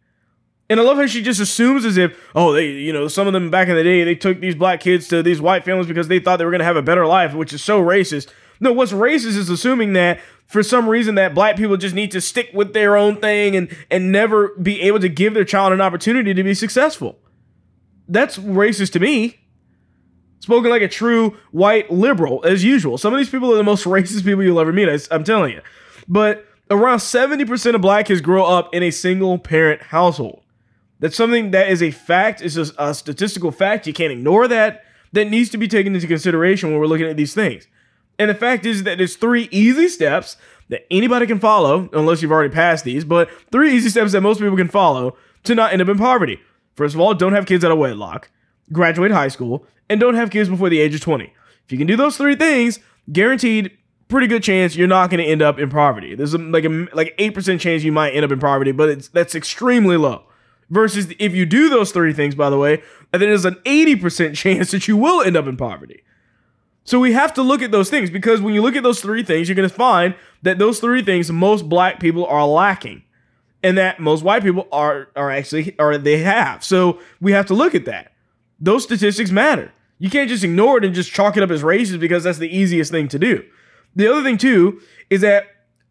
And 0.69 0.79
I 0.79 0.83
love 0.83 0.97
how 0.97 1.07
she 1.07 1.23
just 1.23 1.39
assumes 1.39 1.83
as 1.83 1.97
if, 1.97 2.15
oh, 2.35 2.53
they, 2.53 2.67
you 2.67 2.93
know, 2.93 3.07
some 3.07 3.25
of 3.25 3.33
them 3.33 3.49
back 3.49 3.67
in 3.69 3.75
the 3.75 3.83
day, 3.83 4.03
they 4.03 4.13
took 4.13 4.39
these 4.39 4.53
black 4.53 4.81
kids 4.81 5.07
to 5.07 5.23
these 5.23 5.41
white 5.41 5.63
families 5.63 5.87
because 5.87 6.07
they 6.07 6.19
thought 6.19 6.37
they 6.37 6.45
were 6.45 6.51
going 6.51 6.59
to 6.59 6.65
have 6.65 6.75
a 6.75 6.83
better 6.83 7.07
life, 7.07 7.33
which 7.33 7.53
is 7.53 7.63
so 7.63 7.81
racist. 7.81 8.31
No, 8.59 8.73
what's 8.73 8.91
racist 8.91 9.37
is 9.37 9.49
assuming 9.49 9.93
that 9.93 10.19
for 10.45 10.63
some 10.63 10.89
reason 10.89 11.15
that 11.15 11.33
black 11.33 11.55
people 11.55 11.77
just 11.77 11.95
need 11.95 12.11
to 12.11 12.19
stick 12.19 12.49
with 12.53 12.73
their 12.73 12.97
own 12.97 13.17
thing 13.17 13.55
and 13.55 13.75
and 13.89 14.11
never 14.11 14.49
be 14.61 14.81
able 14.81 14.99
to 14.99 15.09
give 15.09 15.33
their 15.33 15.45
child 15.45 15.73
an 15.73 15.81
opportunity 15.81 16.33
to 16.33 16.43
be 16.43 16.53
successful. 16.53 17.19
That's 18.07 18.37
racist 18.37 18.91
to 18.93 18.99
me. 18.99 19.39
Spoken 20.39 20.71
like 20.71 20.81
a 20.81 20.87
true 20.87 21.37
white 21.51 21.91
liberal, 21.91 22.43
as 22.45 22.63
usual. 22.63 22.97
Some 22.97 23.13
of 23.13 23.19
these 23.19 23.29
people 23.29 23.53
are 23.53 23.57
the 23.57 23.63
most 23.63 23.85
racist 23.85 24.23
people 24.23 24.43
you'll 24.43 24.59
ever 24.59 24.73
meet. 24.73 25.07
I'm 25.11 25.23
telling 25.23 25.51
you. 25.53 25.61
But 26.07 26.45
around 26.71 26.99
70% 26.99 27.75
of 27.75 27.81
black 27.81 28.07
kids 28.07 28.21
grow 28.21 28.45
up 28.45 28.73
in 28.73 28.81
a 28.81 28.91
single 28.91 29.37
parent 29.37 29.81
household. 29.83 30.43
That's 30.99 31.15
something 31.15 31.51
that 31.51 31.69
is 31.69 31.81
a 31.81 31.91
fact, 31.91 32.41
it's 32.41 32.57
a, 32.57 32.67
a 32.77 32.93
statistical 32.93 33.51
fact. 33.51 33.87
You 33.87 33.93
can't 33.93 34.11
ignore 34.11 34.47
that. 34.47 34.83
That 35.11 35.29
needs 35.29 35.49
to 35.49 35.57
be 35.57 35.67
taken 35.67 35.95
into 35.95 36.07
consideration 36.07 36.69
when 36.69 36.79
we're 36.79 36.87
looking 36.87 37.07
at 37.07 37.17
these 37.17 37.33
things. 37.33 37.67
And 38.19 38.29
the 38.29 38.35
fact 38.35 38.65
is 38.65 38.83
that 38.83 38.97
there's 38.97 39.15
three 39.15 39.47
easy 39.49 39.87
steps 39.87 40.35
that 40.67 40.85
anybody 40.91 41.25
can 41.25 41.39
follow, 41.39 41.89
unless 41.93 42.21
you've 42.21 42.31
already 42.31 42.53
passed 42.53 42.83
these, 42.83 43.03
but 43.05 43.29
three 43.51 43.73
easy 43.73 43.89
steps 43.89 44.11
that 44.11 44.21
most 44.21 44.39
people 44.39 44.57
can 44.57 44.67
follow 44.67 45.17
to 45.45 45.55
not 45.55 45.71
end 45.71 45.81
up 45.81 45.87
in 45.87 45.97
poverty. 45.97 46.39
First 46.75 46.95
of 46.95 47.01
all, 47.01 47.13
don't 47.13 47.33
have 47.33 47.45
kids 47.45 47.65
out 47.65 47.71
of 47.71 47.77
wedlock, 47.77 48.29
graduate 48.71 49.11
high 49.11 49.29
school, 49.29 49.65
and 49.89 49.99
don't 49.99 50.15
have 50.15 50.29
kids 50.29 50.49
before 50.49 50.69
the 50.69 50.79
age 50.79 50.93
of 50.93 51.01
20. 51.01 51.33
If 51.65 51.71
you 51.71 51.77
can 51.77 51.87
do 51.87 51.95
those 51.95 52.17
three 52.17 52.35
things, 52.35 52.79
guaranteed 53.11 53.71
pretty 54.09 54.27
good 54.27 54.43
chance 54.43 54.75
you're 54.75 54.87
not 54.87 55.09
going 55.09 55.23
to 55.23 55.29
end 55.29 55.41
up 55.41 55.57
in 55.57 55.69
poverty. 55.69 56.15
There's 56.15 56.35
like 56.35 56.65
a 56.65 56.87
like 56.93 57.15
8% 57.17 57.59
chance 57.59 57.83
you 57.83 57.91
might 57.91 58.11
end 58.11 58.25
up 58.25 58.31
in 58.31 58.39
poverty, 58.39 58.71
but 58.71 58.89
it's 58.89 59.07
that's 59.07 59.35
extremely 59.35 59.97
low. 59.97 60.23
Versus 60.69 61.11
if 61.17 61.33
you 61.33 61.45
do 61.45 61.69
those 61.69 61.91
three 61.91 62.13
things, 62.13 62.35
by 62.35 62.49
the 62.49 62.57
way, 62.57 62.83
then 63.11 63.21
there's 63.21 63.45
an 63.45 63.55
80% 63.65 64.35
chance 64.35 64.71
that 64.71 64.87
you 64.87 64.97
will 64.97 65.21
end 65.21 65.35
up 65.35 65.47
in 65.47 65.57
poverty. 65.57 66.03
So 66.89 66.99
we 66.99 67.13
have 67.13 67.35
to 67.35 67.43
look 67.43 67.61
at 67.61 67.69
those 67.69 67.91
things 67.91 68.09
because 68.09 68.41
when 68.41 68.55
you 68.55 68.63
look 68.63 68.75
at 68.75 68.81
those 68.81 68.99
three 68.99 69.21
things, 69.21 69.47
you're 69.47 69.55
going 69.55 69.69
to 69.69 69.75
find 69.75 70.15
that 70.41 70.57
those 70.57 70.79
three 70.79 71.03
things 71.03 71.31
most 71.31 71.69
black 71.69 71.99
people 71.99 72.25
are 72.25 72.47
lacking 72.47 73.03
and 73.61 73.77
that 73.77 73.99
most 73.99 74.23
white 74.23 74.41
people 74.41 74.67
are 74.71 75.09
are 75.15 75.29
actually 75.29 75.75
or 75.77 75.99
they 75.99 76.17
have. 76.17 76.63
So 76.63 76.99
we 77.21 77.31
have 77.31 77.45
to 77.45 77.53
look 77.53 77.75
at 77.75 77.85
that. 77.85 78.11
Those 78.59 78.85
statistics 78.85 79.29
matter. 79.29 79.71
You 79.99 80.09
can't 80.09 80.29
just 80.29 80.43
ignore 80.43 80.79
it 80.79 80.83
and 80.83 80.95
just 80.95 81.11
chalk 81.11 81.37
it 81.37 81.43
up 81.43 81.51
as 81.51 81.61
racist 81.61 81.99
because 81.99 82.23
that's 82.23 82.39
the 82.39 82.49
easiest 82.49 82.89
thing 82.89 83.07
to 83.09 83.19
do. 83.19 83.45
The 83.95 84.11
other 84.11 84.23
thing 84.23 84.39
too 84.39 84.81
is 85.11 85.21
that 85.21 85.45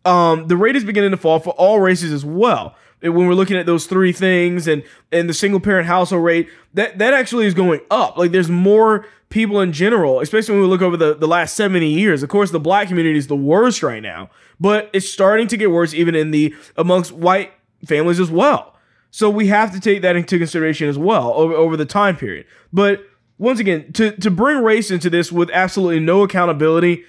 um, 0.05 0.49
the 0.49 0.57
rate 0.57 0.75
is 0.75 0.83
beginning 0.83 1.13
to 1.13 1.17
fall 1.17 1.39
for 1.39 1.51
all 1.51 1.79
races 1.79 2.13
as 2.13 2.25
well. 2.25 2.75
When 3.03 3.29
we're 3.29 3.35
looking 3.35 3.57
at 3.57 3.67
those 3.67 3.87
three 3.87 4.11
things 4.11 4.67
and 4.67 4.83
and 5.13 5.29
the 5.29 5.35
single 5.35 5.61
parent 5.61 5.87
household 5.87 6.25
rate, 6.25 6.49
that 6.75 6.99
that 6.99 7.15
actually 7.15 7.47
is 7.47 7.55
going 7.55 7.83
up. 7.89 8.19
Like 8.19 8.33
there's 8.33 8.51
more 8.51 9.07
people 9.31 9.61
in 9.61 9.73
general, 9.73 10.21
especially 10.21 10.55
when 10.55 10.63
we 10.63 10.69
look 10.69 10.83
over 10.83 10.97
the, 10.97 11.15
the 11.15 11.29
last 11.29 11.55
70 11.55 11.87
years. 11.87 12.23
Of 12.23 12.29
course, 12.29 12.51
the 12.51 12.61
black 12.61 12.89
community 12.89 13.19
is 13.19 13.27
the 13.27 13.37
worst 13.37 13.83
right 13.83 14.03
now, 14.03 14.31
but 14.59 14.91
it's 14.93 15.09
starting 15.09 15.47
to 15.49 15.57
get 15.57 15.71
worse 15.71 15.95
even 15.95 16.15
in 16.15 16.31
the 16.31 16.55
amongst 16.77 17.13
white 17.13 17.53
families 17.87 18.21
as 18.21 18.31
well. 18.31 18.75
So 19.11 19.31
we 19.31 19.47
have 19.49 19.73
to 19.73 19.81
take 19.81 20.03
that 20.03 20.17
into 20.17 20.39
consideration 20.39 20.89
as 20.89 20.99
well 20.99 21.33
over, 21.35 21.55
over 21.55 21.77
the 21.77 21.87
time 21.87 22.17
period. 22.17 22.47
But 22.73 23.03
once 23.39 23.61
again, 23.61 23.93
to, 23.95 24.13
to 24.13 24.31
bring 24.31 24.63
race 24.63 24.91
into 24.91 25.09
this 25.09 25.31
with 25.31 25.51
absolutely 25.51 26.01
no 26.01 26.23
accountability 26.23 27.05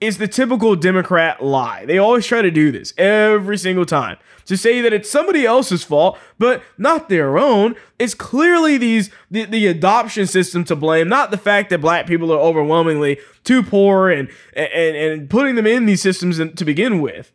is 0.00 0.18
the 0.18 0.28
typical 0.28 0.76
Democrat 0.76 1.42
lie. 1.42 1.84
They 1.86 1.98
always 1.98 2.26
try 2.26 2.42
to 2.42 2.50
do 2.50 2.70
this 2.72 2.92
every 2.98 3.56
single 3.56 3.86
time 3.86 4.18
to 4.46 4.56
say 4.56 4.80
that 4.80 4.92
it's 4.92 5.10
somebody 5.10 5.46
else's 5.46 5.84
fault, 5.84 6.18
but 6.38 6.62
not 6.76 7.08
their 7.08 7.38
own. 7.38 7.74
It's 7.98 8.14
clearly 8.14 8.76
these 8.76 9.10
the, 9.30 9.44
the 9.44 9.66
adoption 9.66 10.26
system 10.26 10.64
to 10.64 10.76
blame, 10.76 11.08
not 11.08 11.30
the 11.30 11.38
fact 11.38 11.70
that 11.70 11.80
black 11.80 12.06
people 12.06 12.32
are 12.32 12.38
overwhelmingly 12.38 13.18
too 13.44 13.62
poor 13.62 14.10
and 14.10 14.28
and 14.54 14.96
and 14.96 15.30
putting 15.30 15.54
them 15.54 15.66
in 15.66 15.86
these 15.86 16.02
systems 16.02 16.38
to 16.38 16.64
begin 16.64 17.00
with. 17.00 17.32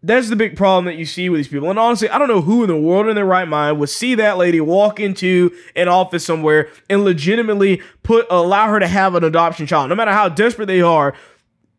That's 0.00 0.28
the 0.28 0.36
big 0.36 0.56
problem 0.56 0.84
that 0.84 0.94
you 0.94 1.04
see 1.04 1.28
with 1.28 1.40
these 1.40 1.48
people. 1.48 1.70
And 1.70 1.78
honestly, 1.78 2.08
I 2.08 2.18
don't 2.18 2.28
know 2.28 2.40
who 2.40 2.62
in 2.62 2.68
the 2.68 2.76
world 2.76 3.08
in 3.08 3.16
their 3.16 3.24
right 3.24 3.48
mind 3.48 3.80
would 3.80 3.88
see 3.88 4.14
that 4.14 4.38
lady 4.38 4.60
walk 4.60 5.00
into 5.00 5.50
an 5.74 5.88
office 5.88 6.24
somewhere 6.24 6.68
and 6.88 7.02
legitimately 7.02 7.82
put 8.04 8.24
allow 8.30 8.68
her 8.68 8.78
to 8.78 8.86
have 8.86 9.16
an 9.16 9.24
adoption 9.24 9.66
child, 9.66 9.88
no 9.88 9.96
matter 9.96 10.12
how 10.12 10.28
desperate 10.28 10.66
they 10.66 10.80
are 10.80 11.14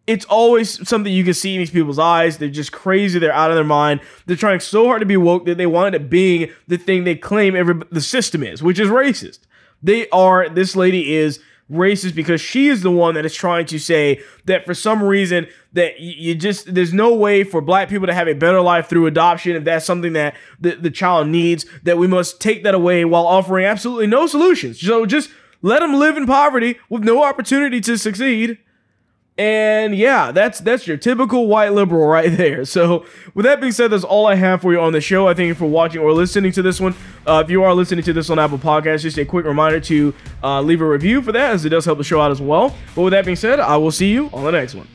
it's 0.10 0.26
always 0.26 0.88
something 0.90 1.14
you 1.14 1.24
can 1.24 1.36
see 1.36 1.54
in 1.54 1.60
these 1.60 1.70
people's 1.70 2.00
eyes. 2.00 2.40
They're 2.40 2.50
just 2.50 2.72
crazy. 2.72 3.20
They're 3.20 3.32
out 3.32 3.52
of 3.52 3.56
their 3.56 3.64
mind. 3.64 4.02
They're 4.26 4.36
trying 4.36 4.60
so 4.60 4.88
hard 4.88 5.02
to 5.02 5.06
be 5.06 5.18
woke 5.18 5.46
that 5.46 5.60
they 5.60 5.68
want 5.68 5.94
it 5.94 6.10
being 6.10 6.52
the 6.68 6.78
thing 6.78 7.04
they 7.04 7.16
claim 7.16 7.56
every 7.56 7.76
the 7.92 8.02
system 8.02 8.42
is, 8.42 8.64
which 8.64 8.80
is 8.80 8.90
racist. 8.90 9.42
They 9.84 10.10
are. 10.10 10.50
This 10.50 10.76
lady 10.76 11.14
is 11.16 11.40
racist 11.72 12.16
because 12.16 12.42
she 12.42 12.70
is 12.70 12.82
the 12.82 12.90
one 12.90 13.14
that 13.14 13.24
is 13.24 13.36
trying 13.36 13.68
to 13.68 13.78
say 13.78 14.20
that 14.46 14.66
for 14.66 14.74
some 14.74 15.04
reason 15.04 15.46
that 15.74 16.00
you 16.00 16.34
just 16.34 16.74
there's 16.74 16.92
no 16.92 17.14
way 17.14 17.44
for 17.44 17.62
black 17.62 17.88
people 17.88 18.08
to 18.08 18.14
have 18.14 18.28
a 18.28 18.34
better 18.34 18.60
life 18.60 18.88
through 18.88 19.06
adoption 19.06 19.56
if 19.56 19.64
that's 19.64 19.86
something 19.86 20.14
that 20.14 20.36
the, 20.60 20.72
the 20.72 20.90
child 20.90 21.28
needs 21.28 21.68
that 21.84 22.00
we 22.00 22.08
must 22.08 22.42
take 22.42 22.64
that 22.64 22.74
away 22.74 23.06
while 23.06 23.28
offering 23.28 23.68
absolutely 23.68 24.08
no 24.08 24.26
solutions 24.26 24.82
so 24.82 25.06
just 25.06 25.30
let 25.62 25.82
them 25.82 25.94
live 25.94 26.18
in 26.18 26.26
poverty 26.26 26.80
with 26.90 27.04
no 27.04 27.24
opportunity 27.24 27.80
to 27.80 28.00
succeed 28.00 28.58
and 29.40 29.96
yeah, 29.96 30.34
that's 30.34 30.60
that's 30.60 30.86
your 30.86 30.98
typical 30.98 31.48
white 31.48 31.72
liberal 31.72 32.06
right 32.06 32.36
there. 32.36 32.66
So 32.66 33.06
with 33.34 33.46
that 33.46 33.62
being 33.62 33.72
said, 33.72 33.90
that's 33.90 34.04
all 34.04 34.28
I 34.28 34.36
have 34.36 34.62
for 34.62 34.74
you 34.74 34.82
on 34.82 34.92
the 34.92 35.00
show. 35.00 35.30
I 35.30 35.34
thank 35.34 35.48
you 35.48 35.56
for 35.56 35.66
watching 35.66 36.02
or 36.02 36.12
listening 36.12 36.52
to 36.52 36.62
this 36.62 36.82
one. 36.82 36.94
Uh, 37.26 37.42
if 37.44 37.50
you 37.50 37.64
are 37.64 37.74
listening 37.74 38.04
to 38.04 38.12
this 38.12 38.30
on 38.30 38.38
Apple 38.38 38.58
Podcasts, 38.58 39.04
just 39.04 39.18
a 39.18 39.24
quick 39.24 39.46
reminder 39.46 39.80
to 39.80 40.14
uh, 40.44 40.62
leave 40.62 40.82
a 40.82 40.86
review 40.86 41.22
for 41.22 41.32
that, 41.32 41.52
as 41.54 41.64
it 41.64 41.70
does 41.70 41.86
help 41.86 41.98
the 41.98 42.04
show 42.04 42.20
out 42.20 42.32
as 42.32 42.42
well. 42.42 42.76
But 42.94 43.04
with 43.04 43.12
that 43.12 43.24
being 43.24 43.38
said, 43.38 43.62
I 43.62 43.78
will 43.78 43.92
see 43.92 44.12
you 44.12 44.30
on 44.34 44.44
the 44.44 44.52
next 44.52 44.76
one. 44.76 44.88